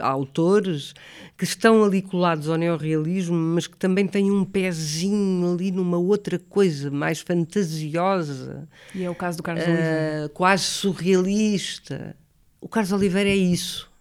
autores 0.00 0.94
que 1.38 1.44
estão 1.44 1.84
ali 1.84 2.02
colados 2.02 2.48
ao 2.48 2.56
neorrealismo, 2.56 3.36
mas 3.36 3.68
que 3.68 3.76
também 3.76 4.08
têm 4.08 4.32
um 4.32 4.44
pezinho 4.44 5.54
ali 5.54 5.70
numa 5.70 5.98
outra 5.98 6.40
coisa 6.40 6.90
mais 6.90 7.20
fantasiosa. 7.20 8.68
E 8.92 9.04
é 9.04 9.08
o 9.08 9.14
caso 9.14 9.36
do 9.36 9.44
Carlos 9.44 9.64
uh, 9.64 9.68
Oliveira. 9.68 10.30
Quase 10.34 10.64
surrealista. 10.64 12.16
O 12.60 12.68
Carlos 12.68 12.90
Oliveira 12.90 13.30
é 13.30 13.36
isso 13.36 13.91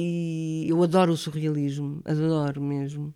e 0.00 0.66
eu 0.68 0.80
adoro 0.80 1.12
o 1.12 1.16
surrealismo, 1.16 2.00
adoro 2.04 2.60
mesmo. 2.62 3.12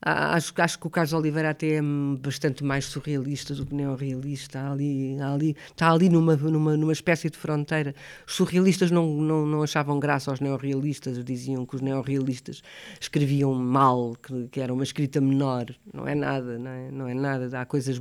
Acho, 0.00 0.52
acho 0.58 0.78
que 0.78 0.86
o 0.86 0.90
Carlos 0.90 1.12
Oliveira 1.12 1.50
até 1.50 1.74
é 1.74 1.82
bastante 2.20 2.62
mais 2.62 2.84
surrealista 2.84 3.52
do 3.52 3.66
que 3.66 3.74
neorrealista. 3.74 4.58
Está 4.58 4.72
ali, 4.72 5.20
ali, 5.20 5.56
está 5.70 5.90
ali 5.90 6.08
numa, 6.08 6.36
numa, 6.36 6.76
numa 6.76 6.92
espécie 6.92 7.28
de 7.28 7.36
fronteira. 7.36 7.94
Os 8.26 8.34
surrealistas 8.34 8.92
não, 8.92 9.06
não, 9.20 9.44
não 9.44 9.62
achavam 9.62 9.98
graça 9.98 10.30
aos 10.30 10.38
neorrealistas, 10.38 11.22
diziam 11.24 11.66
que 11.66 11.74
os 11.74 11.82
neorrealistas 11.82 12.62
escreviam 13.00 13.52
mal, 13.54 14.14
que, 14.22 14.48
que 14.48 14.60
era 14.60 14.72
uma 14.72 14.84
escrita 14.84 15.20
menor. 15.20 15.66
Não 15.92 16.06
é 16.06 16.14
nada, 16.14 16.58
não 16.58 16.70
é, 16.70 16.90
não 16.92 17.08
é 17.08 17.14
nada. 17.14 17.60
Há 17.60 17.66
coisas 17.66 18.00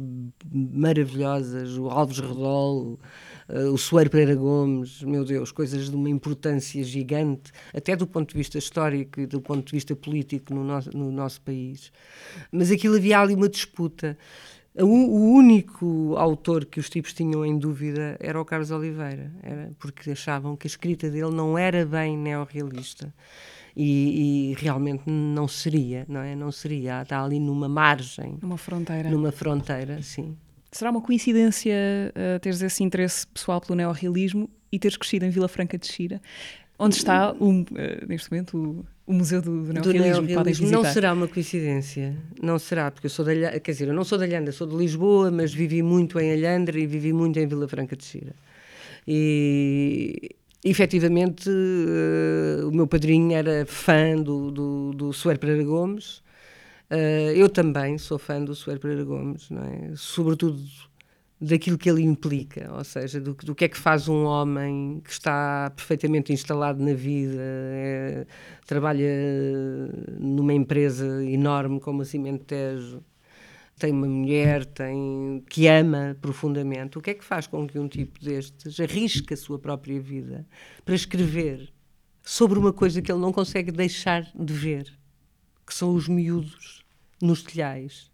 maravilhosas. 0.51 1.78
O 1.80 1.89
Alves 1.89 2.20
Redol, 2.20 2.99
uh, 3.49 3.71
o 3.71 3.77
Soeiro 3.77 4.09
Pereira 4.09 4.35
Gomes, 4.35 5.01
meu 5.03 5.23
Deus, 5.23 5.51
coisas 5.51 5.89
de 5.89 5.95
uma 5.95 6.09
importância 6.09 6.83
gigante, 6.83 7.51
até 7.73 7.95
do 7.95 8.07
ponto 8.07 8.29
de 8.29 8.37
vista 8.37 8.57
histórico 8.57 9.19
e 9.19 9.25
do 9.25 9.41
ponto 9.41 9.65
de 9.65 9.71
vista 9.71 9.95
político 9.95 10.53
no 10.53 10.63
nosso, 10.63 10.95
no 10.95 11.11
nosso 11.11 11.41
país. 11.41 11.91
Mas 12.51 12.71
aquilo 12.71 12.95
havia 12.95 13.19
ali 13.19 13.35
uma 13.35 13.49
disputa. 13.49 14.17
O, 14.79 15.33
único 15.33 16.15
autor 16.17 16.65
que 16.65 16.79
os 16.79 16.87
tipos 16.87 17.11
tinham 17.11 17.43
em 17.43 17.57
dúvida 17.57 18.15
era 18.19 18.39
o 18.39 18.45
Carlos 18.45 18.69
Oliveira, 18.69 19.31
era 19.41 19.71
porque 19.79 20.11
achavam 20.11 20.55
que 20.55 20.67
a 20.67 20.69
escrita 20.69 21.09
dele 21.09 21.31
não 21.31 21.57
era 21.57 21.83
bem 21.83 22.15
neorrealista. 22.15 23.11
E, 23.75 24.51
e, 24.51 24.55
realmente 24.55 25.03
não 25.05 25.47
seria, 25.47 26.05
não 26.07 26.19
é? 26.19 26.35
Não 26.35 26.51
seria. 26.51 27.01
Está 27.01 27.23
ali 27.23 27.39
numa 27.39 27.69
margem. 27.69 28.37
Numa 28.41 28.57
fronteira. 28.57 29.09
Numa 29.09 29.31
fronteira, 29.31 30.01
sim. 30.01 30.35
Será 30.72 30.91
uma 30.91 31.01
coincidência 31.01 31.74
uh, 32.11 32.39
teres 32.39 32.61
esse 32.61 32.84
interesse 32.84 33.26
pessoal 33.28 33.61
pelo 33.61 33.76
neorrealismo 33.76 34.49
e 34.72 34.78
teres 34.78 34.97
crescido 34.97 35.26
em 35.26 35.30
Vila 35.30 35.47
Franca 35.47 35.78
de 35.78 35.88
Xira, 35.88 36.22
onde 36.78 36.95
está, 36.95 37.34
uh, 37.34 37.65
neste 38.07 38.30
momento, 38.32 38.57
o, 38.57 38.86
o 39.11 39.13
Museu 39.13 39.41
do, 39.41 39.63
do 39.63 39.74
Neorrealismo, 39.74 40.22
do 40.22 40.28
neorrealismo. 40.28 40.70
Não 40.70 40.84
será 40.84 41.13
uma 41.13 41.28
coincidência, 41.28 42.15
não 42.41 42.59
será, 42.59 42.91
porque 42.91 43.07
eu 43.07 43.09
sou 43.09 43.24
da 43.24 43.32
Alhandra, 43.32 43.59
quer 43.59 43.72
dizer, 43.72 43.88
eu 43.88 43.93
não 43.93 44.03
sou 44.03 44.18
da 44.18 44.26
Alhandra, 44.26 44.51
sou 44.51 44.68
de 44.68 44.76
Lisboa, 44.76 45.32
mas 45.32 45.53
vivi 45.53 45.82
muito 45.82 46.20
em 46.20 46.32
Alhandra 46.34 46.78
e 46.78 46.86
vivi 46.86 47.13
muito 47.13 47.39
em 47.39 47.47
Vila 47.47 47.68
Franca 47.68 47.95
de 47.95 48.03
Xira. 48.03 48.36
E 49.07 50.36
efetivamente 50.63 51.49
uh, 51.49 52.68
o 52.68 52.72
meu 52.72 52.86
padrinho 52.86 53.32
era 53.32 53.65
fã 53.65 54.15
do, 54.15 54.51
do, 54.51 54.91
do 54.93 55.13
Suer 55.13 55.39
Pereira 55.39 55.63
Gomes, 55.63 56.22
Uh, 56.89 57.35
eu 57.35 57.49
também 57.49 57.97
sou 57.97 58.17
fã 58.17 58.41
do 58.41 58.55
Soeiro 58.55 58.79
Pereira 58.79 59.03
Gomes, 59.03 59.49
não 59.49 59.61
é? 59.61 59.91
sobretudo 59.97 60.63
daquilo 61.39 61.77
que 61.77 61.89
ele 61.89 62.01
implica, 62.01 62.73
ou 62.73 62.83
seja, 62.83 63.19
do, 63.19 63.33
do, 63.33 63.53
que 63.53 63.65
é 63.65 63.67
que 63.67 63.77
faz 63.77 64.07
um 64.07 64.23
homem 64.23 65.01
que 65.03 65.11
está 65.11 65.69
perfeitamente 65.75 66.31
instalado 66.31 66.81
na 66.81 66.93
vida, 66.93 67.41
é, 67.41 68.25
trabalha 68.65 69.05
numa 70.17 70.53
empresa 70.53 71.23
enorme 71.25 71.79
como 71.81 72.01
a 72.01 72.05
Cimentejo, 72.05 73.03
tem 73.77 73.91
uma 73.91 74.07
mulher 74.07 74.65
tem, 74.65 75.43
que 75.49 75.67
ama 75.67 76.17
profundamente. 76.21 76.97
O 76.97 77.01
que 77.01 77.11
é 77.11 77.13
que 77.13 77.23
faz 77.23 77.45
com 77.47 77.67
que 77.67 77.77
um 77.77 77.88
tipo 77.88 78.19
destes 78.19 78.79
arrisque 78.79 79.33
a 79.33 79.38
sua 79.38 79.59
própria 79.59 79.99
vida 79.99 80.47
para 80.83 80.95
escrever 80.95 81.69
sobre 82.23 82.57
uma 82.57 82.73
coisa 82.73 83.01
que 83.01 83.11
ele 83.11 83.21
não 83.21 83.31
consegue 83.31 83.71
deixar 83.71 84.23
de 84.33 84.53
ver? 84.53 84.97
que 85.67 85.73
são 85.73 85.93
os 85.93 86.07
miúdos 86.07 86.76
nos 87.22 87.41
telhais. 87.41 88.11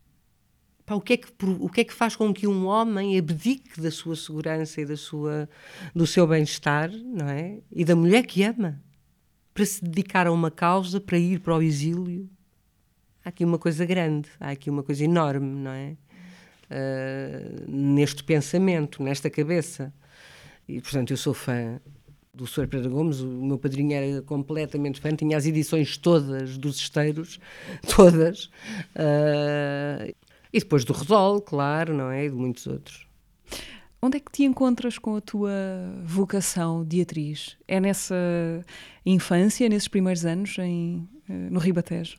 Pá, 0.85 0.95
o, 0.95 1.01
que 1.01 1.13
é 1.13 1.17
que, 1.17 1.31
o 1.59 1.69
que 1.69 1.81
é 1.81 1.83
que 1.83 1.93
faz 1.93 2.15
com 2.15 2.33
que 2.33 2.45
um 2.45 2.65
homem 2.65 3.17
abdique 3.17 3.79
da 3.79 3.89
sua 3.89 4.15
segurança 4.15 4.81
e 4.81 4.85
da 4.85 4.97
sua, 4.97 5.49
do 5.95 6.05
seu 6.05 6.27
bem-estar, 6.27 6.91
não 6.91 7.29
é? 7.29 7.59
E 7.71 7.85
da 7.85 7.95
mulher 7.95 8.25
que 8.25 8.43
ama, 8.43 8.81
para 9.53 9.65
se 9.65 9.83
dedicar 9.83 10.27
a 10.27 10.31
uma 10.31 10.51
causa, 10.51 10.99
para 10.99 11.17
ir 11.17 11.39
para 11.39 11.55
o 11.55 11.61
exílio? 11.61 12.29
Há 13.23 13.29
aqui 13.29 13.45
uma 13.45 13.57
coisa 13.57 13.85
grande, 13.85 14.29
há 14.39 14.51
aqui 14.51 14.69
uma 14.69 14.83
coisa 14.83 15.05
enorme, 15.05 15.47
não 15.47 15.71
é? 15.71 15.95
Uh, 16.69 17.71
neste 17.71 18.23
pensamento, 18.23 19.01
nesta 19.01 19.29
cabeça. 19.29 19.93
E, 20.67 20.81
portanto, 20.81 21.11
eu 21.11 21.17
sou 21.17 21.33
fã 21.33 21.79
do 22.33 22.47
Sr. 22.47 22.67
Pedro 22.67 22.89
Gomes, 22.89 23.19
o 23.19 23.27
meu 23.27 23.57
padrinho 23.57 23.93
era 23.93 24.21
completamente 24.23 24.99
fã, 24.99 25.15
tinha 25.15 25.37
as 25.37 25.45
edições 25.45 25.97
todas 25.97 26.57
dos 26.57 26.77
esteiros, 26.77 27.39
todas. 27.95 28.45
Uh, 28.95 30.13
e 30.51 30.59
depois 30.59 30.83
do 30.83 30.93
Redol, 30.93 31.41
claro, 31.41 31.93
não 31.93 32.09
é? 32.09 32.25
E 32.25 32.29
de 32.29 32.35
muitos 32.35 32.65
outros. 32.67 33.07
Onde 34.01 34.17
é 34.17 34.19
que 34.19 34.31
te 34.31 34.43
encontras 34.43 34.97
com 34.97 35.15
a 35.15 35.21
tua 35.21 35.49
vocação 36.03 36.83
de 36.83 37.01
atriz? 37.01 37.55
É 37.67 37.79
nessa 37.79 38.15
infância, 39.05 39.69
nesses 39.69 39.87
primeiros 39.87 40.25
anos 40.25 40.57
em, 40.59 41.07
eh, 41.29 41.33
no 41.49 41.57
Ribatejo? 41.57 42.17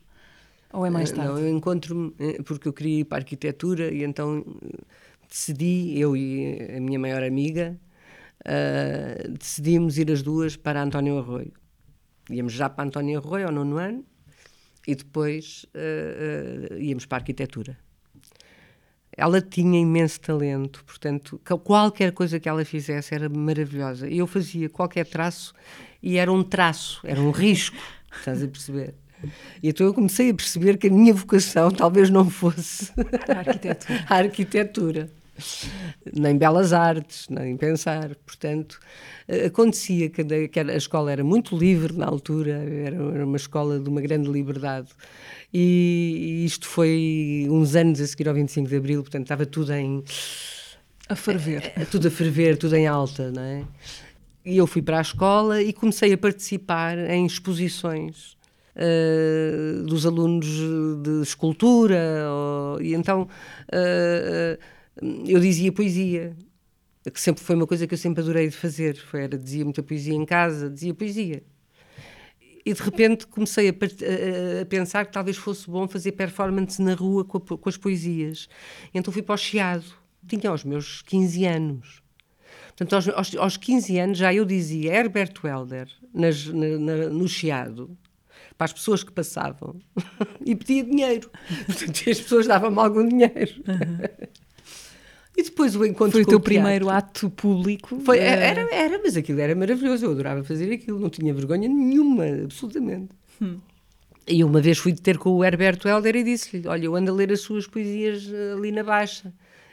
Ou 0.72 0.86
é 0.86 0.90
mais 0.90 1.12
eh, 1.12 1.14
tarde? 1.14 1.32
Não, 1.32 1.38
eu 1.38 1.54
encontro-me 1.54 2.14
eh, 2.18 2.42
porque 2.42 2.68
eu 2.68 2.72
queria 2.72 3.00
ir 3.00 3.04
para 3.04 3.18
a 3.18 3.20
arquitetura 3.20 3.92
e 3.92 4.02
então 4.02 4.42
decidi, 5.28 5.98
eu 5.98 6.16
e 6.16 6.74
a 6.74 6.80
minha 6.80 6.98
maior 6.98 7.22
amiga, 7.22 7.78
uh, 8.46 9.28
decidimos 9.32 9.98
ir 9.98 10.10
as 10.10 10.22
duas 10.22 10.56
para 10.56 10.82
António 10.82 11.18
Arroio. 11.18 11.52
Íamos 12.30 12.52
já 12.52 12.68
para 12.68 12.84
António 12.84 13.18
Arroio 13.18 13.46
ao 13.46 13.52
nono 13.52 13.76
ano 13.76 14.04
e 14.86 14.94
depois 14.94 15.66
uh, 15.74 16.74
uh, 16.74 16.78
íamos 16.78 17.06
para 17.06 17.18
a 17.18 17.20
arquitetura 17.20 17.78
ela 19.16 19.40
tinha 19.40 19.78
imenso 19.78 20.20
talento, 20.20 20.84
portanto, 20.84 21.40
qualquer 21.62 22.12
coisa 22.12 22.40
que 22.40 22.48
ela 22.48 22.64
fizesse 22.64 23.14
era 23.14 23.28
maravilhosa. 23.28 24.08
Eu 24.08 24.26
fazia 24.26 24.68
qualquer 24.68 25.06
traço 25.06 25.54
e 26.02 26.16
era 26.16 26.32
um 26.32 26.42
traço, 26.42 27.00
era 27.04 27.20
um 27.20 27.30
risco, 27.30 27.76
estás 28.16 28.42
a 28.42 28.48
perceber? 28.48 28.94
E 29.62 29.68
então 29.68 29.86
eu 29.86 29.94
comecei 29.94 30.30
a 30.30 30.34
perceber 30.34 30.76
que 30.76 30.88
a 30.88 30.90
minha 30.90 31.14
vocação 31.14 31.70
talvez 31.70 32.10
não 32.10 32.28
fosse 32.28 32.92
a 33.28 33.38
arquitetura. 33.38 34.04
a 34.08 34.16
arquitetura. 34.16 35.10
Nem 36.12 36.36
belas 36.36 36.72
artes, 36.72 37.28
nem 37.28 37.56
pensar. 37.56 38.14
Portanto, 38.26 38.78
acontecia 39.46 40.08
que 40.08 40.22
a 40.60 40.76
escola 40.76 41.10
era 41.10 41.24
muito 41.24 41.56
livre 41.56 41.92
na 41.92 42.06
altura, 42.06 42.52
era 42.52 43.24
uma 43.24 43.36
escola 43.36 43.78
de 43.78 43.88
uma 43.88 44.00
grande 44.00 44.30
liberdade. 44.30 44.88
E 45.52 46.44
isto 46.44 46.66
foi 46.66 47.46
uns 47.48 47.74
anos 47.76 48.00
a 48.00 48.06
seguir 48.06 48.28
ao 48.28 48.34
25 48.34 48.68
de 48.68 48.76
Abril, 48.76 49.02
portanto 49.02 49.22
estava 49.22 49.46
tudo 49.46 49.72
em. 49.72 50.02
A 51.08 51.14
ferver. 51.14 51.72
É, 51.76 51.84
tudo 51.84 52.08
a 52.08 52.10
ferver, 52.10 52.56
tudo 52.56 52.74
em 52.74 52.86
alta, 52.86 53.30
não 53.30 53.42
é? 53.42 53.64
E 54.44 54.56
eu 54.56 54.66
fui 54.66 54.82
para 54.82 54.98
a 54.98 55.00
escola 55.00 55.62
e 55.62 55.72
comecei 55.72 56.12
a 56.12 56.18
participar 56.18 56.98
em 56.98 57.24
exposições 57.24 58.36
uh, 58.76 59.82
dos 59.84 60.04
alunos 60.04 60.46
de 61.02 61.22
escultura, 61.22 62.28
ou, 62.28 62.82
e 62.82 62.94
então 62.94 63.22
uh, 63.22 64.58
eu 65.02 65.40
dizia 65.40 65.72
poesia, 65.72 66.36
que 67.12 67.20
sempre 67.20 67.42
foi 67.42 67.56
uma 67.56 67.66
coisa 67.66 67.86
que 67.86 67.94
eu 67.94 67.98
sempre 67.98 68.22
adorei 68.22 68.48
de 68.48 68.56
fazer. 68.56 68.96
Foi, 68.96 69.22
era, 69.24 69.38
dizia 69.38 69.64
muita 69.64 69.82
poesia 69.82 70.14
em 70.14 70.24
casa, 70.24 70.70
dizia 70.70 70.94
poesia 70.94 71.42
e 72.64 72.72
de 72.72 72.82
repente 72.82 73.26
comecei 73.26 73.68
a, 73.68 73.72
a, 73.72 74.62
a, 74.62 74.66
pensar 74.66 75.04
que 75.04 75.12
talvez 75.12 75.36
fosse 75.36 75.68
bom 75.68 75.86
fazer 75.86 76.12
performance 76.12 76.80
na 76.80 76.94
rua 76.94 77.24
com, 77.24 77.36
a, 77.36 77.58
com, 77.58 77.68
as 77.68 77.76
poesias. 77.76 78.48
Então 78.92 79.12
fui 79.12 79.22
para 79.22 79.34
o 79.34 79.38
Chiado. 79.38 79.84
Tinha 80.26 80.50
os 80.50 80.64
meus 80.64 81.02
15 81.02 81.44
anos. 81.44 82.02
Portanto, 82.68 82.94
aos, 82.94 83.08
aos, 83.08 83.36
aos 83.36 83.56
15 83.58 83.98
anos 83.98 84.18
já 84.18 84.32
eu 84.32 84.44
dizia 84.44 84.94
Herbert 84.94 85.34
Welder 85.44 85.88
nas, 86.12 86.46
na, 86.46 86.78
na, 86.78 86.96
no 87.10 87.28
Chiado 87.28 87.96
para 88.56 88.64
as 88.64 88.72
pessoas 88.72 89.04
que 89.04 89.12
passavam 89.12 89.78
e 90.44 90.54
pedia 90.54 90.82
dinheiro. 90.82 91.30
Portanto, 91.66 92.10
as 92.10 92.20
pessoas 92.20 92.46
davam-me 92.46 92.78
algum 92.78 93.06
dinheiro. 93.06 93.62
Uhum. 93.68 94.34
E 95.36 95.42
depois 95.42 95.74
o 95.74 95.84
encontro 95.84 96.12
Foi 96.12 96.22
o 96.22 96.26
teu 96.26 96.38
primeiro 96.38 96.88
ato 96.88 97.28
público? 97.28 98.00
Foi, 98.00 98.18
era, 98.18 98.68
era, 98.72 99.00
mas 99.02 99.16
aquilo 99.16 99.40
era 99.40 99.54
maravilhoso. 99.54 100.06
Eu 100.06 100.12
adorava 100.12 100.44
fazer 100.44 100.72
aquilo, 100.72 101.00
não 101.00 101.10
tinha 101.10 101.34
vergonha 101.34 101.68
nenhuma, 101.68 102.24
absolutamente. 102.44 103.08
Hum. 103.42 103.58
E 104.26 104.44
uma 104.44 104.60
vez 104.60 104.78
fui 104.78 104.94
ter 104.94 105.18
com 105.18 105.30
o 105.30 105.44
Herberto 105.44 105.88
Helder 105.88 106.16
e 106.16 106.22
disse-lhe: 106.22 106.66
Olha, 106.68 106.84
eu 106.84 106.94
ando 106.94 107.10
a 107.10 107.14
ler 107.14 107.32
as 107.32 107.40
suas 107.40 107.66
poesias 107.66 108.30
eh, 108.32 108.52
ali 108.52 108.70
na 108.70 108.82
Baixa, 108.82 109.32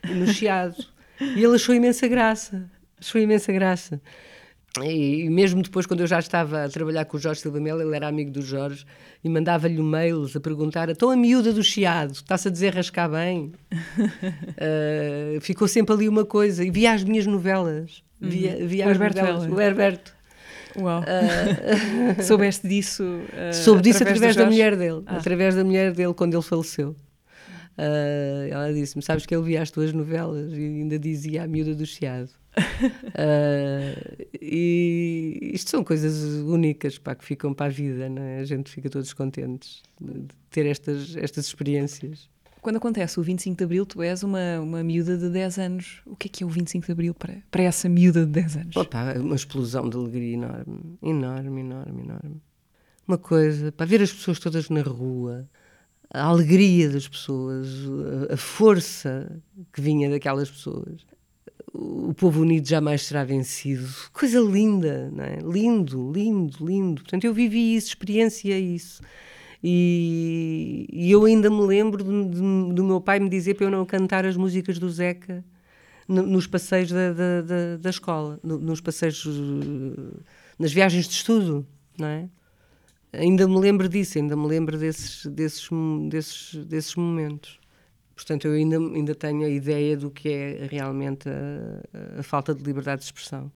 no 0.09 0.27
Chiado. 0.27 0.83
e 1.21 1.43
ele 1.43 1.55
achou 1.55 1.75
imensa 1.75 2.07
graça. 2.07 2.69
Achou 2.99 3.21
imensa 3.21 3.51
graça. 3.53 4.01
E 4.79 5.29
mesmo 5.29 5.61
depois, 5.61 5.85
quando 5.85 5.99
eu 5.99 6.07
já 6.07 6.19
estava 6.19 6.63
a 6.63 6.69
trabalhar 6.69 7.03
com 7.03 7.17
o 7.17 7.19
Jorge 7.19 7.41
Silva 7.41 7.59
Melo, 7.59 7.81
ele 7.81 7.93
era 7.93 8.07
amigo 8.07 8.31
do 8.31 8.41
Jorge, 8.41 8.85
e 9.21 9.27
mandava-lhe 9.27 9.81
mails 9.81 10.33
a 10.33 10.39
perguntar: 10.39 10.89
então 10.89 11.09
a 11.09 11.15
miúda 11.15 11.51
do 11.51 11.61
chiado, 11.61 12.13
está-se 12.13 12.47
a 12.47 12.51
dizer 12.51 12.73
rascar 12.73 13.09
bem? 13.09 13.51
uh, 13.73 15.39
ficou 15.41 15.67
sempre 15.67 15.93
ali 15.93 16.07
uma 16.07 16.23
coisa. 16.23 16.63
E 16.63 16.71
via 16.71 16.93
as 16.93 17.03
minhas 17.03 17.25
novelas. 17.25 18.01
Via, 18.19 18.55
uhum. 18.55 18.67
via 18.67 18.85
o 18.85 18.89
as 18.89 18.95
Herberto 18.95 19.19
novelas. 19.19 19.51
O 19.51 19.59
Herberto. 19.59 20.15
Uau. 20.79 21.01
Uh, 21.01 22.23
Soubeste 22.23 22.65
disso? 22.65 23.03
Uh, 23.03 23.53
soube 23.53 23.81
disso 23.81 24.03
através, 24.03 24.21
através 24.21 24.35
da 24.37 24.45
mulher 24.45 24.77
dele. 24.77 25.03
Ah. 25.05 25.17
Através 25.17 25.55
da 25.55 25.65
mulher 25.65 25.91
dele, 25.91 26.13
quando 26.13 26.33
ele 26.33 26.43
faleceu. 26.43 26.95
Uh, 27.77 28.47
ela 28.49 28.71
disse-me: 28.71 29.01
Sabes 29.01 29.25
que 29.25 29.35
ele 29.35 29.43
via 29.43 29.61
as 29.61 29.69
tuas 29.69 29.91
novelas 29.91 30.53
e 30.53 30.55
ainda 30.55 30.97
dizia 30.97 31.43
a 31.43 31.47
miúda 31.47 31.75
do 31.75 31.85
chiado 31.85 32.29
uh, 32.57 34.25
e 34.41 35.51
isto 35.53 35.69
são 35.69 35.83
coisas 35.83 36.41
únicas 36.43 36.97
pá, 36.97 37.15
que 37.15 37.23
ficam 37.23 37.53
para 37.53 37.67
a 37.67 37.69
vida, 37.69 38.09
não 38.09 38.21
é? 38.21 38.39
A 38.39 38.45
gente 38.45 38.69
fica 38.69 38.89
todos 38.89 39.13
contentes 39.13 39.81
de, 39.99 40.25
ter 40.49 40.65
estas, 40.65 41.15
estas 41.15 41.45
experiências. 41.45 42.29
Quando 42.61 42.75
acontece 42.75 43.19
o 43.19 43.23
25 43.23 43.57
de 43.57 43.63
Abril, 43.63 43.85
tu 43.85 44.03
és 44.03 44.21
uma, 44.21 44.59
uma 44.59 44.83
miúda 44.83 45.17
de 45.17 45.29
10 45.29 45.57
anos. 45.57 46.01
O 46.05 46.15
que 46.15 46.27
é 46.27 46.31
que 46.31 46.43
é 46.43 46.45
o 46.45 46.49
25 46.49 46.85
de 46.85 46.91
Abril 46.91 47.13
para, 47.13 47.37
para 47.49 47.63
essa 47.63 47.89
miúda 47.89 48.25
de 48.25 48.31
10 48.33 48.57
anos? 48.57 48.75
Opa, 48.75 49.13
uma 49.17 49.35
explosão 49.35 49.89
de 49.89 49.97
alegria 49.97 50.35
enorme, 50.35 50.97
enorme, 51.01 51.61
enorme, 51.61 52.03
enorme. 52.03 52.41
Uma 53.07 53.17
coisa, 53.17 53.71
para 53.71 53.85
ver 53.87 54.01
as 54.01 54.13
pessoas 54.13 54.39
todas 54.39 54.69
na 54.69 54.83
rua, 54.83 55.49
a 56.13 56.23
alegria 56.23 56.89
das 56.89 57.07
pessoas, 57.07 57.67
a, 58.29 58.35
a 58.35 58.37
força 58.37 59.41
que 59.73 59.81
vinha 59.81 60.07
daquelas 60.09 60.51
pessoas 60.51 61.03
o 61.73 62.13
povo 62.13 62.41
unido 62.41 62.67
jamais 62.67 63.03
será 63.03 63.23
vencido. 63.23 63.87
Coisa 64.11 64.39
linda, 64.39 65.09
não 65.11 65.23
é? 65.23 65.37
Lindo, 65.37 66.11
lindo, 66.11 66.65
lindo. 66.65 67.01
Portanto, 67.01 67.23
eu 67.23 67.33
vivi 67.33 67.75
isso, 67.75 67.89
experienciei 67.89 68.75
isso. 68.75 69.01
E, 69.63 70.87
e 70.91 71.11
eu 71.11 71.23
ainda 71.25 71.49
me 71.49 71.61
lembro 71.61 72.03
de, 72.03 72.29
de, 72.29 72.73
do 72.73 72.83
meu 72.83 72.99
pai 72.99 73.19
me 73.19 73.29
dizer 73.29 73.53
para 73.53 73.67
eu 73.67 73.71
não 73.71 73.85
cantar 73.85 74.25
as 74.25 74.35
músicas 74.35 74.79
do 74.79 74.89
Zeca 74.89 75.45
no, 76.07 76.23
nos 76.23 76.47
passeios 76.47 76.91
da, 76.91 77.13
da, 77.13 77.41
da, 77.41 77.77
da 77.77 77.89
escola, 77.89 78.39
no, 78.43 78.57
nos 78.57 78.81
passeios, 78.81 79.23
nas 80.57 80.73
viagens 80.73 81.07
de 81.07 81.13
estudo, 81.13 81.65
não 81.97 82.07
é? 82.07 82.29
Ainda 83.13 83.47
me 83.47 83.59
lembro 83.59 83.87
disso, 83.87 84.17
ainda 84.17 84.35
me 84.35 84.47
lembro 84.47 84.77
desses, 84.77 85.25
desses, 85.27 85.69
desses, 86.09 86.55
desses 86.65 86.95
momentos. 86.95 87.60
Portanto, 88.21 88.47
eu 88.47 88.53
ainda, 88.53 88.77
ainda 88.77 89.15
tenho 89.15 89.43
a 89.43 89.49
ideia 89.49 89.97
do 89.97 90.11
que 90.11 90.29
é 90.29 90.67
realmente 90.69 91.27
a, 91.27 92.19
a 92.19 92.23
falta 92.23 92.53
de 92.53 92.63
liberdade 92.63 92.99
de 92.99 93.05
expressão. 93.05 93.51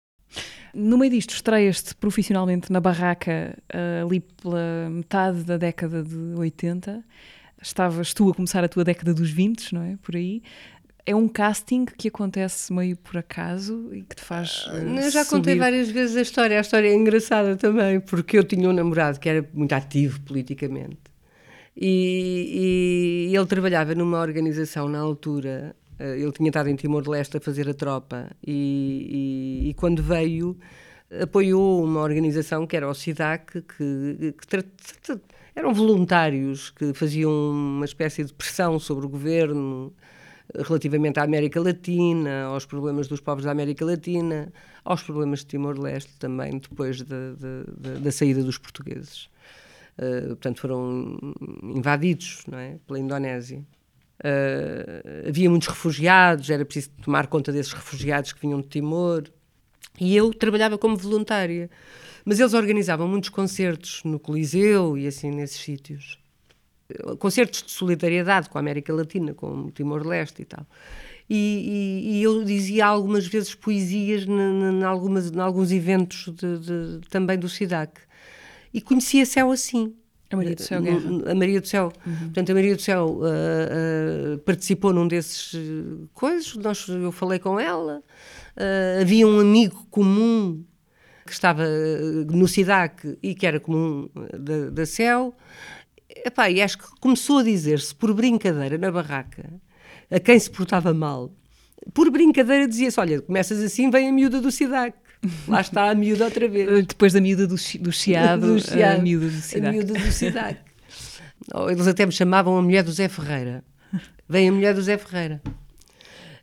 No 0.72 0.96
meio 0.96 1.12
disto, 1.12 1.34
estreias-te 1.34 1.94
profissionalmente 1.94 2.72
na 2.72 2.80
barraca 2.80 3.56
uh, 3.72 4.06
ali 4.06 4.20
pela 4.20 4.88
metade 4.90 5.44
da 5.44 5.58
década 5.58 6.02
de 6.02 6.16
80. 6.38 7.04
Estavas 7.60 8.14
tu 8.14 8.30
a 8.30 8.34
começar 8.34 8.64
a 8.64 8.68
tua 8.68 8.82
década 8.84 9.12
dos 9.12 9.30
20, 9.30 9.74
não 9.74 9.82
é? 9.82 9.98
Por 10.02 10.16
aí. 10.16 10.42
É 11.04 11.14
um 11.14 11.28
casting 11.28 11.84
que 11.84 12.08
acontece 12.08 12.72
meio 12.72 12.96
por 12.96 13.18
acaso 13.18 13.90
e 13.92 14.02
que 14.02 14.16
te 14.16 14.22
faz. 14.22 14.66
Uh, 14.66 14.96
eu 14.96 15.10
já 15.10 15.24
subir. 15.24 15.36
contei 15.36 15.58
várias 15.58 15.90
vezes 15.90 16.16
a 16.16 16.22
história. 16.22 16.56
A 16.56 16.62
história 16.62 16.88
é 16.88 16.94
engraçada 16.94 17.54
também, 17.54 18.00
porque 18.00 18.38
eu 18.38 18.44
tinha 18.44 18.66
um 18.66 18.72
namorado 18.72 19.20
que 19.20 19.28
era 19.28 19.46
muito 19.52 19.74
ativo 19.74 20.18
politicamente 20.22 21.13
e, 21.76 23.28
e 23.30 23.36
ele 23.36 23.46
trabalhava 23.46 23.94
numa 23.94 24.20
organização 24.20 24.88
na 24.88 24.98
altura 25.00 25.74
eh, 25.98 26.18
ele 26.18 26.32
tinha 26.32 26.48
estado 26.48 26.68
em 26.68 26.76
Timor-Leste 26.76 27.36
a 27.36 27.40
fazer 27.40 27.68
a 27.68 27.74
tropa 27.74 28.30
e, 28.46 29.62
e, 29.64 29.70
e, 29.70 29.74
quando 29.74 30.02
veio 30.02 30.56
apoiou 31.22 31.84
uma 31.84 32.00
organização 32.00 32.66
que 32.66 32.76
era 32.76 32.88
o 32.88 32.94
SIDAC, 32.94 33.62
que, 33.62 34.34
que 34.36 34.64
eram 35.54 35.72
voluntários 35.72 36.70
que 36.70 36.92
faziam 36.92 37.30
uma 37.50 37.84
espécie 37.84 38.24
de 38.24 38.32
pressão 38.32 38.78
sobre 38.78 39.06
o 39.06 39.08
governo 39.08 39.92
relativamente 40.66 41.18
à 41.18 41.22
América 41.22 41.60
Latina, 41.60 42.44
aos 42.44 42.66
problemas 42.66 43.06
dos 43.08 43.20
povos 43.20 43.44
da 43.44 43.52
América 43.52 43.84
Latina, 43.84 44.52
aos 44.84 45.02
problemas 45.02 45.40
de 45.40 45.46
Timor-Leste 45.46 46.12
também, 46.18 46.58
depois 46.58 47.02
da, 47.02 47.16
da 48.00 48.12
saída 48.12 48.42
dos 48.42 48.58
portugueses. 48.58 49.28
Eh, 49.96 50.28
portanto, 50.28 50.60
foram 50.60 51.18
invadidos 51.62 52.42
não 52.48 52.58
é? 52.58 52.78
pela 52.86 52.98
Indonésia. 52.98 53.64
Uh, 54.20 55.28
havia 55.28 55.50
muitos 55.50 55.68
refugiados, 55.68 56.48
era 56.48 56.64
preciso 56.64 56.90
tomar 57.02 57.26
conta 57.26 57.52
desses 57.52 57.72
refugiados 57.72 58.32
que 58.32 58.40
vinham 58.40 58.60
de 58.60 58.68
Timor. 58.68 59.24
E 60.00 60.16
eu 60.16 60.32
trabalhava 60.32 60.78
como 60.78 60.96
voluntária. 60.96 61.70
Mas 62.24 62.40
eles 62.40 62.54
organizavam 62.54 63.06
muitos 63.06 63.28
concertos 63.28 64.02
no 64.04 64.18
Coliseu 64.18 64.96
e 64.96 65.06
assim 65.06 65.30
nesses 65.30 65.58
sítios. 65.58 66.18
Concertos 67.18 67.62
de 67.62 67.70
solidariedade 67.70 68.48
com 68.48 68.56
a 68.56 68.60
América 68.60 68.94
Latina, 68.94 69.34
com 69.34 69.64
o 69.64 69.70
Timor-Leste 69.70 70.42
e 70.42 70.44
tal. 70.44 70.66
E, 71.28 72.02
e, 72.06 72.18
e, 72.18 72.22
eu 72.22 72.44
dizia 72.44 72.86
algumas 72.86 73.26
vezes 73.26 73.54
poesias 73.54 74.26
em 74.26 75.40
alguns 75.40 75.72
eventos 75.72 76.28
de, 76.34 76.58
de, 76.58 77.08
também 77.08 77.38
do 77.38 77.48
SIDAC. 77.48 78.00
E 78.74 78.80
conhecia 78.80 79.24
Céu 79.24 79.52
assim. 79.52 79.94
A 80.30 80.36
Maria 80.36 80.56
do 80.56 80.62
Céu 80.62 80.82
Guerra. 80.82 81.30
A 81.30 81.34
Maria 81.34 81.60
do 81.60 81.68
Céu. 81.68 81.92
Uhum. 82.04 82.16
Portanto, 82.16 82.50
a 82.50 82.54
Maria 82.54 82.74
do 82.74 82.82
Céu 82.82 83.20
uh, 83.20 84.34
uh, 84.34 84.38
participou 84.38 84.92
num 84.92 85.06
desses 85.06 85.54
uh, 85.54 86.08
coisas, 86.12 86.56
nós, 86.56 86.88
eu 86.88 87.12
falei 87.12 87.38
com 87.38 87.60
ela. 87.60 88.02
havia 89.00 89.28
um 89.28 89.38
amigo 89.38 89.86
comum 89.90 90.64
que 91.24 91.32
estava 91.32 91.64
no 92.30 92.48
SIDAC 92.48 93.16
e 93.22 93.34
que 93.34 93.46
era 93.46 93.60
comum 93.60 94.10
da, 94.38 94.70
da 94.70 94.86
CEL. 94.86 95.32
Epá, 96.08 96.50
e 96.50 96.60
acho 96.60 96.78
que 96.78 96.84
começou 97.00 97.38
a 97.38 97.42
dizer-se 97.44 97.94
por 97.94 98.12
brincadeira 98.12 98.76
na 98.76 98.90
barraca 98.90 99.50
a 100.10 100.20
quem 100.20 100.38
se 100.38 100.50
portava 100.50 100.92
mal. 100.92 101.32
Por 101.92 102.10
brincadeira 102.10 102.66
dizia-se: 102.66 102.98
Olha, 102.98 103.22
começas 103.22 103.62
assim, 103.62 103.88
vem 103.90 104.08
a 104.08 104.12
miúda 104.12 104.40
do 104.40 104.50
SIDAC. 104.50 104.96
Lá 105.48 105.60
está 105.60 105.90
a 105.90 105.94
miúda 105.94 106.24
outra 106.24 106.48
vez. 106.48 106.86
Depois 106.86 107.12
da 107.12 107.20
miúda 107.20 107.46
do, 107.46 107.54
do 107.54 107.92
chiado, 107.92 108.54
do 108.54 108.60
chiado, 108.60 109.00
a 109.00 109.02
miúda 109.02 109.26
do 109.26 109.40
SIDAC. 109.40 109.68
A 109.68 109.72
miúda 109.72 109.92
do 109.94 110.12
SIDAC. 110.12 110.58
Eles 111.70 111.86
até 111.86 112.06
me 112.06 112.12
chamavam 112.12 112.56
a 112.56 112.62
mulher 112.62 112.82
do 112.82 112.92
Zé 112.92 113.08
Ferreira. 113.08 113.64
Vem 114.28 114.48
a 114.48 114.52
mulher 114.52 114.74
do 114.74 114.82
Zé 114.82 114.96
Ferreira. 114.96 115.42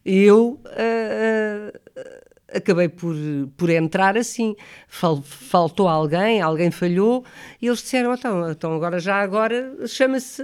E 0.05 0.23
eu 0.23 0.59
uh, 0.65 1.77
uh, 1.99 2.57
acabei 2.57 2.89
por, 2.89 3.15
por 3.55 3.69
entrar 3.69 4.17
assim. 4.17 4.55
Fal, 4.87 5.21
faltou 5.21 5.87
alguém, 5.87 6.41
alguém 6.41 6.71
falhou, 6.71 7.23
e 7.61 7.67
eles 7.67 7.79
disseram: 7.79 8.13
então, 8.13 8.51
então 8.51 8.73
agora 8.73 8.99
já 8.99 9.21
agora 9.21 9.87
chama-se 9.87 10.43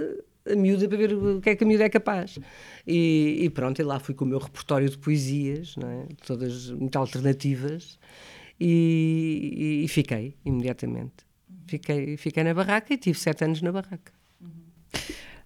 a 0.50 0.56
miúda 0.56 0.88
para 0.88 0.96
ver 0.96 1.12
o 1.12 1.40
que 1.40 1.50
é 1.50 1.56
que 1.56 1.64
a 1.64 1.66
miúda 1.66 1.84
é 1.84 1.88
capaz. 1.88 2.38
E, 2.86 3.38
e 3.40 3.50
pronto, 3.50 3.80
e 3.80 3.84
lá 3.84 3.98
fui 3.98 4.14
com 4.14 4.24
o 4.24 4.28
meu 4.28 4.38
repertório 4.38 4.88
de 4.88 4.96
poesias, 4.96 5.74
é? 5.78 6.06
todas 6.26 6.70
muito 6.70 6.96
alternativas, 6.96 7.98
e, 8.60 9.82
e, 9.84 9.88
fiquei 9.88 10.34
imediatamente. 10.44 11.26
Fiquei, 11.66 12.16
fiquei 12.16 12.42
na 12.44 12.54
barraca 12.54 12.92
e 12.92 12.96
tive 12.96 13.18
sete 13.18 13.44
anos 13.44 13.62
na 13.62 13.70
barraca. 13.70 14.12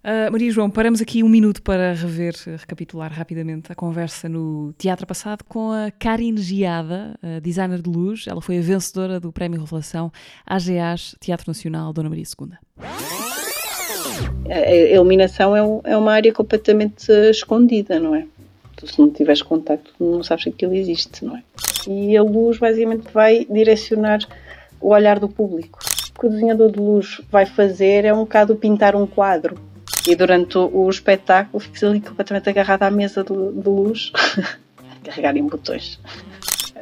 Uh, 0.03 0.33
Maria 0.33 0.51
João, 0.51 0.69
paramos 0.69 1.01
aqui 1.01 1.23
um 1.23 1.29
minuto 1.29 1.63
para 1.63 1.93
rever, 1.93 2.35
recapitular 2.59 3.13
rapidamente 3.13 3.71
a 3.71 3.75
conversa 3.75 4.29
no 4.29 4.73
teatro 4.77 5.07
passado 5.07 5.45
com 5.45 5.71
a 5.71 5.93
Karin 5.93 6.37
Giada, 6.37 7.17
designer 7.41 7.81
de 7.81 7.89
luz. 7.89 8.27
Ela 8.27 8.41
foi 8.41 8.59
a 8.59 8.63
vencedora 8.63 9.21
do 9.21 9.33
Prémio 9.33 9.61
Revelação 9.61 10.11
AGAs 10.45 11.15
Teatro 11.21 11.45
Nacional 11.49 11.93
Dona 11.93 12.09
Maria 12.09 12.25
II. 12.25 12.53
A 14.51 14.75
iluminação 14.95 15.57
é, 15.57 15.63
um, 15.63 15.81
é 15.85 15.97
uma 15.97 16.13
área 16.13 16.33
completamente 16.33 17.11
escondida, 17.31 18.01
não 18.01 18.15
é? 18.15 18.27
Tu, 18.77 18.87
se 18.87 18.99
não 18.99 19.09
tiveres 19.09 19.43
contacto, 19.43 19.93
não 20.01 20.23
sabes 20.23 20.45
que 20.45 20.51
aquilo 20.51 20.75
existe, 20.75 21.25
não 21.25 21.37
é? 21.37 21.43
E 21.87 22.17
a 22.17 22.23
luz 22.23 22.59
basicamente 22.59 23.13
vai 23.13 23.47
direcionar 23.51 24.21
o 24.81 24.89
olhar 24.89 25.19
do 25.19 25.29
público. 25.29 25.79
O 26.15 26.21
que 26.21 26.27
o 26.27 26.31
desenhador 26.31 26.71
de 26.71 26.79
luz 26.79 27.21
vai 27.31 27.47
fazer 27.47 28.05
é 28.05 28.13
um 28.13 28.21
bocado 28.21 28.57
pintar 28.57 28.95
um 28.95 29.07
quadro 29.07 29.57
e 30.07 30.17
durante 30.17 30.59
o, 30.59 30.91
espetáculo 30.91 31.61
fico 31.61 31.87
ali 31.87 32.01
completamente 32.01 32.49
agarrada 32.49 32.87
à 32.87 32.91
mesa 32.91 33.23
de, 33.23 33.31
de 33.31 33.69
luz, 33.69 34.13
carregar 35.05 35.37
em 35.37 35.47
botões. 35.47 36.01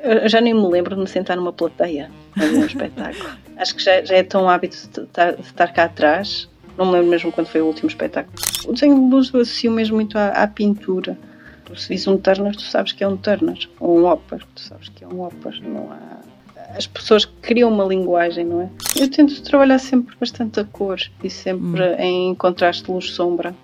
Eu 0.02 0.28
já 0.28 0.40
nem 0.40 0.54
me 0.54 0.66
lembro 0.66 0.94
de 0.94 1.02
me 1.02 1.06
sentar 1.06 1.36
numa 1.36 1.52
plateia 1.52 2.10
a 2.34 2.40
ver 2.40 2.56
um 2.56 2.66
espetáculo. 2.66 3.28
Acho 3.58 3.74
que 3.74 3.82
já, 3.82 4.02
já, 4.02 4.16
é 4.16 4.22
tão 4.22 4.48
hábito 4.48 4.76
de 4.76 5.00
estar, 5.02 5.32
de 5.32 5.42
estar, 5.42 5.72
cá 5.72 5.84
atrás. 5.84 6.48
Não 6.78 6.86
me 6.86 6.92
lembro 6.92 7.10
mesmo 7.10 7.30
quando 7.30 7.48
foi 7.48 7.60
o 7.60 7.66
último 7.66 7.88
espetáculo. 7.88 8.34
O 8.66 8.72
desenho 8.72 8.94
de 8.94 9.14
luz 9.14 9.30
eu 9.34 9.40
associo 9.40 9.70
mesmo 9.70 9.96
muito 9.96 10.16
à, 10.16 10.28
à 10.28 10.46
pintura. 10.46 11.18
Se 11.76 11.88
vis 11.88 12.06
um 12.06 12.16
Turner, 12.16 12.54
tu 12.54 12.62
sabes 12.62 12.92
que 12.92 13.04
é 13.04 13.08
um 13.08 13.16
Turner. 13.16 13.68
Ou 13.78 13.98
um 13.98 14.06
Opera, 14.06 14.42
tu 14.54 14.60
sabes 14.60 14.88
que 14.88 15.04
é 15.04 15.08
um 15.08 15.22
Opera. 15.22 15.56
Não 15.60 15.90
há 15.92 16.20
as 16.76 16.86
pessoas 16.86 17.24
criam 17.42 17.70
uma 17.70 17.84
linguagem, 17.84 18.44
não 18.44 18.62
é? 18.62 18.70
Eu 18.96 19.10
tento 19.10 19.42
trabalhar 19.42 19.78
sempre 19.78 20.14
bastante 20.18 20.60
a 20.60 20.64
cor 20.64 20.98
e 21.22 21.30
sempre 21.30 21.82
hum. 21.82 21.96
em 21.98 22.34
contraste 22.34 22.90
luz-sombra. 22.90 23.54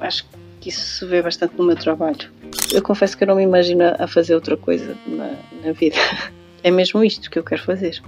Acho 0.00 0.26
que 0.60 0.68
isso 0.68 0.80
se 0.80 1.04
vê 1.06 1.22
bastante 1.22 1.54
no 1.56 1.64
meu 1.64 1.76
trabalho. 1.76 2.30
Eu 2.72 2.82
confesso 2.82 3.16
que 3.16 3.24
eu 3.24 3.28
não 3.28 3.36
me 3.36 3.42
imagino 3.42 3.84
a 3.98 4.06
fazer 4.06 4.34
outra 4.34 4.56
coisa 4.56 4.96
na, 5.06 5.32
na 5.64 5.72
vida. 5.72 5.96
É 6.64 6.70
mesmo 6.70 7.04
isto 7.04 7.30
que 7.30 7.38
eu 7.38 7.44
quero 7.44 7.62
fazer. 7.62 8.02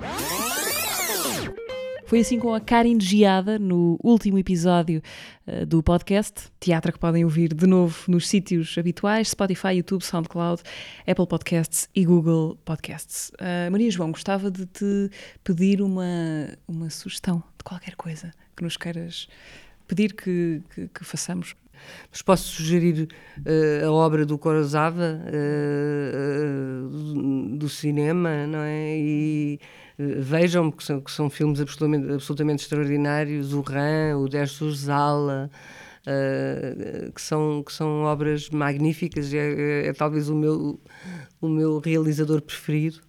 Foi 2.09 2.20
assim 2.20 2.38
com 2.38 2.54
a 2.54 2.61
Karin 2.61 2.98
Giada 2.98 3.59
no 3.59 3.98
último 4.02 4.38
episódio 4.38 5.02
uh, 5.46 5.66
do 5.66 5.82
podcast. 5.82 6.50
Teatro 6.59 6.90
que 6.90 6.98
podem 6.98 7.22
ouvir 7.22 7.52
de 7.52 7.66
novo 7.66 7.94
nos 8.09 8.26
sítios 8.26 8.78
habituais: 8.78 9.28
Spotify, 9.28 9.74
YouTube, 9.74 10.02
SoundCloud, 10.02 10.62
Apple 11.06 11.26
Podcasts 11.26 11.86
e 11.94 12.06
Google 12.06 12.56
Podcasts. 12.64 13.30
Uh, 13.34 13.70
Maria 13.70 13.90
João, 13.90 14.11
gostava 14.11 14.50
de 14.50 14.64
te 14.64 15.11
pedir 15.44 15.82
uma, 15.82 16.48
uma 16.66 16.88
sugestão 16.88 17.42
de 17.59 17.62
qualquer 17.62 17.94
coisa 17.94 18.32
que 18.56 18.64
nos 18.64 18.78
queiras 18.78 19.28
pedir 19.86 20.14
que, 20.14 20.62
que, 20.74 20.88
que 20.88 21.04
façamos. 21.04 21.54
Mas 22.11 22.22
posso 22.22 22.44
sugerir 22.44 23.06
uh, 23.38 23.86
a 23.86 23.92
obra 23.92 24.24
do 24.24 24.38
Corozava, 24.38 25.20
uh, 25.26 26.86
uh, 26.86 27.56
do 27.59 27.68
cinema, 27.68 28.46
não 28.46 28.61
é? 28.61 28.96
E 28.98 29.61
vejam, 29.99 30.70
que 30.70 30.84
são, 30.84 31.01
que 31.01 31.11
são 31.11 31.28
filmes 31.28 31.61
absolutamente, 31.61 32.12
absolutamente 32.12 32.62
extraordinários, 32.62 33.53
o 33.53 33.61
Ran, 33.61 34.16
o 34.18 34.28
Dersu 34.28 34.70
Zala, 34.72 35.51
uh, 36.07 37.12
que, 37.12 37.20
são, 37.20 37.62
que 37.64 37.72
são 37.72 38.05
obras 38.05 38.49
magníficas, 38.51 39.34
é, 39.34 39.38
é, 39.38 39.86
é, 39.88 39.92
talvez 39.92 40.28
o 40.28 40.36
meu, 40.36 40.80
o 41.40 41.49
meu 41.49 41.78
realizador 41.80 42.40
preferido. 42.40 43.01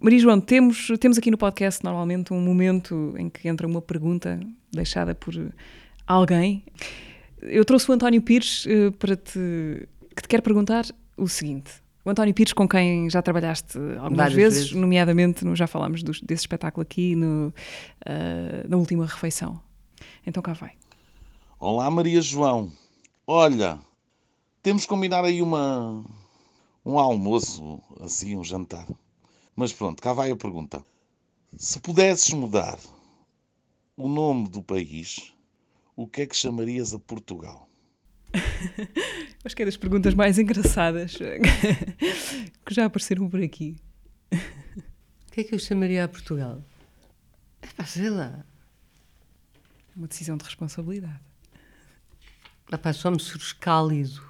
Maria 0.00 0.18
João, 0.18 0.40
temos, 0.40 0.88
temos 0.98 1.18
aqui 1.18 1.30
no 1.30 1.38
podcast 1.38 1.84
normalmente 1.84 2.32
um 2.32 2.40
momento 2.40 3.14
em 3.18 3.28
que 3.28 3.46
entra 3.46 3.66
uma 3.66 3.82
pergunta 3.82 4.40
deixada 4.72 5.14
por 5.14 5.34
alguém. 6.06 6.64
Eu 7.42 7.64
trouxe 7.64 7.90
o 7.90 7.94
António 7.94 8.22
Pires 8.22 8.64
uh, 8.64 8.90
para 8.92 9.16
te, 9.16 9.86
que 10.16 10.22
te 10.22 10.28
quero 10.28 10.42
perguntar 10.42 10.86
o 11.16 11.28
seguinte. 11.28 11.81
O 12.04 12.10
António 12.10 12.34
Pires, 12.34 12.52
com 12.52 12.68
quem 12.68 13.08
já 13.08 13.22
trabalhaste 13.22 13.78
algumas 14.00 14.32
vezes, 14.32 14.58
vezes, 14.58 14.72
nomeadamente, 14.72 15.44
no, 15.44 15.54
já 15.54 15.68
falámos 15.68 16.02
do, 16.02 16.10
desse 16.10 16.42
espetáculo 16.42 16.82
aqui, 16.82 17.14
no, 17.14 17.48
uh, 17.48 18.68
na 18.68 18.76
última 18.76 19.06
refeição. 19.06 19.60
Então 20.26 20.42
cá 20.42 20.52
vai. 20.52 20.72
Olá, 21.60 21.88
Maria 21.88 22.20
João. 22.20 22.72
Olha, 23.24 23.78
temos 24.64 24.82
que 24.82 24.88
combinar 24.88 25.24
aí 25.24 25.40
uma, 25.40 26.04
um 26.84 26.98
almoço, 26.98 27.80
assim, 28.00 28.36
um 28.36 28.42
jantar. 28.42 28.86
Mas 29.54 29.72
pronto, 29.72 30.02
cá 30.02 30.12
vai 30.12 30.32
a 30.32 30.36
pergunta. 30.36 30.84
Se 31.56 31.78
pudesses 31.78 32.32
mudar 32.32 32.78
o 33.96 34.08
nome 34.08 34.48
do 34.48 34.60
país, 34.60 35.32
o 35.94 36.08
que 36.08 36.22
é 36.22 36.26
que 36.26 36.34
chamarias 36.34 36.92
a 36.92 36.98
Portugal? 36.98 37.68
Acho 39.44 39.56
que 39.56 39.62
é 39.62 39.66
das 39.66 39.76
perguntas 39.76 40.14
mais 40.14 40.38
engraçadas 40.38 41.16
que 42.64 42.74
já 42.74 42.86
apareceram 42.86 43.28
por 43.28 43.42
aqui. 43.42 43.76
O 44.32 45.32
que 45.32 45.40
é 45.40 45.44
que 45.44 45.54
eu 45.54 45.58
chamaria 45.58 46.04
a 46.04 46.08
Portugal? 46.08 46.62
É 47.78 47.84
sei 47.84 48.10
lá. 48.10 48.44
Uma 49.96 50.06
decisão 50.06 50.36
de 50.36 50.44
responsabilidade. 50.44 51.20
Rapaz, 52.70 52.96
só 52.96 53.10
me 53.10 53.20
surge 53.20 53.54
cálido. 53.56 54.22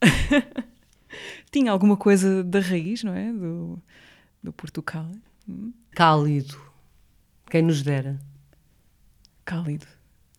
Tinha 1.50 1.72
alguma 1.72 1.96
coisa 1.96 2.44
da 2.44 2.60
raiz, 2.60 3.02
não 3.02 3.14
é? 3.14 3.32
Do, 3.32 3.82
do 4.42 4.52
Portugal. 4.52 5.10
Hum? 5.48 5.72
Cálido. 5.92 6.60
Quem 7.50 7.62
nos 7.62 7.82
dera. 7.82 8.18
Cálido 9.44 9.97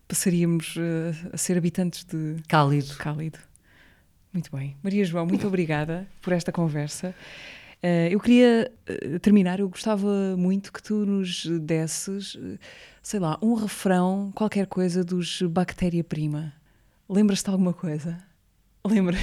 passaríamos 0.09 0.75
uh, 0.75 1.29
a 1.31 1.37
ser 1.37 1.55
habitantes 1.55 2.03
de 2.03 2.41
Cálido. 2.47 2.95
Cálido. 2.97 3.37
Muito 4.33 4.49
bem. 4.55 4.75
Maria 4.81 5.05
João, 5.05 5.25
muito 5.27 5.47
obrigada 5.47 6.07
por 6.19 6.33
esta 6.33 6.51
conversa. 6.51 7.13
Uh, 7.81 8.09
eu 8.09 8.19
queria 8.19 8.71
uh, 8.89 9.19
terminar, 9.19 9.59
eu 9.59 9.69
gostava 9.69 10.35
muito 10.35 10.73
que 10.73 10.81
tu 10.81 11.05
nos 11.05 11.45
desses, 11.45 12.35
sei 13.03 13.19
lá, 13.19 13.37
um 13.39 13.53
refrão, 13.53 14.31
qualquer 14.33 14.65
coisa 14.65 15.03
dos 15.03 15.43
Bactéria 15.43 16.03
Prima. 16.03 16.53
Lembras-te 17.07 17.45
de 17.45 17.51
alguma 17.51 17.73
coisa? 17.73 18.17
Lembras? 18.85 19.19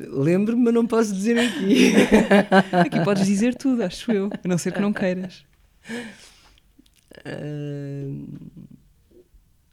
Lembro-me, 0.00 0.64
mas 0.64 0.74
não 0.74 0.86
posso 0.86 1.14
dizer 1.14 1.38
aqui. 1.38 1.94
aqui 2.84 3.02
podes 3.02 3.24
dizer 3.24 3.54
tudo, 3.54 3.82
acho 3.82 4.12
eu, 4.12 4.28
a 4.44 4.48
não 4.48 4.58
ser 4.58 4.74
que 4.74 4.80
não 4.80 4.92
queiras. 4.92 5.46
Uh... 7.24 8.75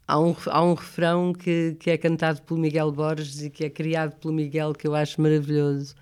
há 0.08 0.20
um, 0.20 0.36
há 0.48 0.64
um 0.64 0.74
refrão 0.74 1.34
que, 1.34 1.76
que 1.80 1.90
é 1.90 1.98
cantado 1.98 2.42
pelo 2.42 2.60
Miguel 2.60 2.92
Borges 2.92 3.42
e 3.42 3.50
que 3.50 3.66
é 3.66 3.70
criado 3.70 4.16
pelo 4.18 4.34
Miguel 4.34 4.74
que 4.74 4.88
eu 4.88 4.96
acho 4.96 5.22
maravilhoso, 5.22 5.96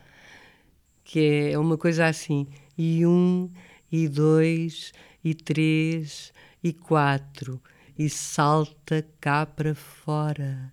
que 1.03 1.49
é 1.51 1.57
uma 1.57 1.77
coisa 1.77 2.05
assim, 2.07 2.47
e 2.77 3.05
um, 3.05 3.49
e 3.91 4.07
dois, 4.07 4.91
e 5.23 5.33
três, 5.33 6.33
e 6.63 6.73
quatro, 6.73 7.61
e 7.97 8.09
salta 8.09 9.05
cá 9.19 9.45
para 9.45 9.75
fora. 9.75 10.71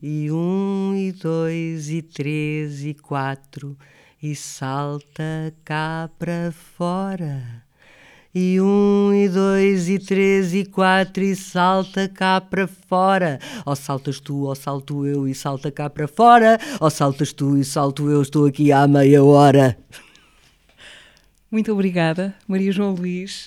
E 0.00 0.30
um, 0.30 0.94
e 0.96 1.12
dois, 1.12 1.90
e 1.90 2.00
três, 2.02 2.84
e 2.84 2.94
quatro, 2.94 3.76
e 4.22 4.34
salta 4.34 5.54
cá 5.64 6.10
para 6.18 6.52
fora. 6.52 7.64
E 8.34 8.58
um, 8.62 9.12
e 9.12 9.28
dois, 9.28 9.90
e 9.90 9.98
três, 9.98 10.54
e 10.54 10.64
quatro, 10.64 11.22
e 11.22 11.36
salta 11.36 12.08
cá 12.08 12.40
para 12.40 12.66
fora. 12.66 13.38
Ou 13.66 13.76
saltas 13.76 14.18
tu, 14.18 14.44
ou 14.44 14.54
salto 14.54 15.06
eu, 15.06 15.28
e 15.28 15.34
salta 15.34 15.70
cá 15.70 15.90
para 15.90 16.08
fora. 16.08 16.58
Ou 16.80 16.88
saltas 16.88 17.30
tu, 17.30 17.58
e 17.58 17.64
salto 17.64 18.08
eu, 18.08 18.22
estou 18.22 18.46
aqui 18.46 18.72
há 18.72 18.88
meia 18.88 19.22
hora. 19.22 19.76
Muito 21.50 21.70
obrigada, 21.70 22.34
Maria 22.48 22.72
João 22.72 22.94
Luís. 22.94 23.46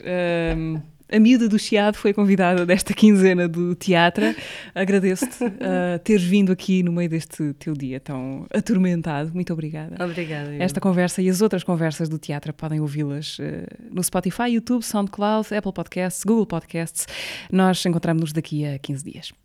Um, 0.56 0.80
a 1.12 1.20
miúda 1.20 1.48
do 1.48 1.60
Chiado 1.60 1.98
foi 1.98 2.14
convidada 2.14 2.66
desta 2.66 2.94
quinzena 2.94 3.48
do 3.48 3.76
teatro. 3.76 4.36
Agradeço-te 4.74 5.44
uh, 5.46 6.00
teres 6.04 6.24
vindo 6.24 6.52
aqui 6.52 6.82
no 6.82 6.92
meio 6.92 7.10
deste 7.10 7.54
teu 7.54 7.74
dia 7.74 8.00
tão 8.00 8.46
atormentado. 8.54 9.32
Muito 9.34 9.54
obrigada. 9.54 10.04
Obrigada. 10.04 10.54
Eu. 10.54 10.62
Esta 10.62 10.82
conversa 10.82 11.22
e 11.22 11.30
as 11.30 11.42
outras 11.42 11.64
conversas 11.64 12.10
do 12.10 12.18
teatro 12.18 12.54
podem 12.54 12.80
ouvi-las 12.80 13.38
uh, 13.40 13.44
no 13.92 14.04
Spotify, 14.04 14.50
YouTube, 14.50 14.84
SoundCloud, 14.84 15.54
Apple 15.54 15.74
Podcasts, 15.74 16.24
Google 16.24 16.48
Podcasts. 16.48 17.08
Nós 17.52 17.86
encontramos-nos 17.86 18.34
daqui 18.34 18.66
a 18.66 18.80
15 18.80 19.04
dias. 19.04 19.45